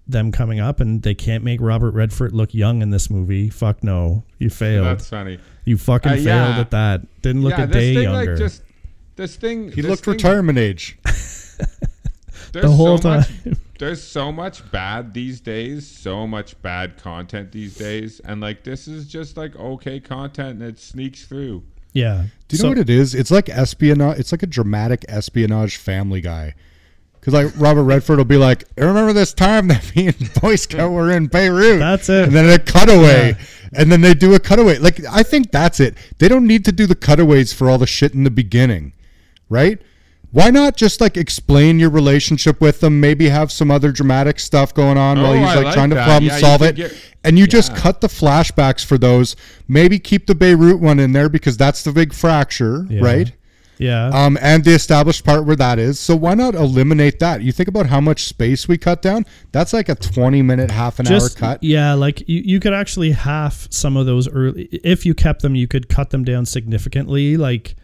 them 0.08 0.32
coming 0.32 0.60
up, 0.60 0.80
and 0.80 1.02
they 1.02 1.14
can't 1.16 1.44
make 1.44 1.60
Robert 1.60 1.92
Redford 1.92 2.32
look 2.32 2.54
young 2.54 2.82
in 2.82 2.92
this 2.92 3.10
movie. 3.10 3.50
Fuck 3.50 3.84
no, 3.84 4.24
you 4.38 4.50
failed. 4.50 4.86
That's 4.86 5.10
funny. 5.10 5.38
you 5.66 5.78
fucking 5.78 6.12
Uh, 6.12 6.16
failed 6.16 6.56
at 6.60 6.72
that. 6.72 7.22
Didn't 7.22 7.42
look 7.44 7.58
yeah, 7.58 7.64
a 7.64 7.68
day 7.68 7.94
thing 7.96 8.04
younger. 8.04 8.32
like 8.32 8.38
just 8.40 8.62
this 9.18 9.36
thing. 9.36 9.72
he 9.72 9.82
this 9.82 9.90
looked 9.90 10.06
thing- 10.06 10.14
retirement 10.14 10.58
age. 10.58 10.98
The 12.54 12.72
whole 12.72 12.98
so 12.98 13.10
much- 13.10 13.28
time. 13.44 13.58
There's 13.80 14.02
so 14.04 14.32
much 14.32 14.70
bad 14.72 15.14
these 15.14 15.40
days, 15.42 15.88
so 15.88 16.26
much 16.28 16.60
bad 16.62 16.98
content 16.98 17.52
these 17.52 17.76
days, 17.76 18.20
and 18.26 18.42
like 18.42 18.64
this 18.64 18.88
is 18.88 19.08
just 19.08 19.38
like 19.38 19.56
okay 19.56 20.00
content, 20.00 20.62
and 20.62 20.64
it 20.64 20.80
sneaks 20.80 21.26
through. 21.26 21.64
yeah. 21.94 22.26
Do 22.48 22.56
you 22.56 22.60
So- 22.60 22.64
know 22.64 22.70
what 22.72 22.78
it 22.80 22.90
is? 22.90 23.14
It's 23.16 23.32
like 23.32 23.50
espionage. 23.50 24.20
It's 24.20 24.32
like 24.32 24.44
a 24.44 24.48
dramatic 24.48 25.04
espionage 25.10 25.78
Family 25.78 26.22
Guy. 26.22 26.54
Because 27.20 27.34
like 27.34 27.52
Robert 27.60 27.84
Redford 27.84 28.18
will 28.20 28.26
be 28.26 28.38
like, 28.38 28.64
"I 28.78 28.82
remember 28.86 29.12
this 29.12 29.34
time 29.34 29.68
that 29.68 29.94
me 29.96 30.08
and 30.08 30.34
Boy 30.36 30.56
Scout 30.56 30.92
were 30.92 31.12
in 31.12 31.28
Beirut." 31.28 31.80
That's 31.80 32.08
it. 32.08 32.26
And 32.26 32.32
then 32.34 32.50
a 32.50 32.58
cutaway, 32.60 33.36
Yeah. 33.38 33.80
and 33.82 33.92
then 33.92 34.00
they 34.02 34.14
do 34.14 34.34
a 34.34 34.40
cutaway. 34.40 34.78
Like 34.78 35.04
I 35.10 35.24
think 35.24 35.52
that's 35.52 35.80
it. 35.82 35.96
They 36.20 36.28
don't 36.30 36.48
need 36.48 36.64
to 36.66 36.72
do 36.72 36.86
the 36.86 36.96
cutaways 36.96 37.52
for 37.52 37.70
all 37.70 37.78
the 37.78 37.88
shit 37.88 38.14
in 38.14 38.24
the 38.24 38.32
beginning, 38.32 38.94
right? 39.50 39.82
Why 40.32 40.50
not 40.52 40.76
just 40.76 41.00
like 41.02 41.16
explain 41.18 41.80
your 41.80 41.90
relationship 41.90 42.60
with 42.60 42.82
them? 42.82 43.00
Maybe 43.00 43.30
have 43.30 43.52
some 43.52 43.72
other 43.72 43.92
dramatic 43.92 44.40
stuff 44.40 44.74
going 44.74 44.98
on 44.98 45.22
while 45.22 45.32
Oh, 45.32 45.36
he's 45.36 45.56
like, 45.56 45.66
like 45.66 45.74
trying 45.74 45.90
to 45.92 45.96
problem 45.96 46.26
Yeah, 46.26 46.38
solve 46.38 46.62
it, 46.64 46.76
get- 46.76 46.94
and 47.24 47.40
you 47.40 47.48
just 47.48 47.76
cut 47.76 48.02
the 48.02 48.08
flashbacks 48.08 48.86
for 48.86 48.98
those. 48.98 49.36
Maybe 49.68 50.00
keep 50.00 50.28
the 50.28 50.36
Beirut 50.36 50.80
one 50.80 51.00
in 51.00 51.14
there 51.14 51.30
because 51.30 51.58
that's 51.58 51.84
the 51.84 51.92
big 51.92 52.14
fracture, 52.14 52.86
Yeah. 52.90 53.02
right? 53.02 53.32
yeah. 53.80 54.08
um, 54.10 54.38
and 54.42 54.64
the 54.64 54.72
established 54.74 55.24
part 55.24 55.46
where 55.46 55.56
that 55.56 55.78
is. 55.80 56.00
So 56.00 56.16
why 56.16 56.34
not 56.34 56.56
eliminate 56.56 57.20
that? 57.20 57.42
You 57.42 57.52
think 57.52 57.70
about 57.70 57.86
how 57.88 58.02
much 58.02 58.24
space 58.26 58.68
we 58.68 58.78
cut 58.78 59.02
down. 59.02 59.26
That's 59.52 59.72
like 59.72 59.88
a 59.88 59.96
twenty 59.96 60.42
minute, 60.42 60.72
half 60.72 61.00
an 61.00 61.08
hour 61.08 61.30
cut. 61.30 61.64
Yeah, 61.64 61.94
like 61.94 62.28
you, 62.28 62.42
you 62.44 62.60
could 62.60 62.74
actually 62.74 63.12
half 63.12 63.68
some 63.72 63.96
of 63.96 64.06
those 64.06 64.28
early. 64.28 64.64
If 64.84 65.06
you 65.06 65.14
kept 65.14 65.42
them, 65.42 65.56
you 65.56 65.68
could 65.68 65.90
cut 65.90 66.10
them 66.10 66.24
down 66.24 66.46
significantly. 66.46 67.38
Like 67.38 67.76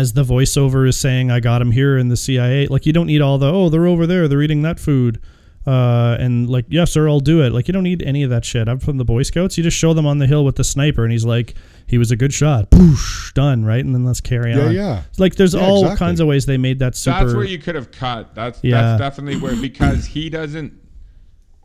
as 0.00 0.12
the 0.14 0.22
voiceover 0.24 0.88
is 0.88 0.96
saying, 0.96 1.30
"I 1.30 1.40
got 1.40 1.58
them 1.58 1.72
here 1.72 1.96
in 1.98 2.08
the 2.08 2.16
CIA." 2.16 2.66
Like 2.68 2.86
you 2.86 2.92
don't 2.92 3.06
need 3.06 3.20
all 3.20 3.38
the 3.38 3.50
oh 3.52 3.68
they're 3.68 3.86
over 3.86 4.06
there, 4.06 4.28
they're 4.28 4.42
eating 4.42 4.62
that 4.62 4.78
food, 4.80 5.20
uh, 5.66 6.16
and 6.18 6.48
like 6.48 6.64
yes 6.68 6.92
sir, 6.92 7.08
I'll 7.08 7.20
do 7.20 7.42
it. 7.42 7.52
Like 7.52 7.68
you 7.68 7.72
don't 7.72 7.82
need 7.84 8.02
any 8.02 8.22
of 8.22 8.30
that 8.30 8.44
shit. 8.44 8.68
I'm 8.68 8.78
from 8.78 8.96
the 8.98 9.04
Boy 9.04 9.22
Scouts. 9.22 9.56
You 9.58 9.64
just 9.64 9.76
show 9.76 9.92
them 9.94 10.06
on 10.06 10.18
the 10.18 10.26
hill 10.26 10.44
with 10.44 10.56
the 10.56 10.64
sniper, 10.64 11.02
and 11.04 11.12
he's 11.12 11.24
like, 11.24 11.54
he 11.86 11.98
was 11.98 12.10
a 12.10 12.16
good 12.16 12.32
shot. 12.32 12.70
Poosh, 12.70 13.32
done 13.34 13.64
right, 13.64 13.84
and 13.84 13.94
then 13.94 14.04
let's 14.04 14.20
carry 14.20 14.52
Yeah, 14.54 14.60
on. 14.66 14.74
yeah. 14.74 15.02
Like 15.18 15.34
there's 15.36 15.54
Yeah, 15.54 15.60
all 15.60 15.82
exactly. 15.82 15.98
kinds 16.06 16.20
of 16.20 16.26
ways 16.26 16.46
they 16.46 16.58
made 16.58 16.78
that 16.80 16.94
super. 16.96 17.18
That's 17.24 17.34
where 17.34 17.44
you 17.44 17.58
could 17.58 17.74
have 17.74 17.90
cut. 17.92 18.34
That's 18.34 18.58
Yeah. 18.62 18.80
that's 18.82 18.98
definitely 19.00 19.40
where 19.40 19.54
because 19.56 20.06
he 20.06 20.30
doesn't. 20.30 20.72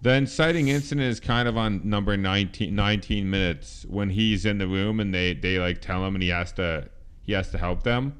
The 0.03 0.13
inciting 0.13 0.67
incident 0.67 1.07
is 1.07 1.19
kind 1.19 1.47
of 1.47 1.57
on 1.57 1.82
number 1.84 2.15
19, 2.15 2.75
19 2.75 3.28
minutes 3.30 3.84
when 3.89 4.11
he's 4.11 4.45
in 4.45 4.59
the 4.59 4.67
room 4.67 4.99
and 4.99 5.11
they 5.13 5.34
they 5.34 5.57
like 5.57 5.82
tell 5.82 6.05
him 6.05 6.13
and 6.15 6.21
he 6.21 6.30
has 6.30 6.51
to 6.53 6.88
he 7.28 7.34
has 7.34 7.51
to 7.51 7.59
help 7.59 7.84
them 7.84 8.13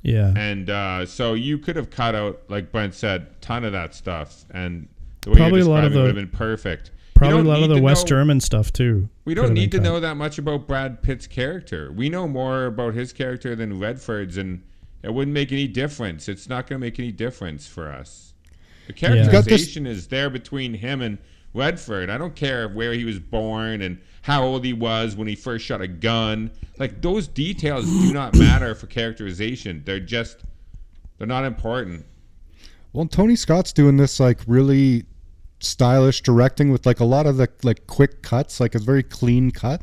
yeah. 0.00 0.32
and 0.36 0.70
uh, 0.70 1.04
so 1.04 1.34
you 1.34 1.58
could 1.58 1.76
have 1.76 1.90
cut 1.90 2.14
out 2.14 2.42
like 2.48 2.72
Brent 2.72 2.94
said 2.94 3.40
ton 3.42 3.64
of 3.64 3.72
that 3.72 3.94
stuff 3.94 4.46
and 4.50 4.88
the 5.24 5.30
way 5.30 5.36
Probably 5.36 5.60
a 5.60 5.64
you're 5.64 5.72
lot 5.72 5.84
of 5.84 5.92
describing 5.92 5.98
it 5.98 6.02
would 6.02 6.06
have 6.22 6.30
been 6.30 6.38
perfect. 6.38 6.90
Probably 7.14 7.40
a 7.40 7.44
lot 7.44 7.62
of 7.62 7.68
the 7.70 7.80
West 7.80 8.04
know- 8.04 8.08
German 8.08 8.40
stuff 8.40 8.72
too. 8.72 9.08
We 9.24 9.34
don't 9.34 9.54
need 9.54 9.70
to 9.72 9.78
cut. 9.78 9.84
know 9.84 10.00
that 10.00 10.16
much 10.16 10.38
about 10.38 10.66
Brad 10.66 11.02
Pitt's 11.02 11.26
character. 11.26 11.90
We 11.92 12.10
know 12.10 12.28
more 12.28 12.66
about 12.66 12.92
his 12.94 13.12
character 13.12 13.56
than 13.56 13.78
Redford's, 13.78 14.36
and 14.36 14.62
it 15.02 15.14
wouldn't 15.14 15.32
make 15.32 15.50
any 15.50 15.66
difference. 15.66 16.28
It's 16.28 16.48
not 16.48 16.66
going 16.66 16.78
to 16.78 16.84
make 16.86 16.98
any 16.98 17.12
difference 17.12 17.66
for 17.66 17.90
us. 17.90 18.34
The 18.86 18.92
got 18.92 19.12
this- 19.12 19.30
characterization 19.30 19.86
is 19.86 20.08
there 20.08 20.28
between 20.28 20.74
him 20.74 21.00
and 21.00 21.16
Redford. 21.54 22.10
I 22.10 22.18
don't 22.18 22.34
care 22.34 22.68
where 22.68 22.92
he 22.92 23.04
was 23.04 23.18
born 23.18 23.80
and 23.80 23.98
how 24.22 24.42
old 24.42 24.64
he 24.64 24.72
was 24.72 25.16
when 25.16 25.28
he 25.28 25.36
first 25.36 25.64
shot 25.64 25.80
a 25.80 25.86
gun. 25.88 26.50
Like 26.78 27.00
those 27.00 27.28
details 27.28 27.86
do 27.86 28.12
not 28.12 28.34
matter 28.38 28.74
for 28.74 28.86
characterization. 28.86 29.82
They're 29.84 30.00
just 30.00 30.44
they're 31.18 31.26
not 31.26 31.44
important. 31.44 32.04
Well, 32.92 33.06
Tony 33.06 33.36
Scott's 33.36 33.72
doing 33.72 33.96
this 33.96 34.20
like 34.20 34.40
really 34.46 35.04
stylish 35.60 36.20
directing 36.20 36.70
with 36.70 36.84
like 36.84 37.00
a 37.00 37.04
lot 37.04 37.26
of 37.26 37.36
the 37.36 37.48
like 37.62 37.86
quick 37.86 38.22
cuts, 38.22 38.60
like 38.60 38.74
a 38.74 38.78
very 38.78 39.02
clean 39.02 39.50
cut. 39.50 39.82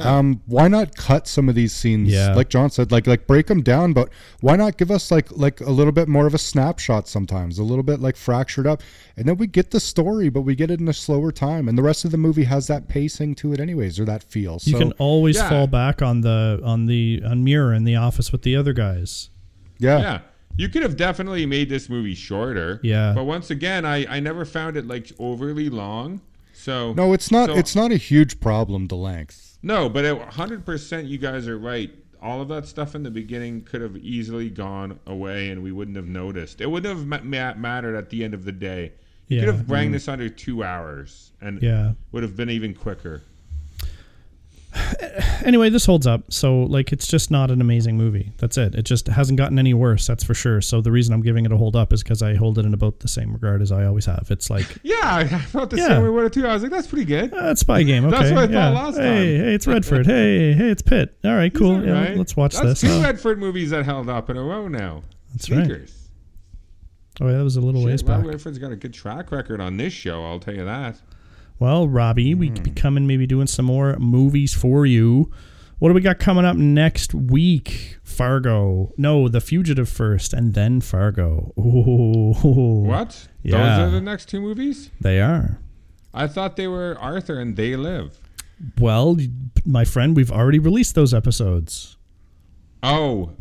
Um, 0.00 0.42
why 0.46 0.66
not 0.68 0.96
cut 0.96 1.28
some 1.28 1.48
of 1.48 1.54
these 1.54 1.72
scenes? 1.72 2.08
Yeah. 2.10 2.34
Like 2.34 2.48
John 2.48 2.70
said, 2.70 2.90
like 2.90 3.06
like 3.06 3.26
break 3.26 3.46
them 3.46 3.62
down, 3.62 3.92
but 3.92 4.08
why 4.40 4.56
not 4.56 4.76
give 4.78 4.90
us 4.90 5.10
like 5.10 5.30
like 5.36 5.60
a 5.60 5.70
little 5.70 5.92
bit 5.92 6.08
more 6.08 6.26
of 6.26 6.34
a 6.34 6.38
snapshot 6.38 7.06
sometimes, 7.08 7.58
a 7.58 7.62
little 7.62 7.84
bit 7.84 8.00
like 8.00 8.16
fractured 8.16 8.66
up, 8.66 8.82
and 9.16 9.28
then 9.28 9.36
we 9.36 9.46
get 9.46 9.70
the 9.70 9.78
story, 9.80 10.28
but 10.28 10.40
we 10.42 10.54
get 10.56 10.70
it 10.70 10.80
in 10.80 10.88
a 10.88 10.92
slower 10.92 11.30
time, 11.30 11.68
and 11.68 11.78
the 11.78 11.82
rest 11.82 12.04
of 12.04 12.10
the 12.10 12.18
movie 12.18 12.44
has 12.44 12.66
that 12.66 12.88
pacing 12.88 13.34
to 13.36 13.52
it, 13.52 13.60
anyways, 13.60 14.00
or 14.00 14.04
that 14.06 14.22
feel. 14.22 14.58
You 14.62 14.72
so 14.72 14.78
can 14.78 14.92
always 14.92 15.36
Yeah. 15.36 15.48
fall 15.48 15.66
back 15.66 16.02
on 16.02 16.22
the 16.22 16.60
on 16.64 16.86
the 16.86 17.22
on 17.24 17.44
Muir 17.44 17.72
in 17.72 17.84
the 17.84 17.96
office 17.96 18.32
with 18.32 18.42
the 18.42 18.56
other 18.56 18.72
guys. 18.72 19.30
yeah, 19.78 19.98
Yeah. 19.98 20.18
You 20.58 20.70
could 20.70 20.82
have 20.82 20.96
definitely 20.96 21.44
made 21.44 21.68
this 21.68 21.90
movie 21.90 22.14
shorter. 22.14 22.80
Yeah. 22.82 23.12
But 23.14 23.24
once 23.24 23.50
again, 23.50 23.84
I, 23.84 24.06
I 24.16 24.20
never 24.20 24.46
found 24.46 24.78
it 24.78 24.86
like 24.86 25.12
overly 25.18 25.68
long. 25.68 26.22
So 26.54 26.94
no, 26.94 27.12
it's 27.12 27.30
not 27.30 27.50
so- 27.50 27.56
it's 27.56 27.76
not 27.76 27.92
a 27.92 27.98
huge 27.98 28.40
problem. 28.40 28.86
The 28.86 28.96
length. 28.96 29.55
No, 29.66 29.88
but 29.88 30.04
it, 30.04 30.16
100% 30.16 31.08
you 31.08 31.18
guys 31.18 31.48
are 31.48 31.58
right. 31.58 31.90
All 32.22 32.40
of 32.40 32.46
that 32.48 32.66
stuff 32.66 32.94
in 32.94 33.02
the 33.02 33.10
beginning 33.10 33.62
could 33.62 33.80
have 33.80 33.96
easily 33.96 34.48
gone 34.48 35.00
away 35.08 35.50
and 35.50 35.60
we 35.60 35.72
wouldn't 35.72 35.96
have 35.96 36.06
noticed. 36.06 36.60
It 36.60 36.70
wouldn't 36.70 36.96
have 36.96 37.04
ma- 37.04 37.20
ma- 37.24 37.54
mattered 37.58 37.96
at 37.96 38.10
the 38.10 38.22
end 38.22 38.32
of 38.32 38.44
the 38.44 38.52
day. 38.52 38.92
You 39.26 39.38
Yeah. 39.38 39.44
could 39.46 39.54
have 39.54 39.68
rang 39.68 39.90
this 39.90 40.06
under 40.06 40.28
two 40.28 40.62
hours 40.62 41.32
and 41.40 41.60
Yeah. 41.60 41.94
would 42.12 42.22
have 42.22 42.36
been 42.36 42.48
even 42.48 42.74
quicker. 42.74 43.22
Anyway, 45.44 45.70
this 45.70 45.86
holds 45.86 46.06
up. 46.06 46.32
So 46.32 46.62
like 46.62 46.92
it's 46.92 47.06
just 47.06 47.30
not 47.30 47.50
an 47.50 47.60
amazing 47.60 47.96
movie. 47.96 48.32
That's 48.38 48.56
it. 48.58 48.74
It 48.74 48.82
just 48.82 49.06
hasn't 49.06 49.38
gotten 49.38 49.58
any 49.58 49.74
worse, 49.74 50.06
that's 50.06 50.24
for 50.24 50.34
sure. 50.34 50.60
So 50.60 50.80
the 50.80 50.90
reason 50.90 51.14
I'm 51.14 51.22
giving 51.22 51.44
it 51.46 51.52
a 51.52 51.56
hold 51.56 51.76
up 51.76 51.92
is 51.92 52.02
because 52.02 52.20
I 52.22 52.34
hold 52.34 52.58
it 52.58 52.64
in 52.66 52.74
about 52.74 53.00
the 53.00 53.08
same 53.08 53.32
regard 53.32 53.62
as 53.62 53.70
I 53.72 53.84
always 53.86 54.06
have. 54.06 54.26
It's 54.30 54.50
like 54.50 54.66
Yeah, 54.82 54.96
I 55.04 55.26
felt 55.26 55.70
the 55.70 55.76
Yeah. 55.76 55.88
same 55.88 56.02
way 56.02 56.08
with 56.10 56.24
it 56.26 56.32
too. 56.32 56.46
I 56.46 56.54
was 56.54 56.62
like, 56.62 56.72
that's 56.72 56.86
pretty 56.88 57.04
good. 57.04 57.32
uh, 57.32 57.50
it's 57.50 57.60
spy 57.60 57.82
game. 57.82 58.04
Okay. 58.06 58.16
That's 58.18 58.30
what 58.32 58.50
I 58.50 58.52
thought 58.52 58.74
last 58.74 58.96
hey, 58.96 59.02
time. 59.02 59.16
hey, 59.46 59.54
it's 59.54 59.66
Redford. 59.68 60.06
hey, 60.06 60.52
hey, 60.52 60.68
it's 60.70 60.82
Pitt. 60.82 61.16
All 61.24 61.34
right, 61.36 61.52
cool. 61.54 61.84
Yeah, 61.84 61.92
right? 61.92 62.16
let's 62.16 62.36
watch 62.36 62.54
That's 62.54 62.80
this. 62.80 62.80
two 62.80 62.88
Oh, 62.90 63.02
Redford 63.02 63.38
movies 63.38 63.70
that 63.70 63.84
held 63.84 64.08
up 64.08 64.30
in 64.30 64.36
a 64.36 64.42
row 64.42 64.68
now. 64.68 65.02
That's 65.32 65.50
right. 65.50 65.70
Oh, 67.20 67.28
yeah, 67.28 67.38
that 67.38 67.44
was 67.44 67.56
a 67.56 67.60
little 67.60 67.82
ways 67.84 68.00
Shit, 68.00 68.08
Rob 68.08 68.22
back. 68.22 68.30
Redford's 68.32 68.58
got 68.58 68.72
a 68.72 68.76
good 68.76 68.92
track 68.92 69.32
record 69.32 69.60
on 69.60 69.76
this 69.76 69.92
show, 69.92 70.22
I'll 70.24 70.38
tell 70.40 70.54
you 70.54 70.64
that. 70.66 71.00
Well, 71.58 71.88
Robbie, 71.88 72.34
we 72.34 72.48
Hmm. 72.48 72.54
could 72.54 72.62
be 72.64 72.70
coming, 72.70 73.06
maybe 73.06 73.26
doing 73.26 73.46
some 73.46 73.64
more 73.66 73.96
movies 73.98 74.52
for 74.54 74.84
you. 74.86 75.30
What 75.78 75.88
do 75.88 75.94
we 75.94 76.00
got 76.00 76.18
coming 76.18 76.44
up 76.44 76.56
next 76.56 77.14
week? 77.14 77.98
Fargo. 78.02 78.92
No, 78.96 79.28
The 79.28 79.40
Fugitive 79.42 79.88
first, 79.88 80.32
and 80.32 80.54
then 80.54 80.80
Fargo. 80.80 81.52
Ooh. 81.58 82.32
What? 82.86 83.28
Yeah. 83.42 83.58
Those 83.58 83.88
are 83.88 83.90
the 83.90 84.00
next 84.00 84.28
two 84.28 84.40
movies? 84.40 84.90
They 85.00 85.20
are. 85.20 85.58
I 86.14 86.26
thought 86.28 86.56
they 86.56 86.66
were 86.66 86.96
Arthur 86.98 87.38
and 87.38 87.56
They 87.56 87.76
Live. 87.76 88.18
Well, 88.80 89.18
my 89.66 89.84
friend, 89.84 90.16
we've 90.16 90.32
already 90.32 90.58
released 90.58 90.94
those 90.94 91.12
episodes. 91.12 91.98
Oh, 92.82 93.32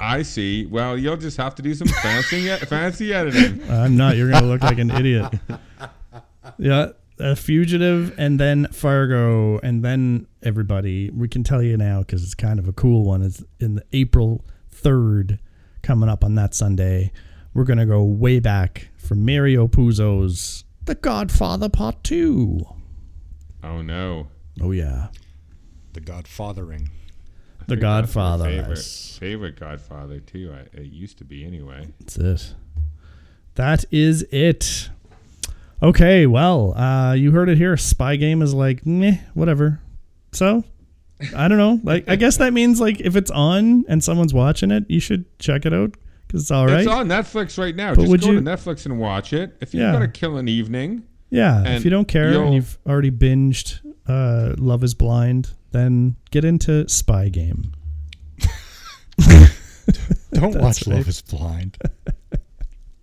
I 0.00 0.22
see. 0.22 0.66
Well, 0.66 0.98
you'll 0.98 1.16
just 1.16 1.36
have 1.36 1.54
to 1.56 1.62
do 1.62 1.74
some 1.74 1.86
fancy 1.88 2.48
fancy 2.66 3.14
editing. 3.14 3.62
I'm 3.70 3.96
not. 3.96 4.16
You're 4.16 4.30
going 4.30 4.42
to 4.42 4.48
look 4.48 4.62
like 4.62 4.78
an 4.78 4.90
idiot. 4.90 5.32
Yeah. 6.58 6.88
A 7.20 7.34
fugitive 7.34 8.14
and 8.18 8.38
then 8.38 8.68
Fargo 8.72 9.58
and 9.58 9.84
then 9.84 10.26
everybody. 10.42 11.10
We 11.10 11.28
can 11.28 11.42
tell 11.42 11.62
you 11.62 11.76
now 11.76 12.00
because 12.00 12.22
it's 12.22 12.34
kind 12.34 12.58
of 12.58 12.68
a 12.68 12.72
cool 12.72 13.04
one. 13.04 13.22
It's 13.22 13.42
in 13.58 13.74
the 13.74 13.84
April 13.92 14.44
3rd 14.72 15.38
coming 15.82 16.08
up 16.08 16.22
on 16.22 16.34
that 16.36 16.54
Sunday. 16.54 17.10
We're 17.54 17.64
going 17.64 17.78
to 17.78 17.86
go 17.86 18.02
way 18.04 18.38
back 18.38 18.88
for 18.96 19.14
Mario 19.14 19.66
Puzo's 19.66 20.64
The 20.84 20.94
Godfather 20.94 21.68
Part 21.68 22.04
2. 22.04 22.60
Oh 23.64 23.82
no. 23.82 24.28
Oh, 24.60 24.70
yeah. 24.70 25.08
The 25.92 26.00
Godfathering. 26.00 26.88
The 27.66 27.74
think 27.74 27.80
that's 27.80 28.14
my 28.14 28.22
Godfather. 28.30 28.44
Favorite, 28.44 28.78
favorite 28.78 29.60
Godfather 29.60 30.20
too. 30.20 30.54
I, 30.54 30.76
it 30.78 30.86
used 30.86 31.18
to 31.18 31.24
be 31.24 31.44
anyway. 31.44 31.88
That's 32.00 32.16
it. 32.16 32.54
That 33.56 33.84
is 33.90 34.22
it. 34.30 34.88
Okay, 35.82 36.26
well, 36.26 36.76
uh, 36.76 37.12
you 37.12 37.30
heard 37.30 37.48
it 37.48 37.56
here. 37.58 37.76
Spy 37.76 38.16
game 38.16 38.42
is 38.42 38.52
like, 38.52 38.84
meh, 38.84 39.18
whatever. 39.34 39.80
So, 40.32 40.64
I 41.36 41.46
don't 41.48 41.58
know. 41.58 41.78
Like, 41.84 42.08
I 42.08 42.16
guess 42.16 42.38
that 42.38 42.52
means 42.52 42.80
like 42.80 43.00
if 43.00 43.14
it's 43.16 43.30
on 43.30 43.84
and 43.88 44.02
someone's 44.02 44.34
watching 44.34 44.70
it, 44.72 44.84
you 44.88 44.98
should 45.00 45.24
check 45.38 45.66
it 45.66 45.72
out 45.72 45.96
because 46.26 46.42
it's 46.42 46.50
all 46.50 46.66
right. 46.66 46.80
It's 46.80 46.88
on 46.88 47.06
Netflix 47.08 47.58
right 47.58 47.74
now. 47.76 47.90
But 47.94 48.02
just 48.02 48.10
would 48.10 48.20
go 48.22 48.30
you- 48.32 48.40
to 48.40 48.42
Netflix 48.44 48.86
and 48.86 48.98
watch 48.98 49.32
it. 49.32 49.56
If 49.60 49.72
you've 49.72 49.82
Yeah. 49.82 49.92
got 49.92 50.00
to 50.00 50.08
kill 50.08 50.36
an 50.36 50.48
evening, 50.48 51.04
yeah, 51.30 51.62
if 51.76 51.84
you 51.84 51.90
don't 51.90 52.08
care 52.08 52.26
and 52.26 52.34
you'll- 52.34 52.54
you've 52.54 52.78
already 52.86 53.10
binged 53.10 53.78
uh, 54.08 54.54
Love 54.58 54.82
Is 54.82 54.94
Blind, 54.94 55.50
then 55.72 56.16
get 56.30 56.44
into 56.44 56.88
Spy 56.88 57.28
Game. 57.28 57.72
Don't 60.32 60.54
watch 60.60 60.86
right. 60.86 60.96
Love 60.96 61.08
Is 61.08 61.22
Blind. 61.22 61.78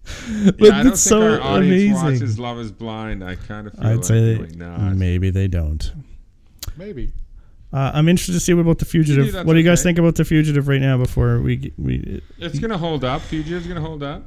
yeah, 0.06 0.52
I 0.80 0.84
don't 0.84 0.88
it's 0.94 1.04
think 1.04 1.22
so 1.22 1.22
our 1.22 1.42
audience 1.42 2.00
amazing. 2.00 2.04
watches 2.22 2.40
Love 2.40 2.60
Is 2.60 2.72
Blind. 2.72 3.24
I 3.24 3.36
kind 3.36 3.68
of 3.68 3.74
feel 3.74 3.86
I'd 3.88 3.96
like 3.96 4.04
say 4.06 4.36
doing 4.38 4.58
not. 4.58 4.96
maybe 4.96 5.30
they 5.30 5.48
don't. 5.48 5.92
Maybe. 6.78 7.12
Uh, 7.74 7.92
I'm 7.94 8.08
interested 8.08 8.34
to 8.34 8.40
see 8.40 8.54
what 8.54 8.62
about 8.62 8.78
the 8.80 8.86
fugitive. 8.86 9.34
What 9.46 9.54
do 9.54 9.58
you 9.60 9.64
guys 9.66 9.84
think 9.84 9.98
about 9.98 10.16
the 10.16 10.24
fugitive 10.26 10.68
right 10.68 10.80
now? 10.80 10.98
Before 10.98 11.42
we 11.42 11.74
we 11.78 12.22
It's 12.38 12.60
gonna 12.60 12.78
hold 12.78 13.04
up. 13.04 13.22
Fugitive's 13.22 13.68
gonna 13.68 13.82
hold 13.82 14.02
up. 14.04 14.24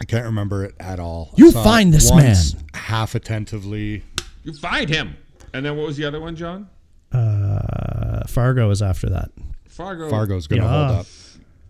I 0.00 0.04
can't 0.04 0.24
remember 0.24 0.64
it 0.64 0.74
at 0.80 0.98
all. 1.00 1.32
You 1.36 1.52
find 1.52 1.92
this 1.92 2.10
once, 2.10 2.54
man. 2.54 2.64
half 2.74 3.14
attentively. 3.14 4.02
You 4.44 4.52
find 4.54 4.88
him. 4.90 5.16
And 5.54 5.64
then 5.64 5.76
what 5.76 5.86
was 5.86 5.96
the 5.96 6.04
other 6.04 6.20
one, 6.20 6.36
John? 6.36 6.68
uh, 7.12 8.26
Fargo 8.26 8.70
is 8.70 8.82
after 8.82 9.08
that. 9.10 9.30
Fargo. 9.68 10.08
Fargo's 10.10 10.46
gonna 10.46 10.62
Yeah. 10.62 10.68
hold 10.88 11.00
up. 11.00 11.06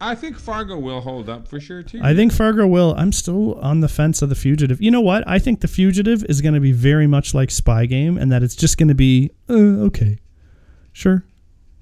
I 0.01 0.15
think 0.15 0.39
Fargo 0.39 0.79
will 0.79 1.01
hold 1.01 1.29
up 1.31 1.49
for 1.49 1.59
sure 1.59 1.83
too. 1.83 2.01
I 2.03 2.15
think 2.15 2.33
Fargo 2.33 2.67
will. 2.67 2.95
I'm 2.99 3.13
still 3.13 3.55
on 3.61 3.81
the 3.81 3.89
fence 3.89 4.21
of 4.21 4.29
the 4.29 4.35
fugitive. 4.35 4.81
You 4.83 4.91
know 4.91 5.01
what? 5.01 5.27
I 5.27 5.39
think 5.39 5.61
the 5.61 5.69
fugitive 5.69 6.23
is 6.29 6.41
going 6.43 6.55
to 6.55 6.61
be 6.61 6.73
very 6.73 7.07
much 7.07 7.33
like 7.33 7.51
Spy 7.51 7.87
Game, 7.87 8.19
and 8.19 8.31
that 8.31 8.43
it's 8.43 8.55
just 8.57 8.77
going 8.77 8.89
to 8.89 8.95
be 8.95 9.31
uh, 9.49 9.55
okay, 9.55 10.19
sure. 10.93 11.25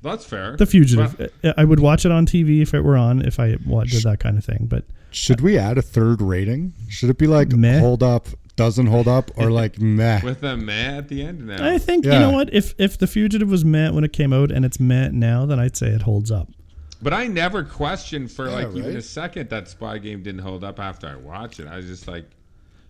that's 0.02 0.24
fair. 0.24 0.56
The 0.56 0.66
fugitive. 0.66 1.16
But- 1.18 1.32
I- 1.42 1.62
I 1.62 1.64
would 1.64 1.80
watch 1.80 2.04
it 2.06 2.12
on 2.12 2.24
TV 2.26 2.62
if 2.62 2.72
it 2.74 2.82
were 2.82 2.96
on. 2.96 3.20
If 3.22 3.40
I 3.40 3.56
wa- 3.66 3.84
did 3.84 4.02
that 4.04 4.20
kind 4.20 4.38
of 4.38 4.44
thing, 4.44 4.66
but 4.70 4.84
Should 5.10 5.40
we 5.40 5.58
add 5.58 5.76
a 5.78 5.82
third 5.82 6.22
rating? 6.22 6.72
Should 6.88 7.10
it 7.10 7.18
be 7.18 7.26
like 7.26 7.48
Meh. 7.52 7.80
hold 7.80 8.02
up, 8.04 8.28
doesn't 8.54 8.86
hold 8.86 9.08
up, 9.08 9.32
or 9.36 9.50
like 9.60 9.80
meh? 9.80 10.20
with 10.22 10.42
a 10.44 10.56
meh 10.56 10.98
at 10.98 11.08
the 11.08 11.22
end 11.22 11.46
now. 11.48 11.68
I 11.68 11.78
think 11.78 12.04
you 12.04 12.12
know 12.12 12.30
what? 12.30 12.52
If 12.54 12.74
if 12.78 12.96
the 12.96 13.08
fugitive 13.08 13.48
was 13.48 13.64
met 13.64 13.92
when 13.92 14.04
it 14.04 14.12
came 14.12 14.32
out 14.32 14.52
and 14.52 14.64
it's 14.64 14.78
met 14.78 15.12
now, 15.12 15.46
then 15.46 15.58
I'd 15.58 15.76
say 15.76 15.88
it 15.88 16.02
holds 16.02 16.30
up. 16.30 16.48
But 17.04 17.12
I 17.12 17.26
never 17.26 17.62
questioned 17.62 18.32
for 18.32 18.50
like 18.50 18.68
even 18.70 18.84
right. 18.86 18.96
a 18.96 19.02
second 19.02 19.50
that 19.50 19.68
Spy 19.68 19.98
Game 19.98 20.22
didn't 20.22 20.40
hold 20.40 20.64
up 20.64 20.80
after 20.80 21.06
I 21.06 21.16
watched 21.16 21.60
it. 21.60 21.66
I 21.68 21.76
was 21.76 21.86
just 21.86 22.08
like, 22.08 22.24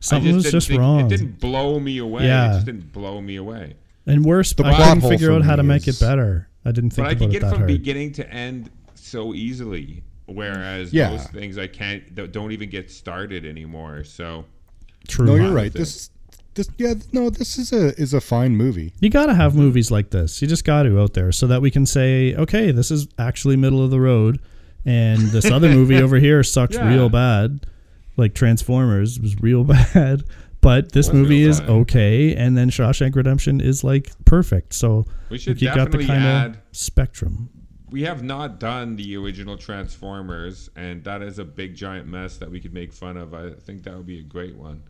Something 0.00 0.32
I 0.32 0.34
was 0.36 0.50
just 0.50 0.68
think- 0.68 0.80
wrong. 0.80 1.00
It 1.00 1.08
didn't 1.08 1.40
blow 1.40 1.80
me 1.80 1.98
away. 1.98 2.26
Yeah. 2.26 2.50
It 2.50 2.54
just 2.54 2.66
didn't 2.66 2.92
blow 2.92 3.20
me 3.20 3.36
away. 3.36 3.74
And 4.06 4.24
worse, 4.24 4.52
The 4.52 4.64
I 4.64 4.76
couldn't 4.94 5.10
figure 5.10 5.32
out 5.32 5.42
how 5.42 5.56
to 5.56 5.62
make 5.64 5.88
is- 5.88 6.00
it 6.00 6.04
better. 6.04 6.48
I 6.64 6.70
didn't 6.72 6.90
think 6.90 7.04
But 7.06 7.08
I 7.08 7.12
about 7.12 7.18
can 7.18 7.28
it 7.28 7.32
get 7.32 7.40
that 7.42 7.48
from 7.50 7.58
hard. 7.58 7.66
beginning 7.68 8.12
to 8.12 8.32
end 8.32 8.70
so 8.94 9.34
easily, 9.34 10.04
whereas 10.26 10.92
Yeah. 10.92 11.10
most 11.10 11.30
things 11.32 11.58
I 11.58 11.66
can't 11.66 12.14
don't- 12.14 12.32
don't 12.32 12.52
even 12.52 12.70
get 12.70 12.90
started 12.92 13.44
anymore. 13.44 14.04
So 14.04 14.44
True. 15.08 15.26
No, 15.26 15.34
you're 15.34 15.52
right. 15.52 15.72
This, 15.72 16.10
this, 16.54 16.68
yeah, 16.78 16.94
no, 17.12 17.30
this 17.30 17.58
is 17.58 17.72
a 17.72 17.98
is 18.00 18.14
a 18.14 18.20
fine 18.20 18.56
movie. 18.56 18.92
You 19.00 19.10
got 19.10 19.26
to 19.26 19.34
have 19.34 19.54
movies 19.54 19.90
like 19.90 20.10
this. 20.10 20.40
You 20.42 20.48
just 20.48 20.64
got 20.64 20.84
to 20.84 21.00
out 21.00 21.14
there 21.14 21.32
so 21.32 21.46
that 21.48 21.60
we 21.62 21.70
can 21.70 21.86
say, 21.86 22.34
okay, 22.34 22.70
this 22.70 22.90
is 22.90 23.08
actually 23.18 23.56
middle 23.56 23.82
of 23.84 23.90
the 23.90 24.00
road, 24.00 24.40
and 24.84 25.20
this 25.28 25.50
other 25.50 25.68
movie 25.74 26.00
over 26.00 26.16
here 26.16 26.42
sucks 26.42 26.76
Yeah. 26.76 26.88
real 26.88 27.08
bad, 27.08 27.66
like 28.16 28.34
Transformers 28.34 29.18
was 29.20 29.40
real 29.40 29.64
bad. 29.94 30.24
But 30.60 30.92
this 30.92 31.08
Was 31.08 31.14
movie 31.14 31.42
is 31.42 31.60
bad. 31.60 31.68
okay, 31.70 32.34
and 32.34 32.56
then 32.56 32.70
Shawshank 32.70 33.14
Redemption 33.14 33.60
is 33.60 33.84
like 33.84 34.10
perfect. 34.24 34.72
So 34.72 35.04
We 35.28 35.36
should 35.38 35.56
like, 35.56 35.62
you 35.62 35.68
got 35.68 35.90
the 35.90 35.98
definitely 35.98 36.06
kind 36.06 36.24
add- 36.24 36.50
of 36.52 36.56
spectrum. 36.72 37.50
we 37.90 38.02
have 38.04 38.22
not 38.22 38.58
done 38.60 38.96
the 38.96 39.14
original 39.18 39.58
Transformers, 39.58 40.70
and 40.74 41.04
that 41.04 41.20
is 41.20 41.38
a 41.38 41.44
big 41.44 41.74
giant 41.74 42.06
mess 42.08 42.38
that 42.38 42.50
we 42.50 42.60
could 42.60 42.72
make 42.72 42.92
fun 42.94 43.16
of. 43.18 43.34
I 43.34 43.50
think 43.50 43.82
that 43.82 43.94
would 43.94 44.06
be 44.06 44.20
a 44.20 44.22
great 44.22 44.56
one. 44.56 44.82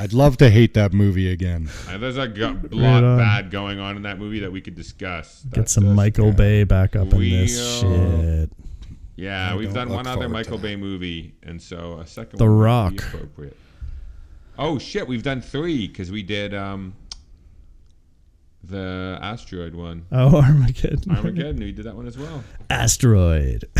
I'd 0.00 0.12
love 0.12 0.36
to 0.38 0.50
hate 0.50 0.74
that 0.74 0.92
movie 0.92 1.30
again. 1.30 1.70
Uh, 1.88 1.98
there's 1.98 2.16
a 2.18 2.26
go- 2.28 2.58
lot 2.72 3.04
on. 3.04 3.16
bad 3.18 3.50
going 3.50 3.78
on 3.78 3.96
in 3.96 4.02
that 4.02 4.18
movie 4.18 4.40
that 4.40 4.50
we 4.52 4.60
could 4.60 4.74
discuss. 4.74 5.44
Get 5.52 5.68
some 5.68 5.84
just- 5.84 5.94
Michael 5.96 6.32
Bay 6.32 6.64
back 6.64 6.96
up 6.96 7.12
in 7.12 7.20
this 7.20 7.82
Real- 7.82 8.20
shit. 8.40 8.52
Yeah, 9.16 9.52
I 9.52 9.56
we've 9.56 9.66
don't 9.68 9.74
done 9.74 9.88
look 9.90 9.96
one 9.98 10.06
other 10.08 10.22
forward 10.22 10.32
Michael 10.32 10.58
Bay 10.58 10.74
movie, 10.74 11.34
and 11.44 11.62
so 11.62 11.98
a 12.00 12.06
second 12.06 12.38
The 12.40 12.46
one 12.46 12.54
might 12.56 12.64
Rock. 12.64 12.90
be 12.92 12.98
appropriate. 12.98 13.56
Oh 14.58 14.78
shit, 14.78 15.06
we've 15.06 15.22
done 15.22 15.40
three 15.40 15.86
because 15.86 16.10
we 16.10 16.22
did 16.24 16.52
um 16.54 16.94
the 18.64 19.18
asteroid 19.22 19.74
one, 19.74 20.06
Oh, 20.10 20.36
Armageddon. 20.42 21.14
Armageddon. 21.14 21.60
we 21.60 21.70
did 21.72 21.84
that 21.86 21.94
one 21.94 22.06
as 22.06 22.16
well. 22.18 22.42
Asteroid. 22.70 23.64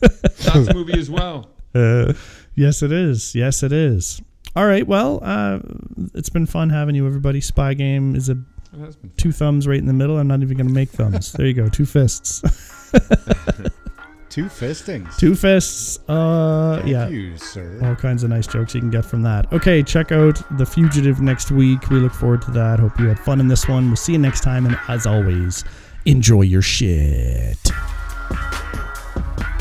That's 0.00 0.46
a 0.68 0.74
movie 0.74 0.98
as 0.98 1.10
well. 1.10 1.50
Uh, 1.74 2.12
yes, 2.54 2.82
it 2.82 2.92
is. 2.92 3.34
Yes, 3.34 3.62
it 3.62 3.72
is. 3.72 4.20
All 4.54 4.66
right. 4.66 4.86
Well, 4.86 5.20
uh, 5.22 5.60
it's 6.14 6.28
been 6.28 6.46
fun 6.46 6.70
having 6.70 6.94
you, 6.94 7.06
everybody. 7.06 7.40
Spy 7.40 7.74
game 7.74 8.14
is 8.14 8.28
a 8.28 8.36
two 9.16 9.32
thumbs 9.32 9.66
right 9.66 9.78
in 9.78 9.86
the 9.86 9.92
middle. 9.92 10.18
I'm 10.18 10.28
not 10.28 10.42
even 10.42 10.56
going 10.56 10.68
to 10.68 10.72
make 10.72 10.90
thumbs. 10.90 11.32
there 11.32 11.46
you 11.46 11.54
go. 11.54 11.68
Two 11.68 11.86
fists. 11.86 12.42
Two 14.32 14.48
fistings. 14.48 15.14
two 15.18 15.34
fists. 15.34 15.98
Uh, 16.08 16.76
Thank 16.78 16.88
yeah. 16.88 17.06
you, 17.08 17.36
sir. 17.36 17.78
All 17.84 17.94
kinds 17.94 18.22
of 18.24 18.30
nice 18.30 18.46
jokes 18.46 18.74
you 18.74 18.80
can 18.80 18.88
get 18.88 19.04
from 19.04 19.20
that. 19.24 19.52
Okay, 19.52 19.82
check 19.82 20.10
out 20.10 20.40
The 20.56 20.64
Fugitive 20.64 21.20
next 21.20 21.50
week. 21.50 21.90
We 21.90 21.96
look 21.98 22.14
forward 22.14 22.40
to 22.42 22.50
that. 22.52 22.80
Hope 22.80 22.98
you 22.98 23.08
had 23.08 23.18
fun 23.18 23.40
in 23.40 23.48
this 23.48 23.68
one. 23.68 23.88
We'll 23.88 23.96
see 23.96 24.12
you 24.12 24.18
next 24.18 24.40
time. 24.40 24.64
And 24.64 24.78
as 24.88 25.04
always, 25.04 25.64
enjoy 26.06 26.42
your 26.42 26.62
shit. 26.62 27.58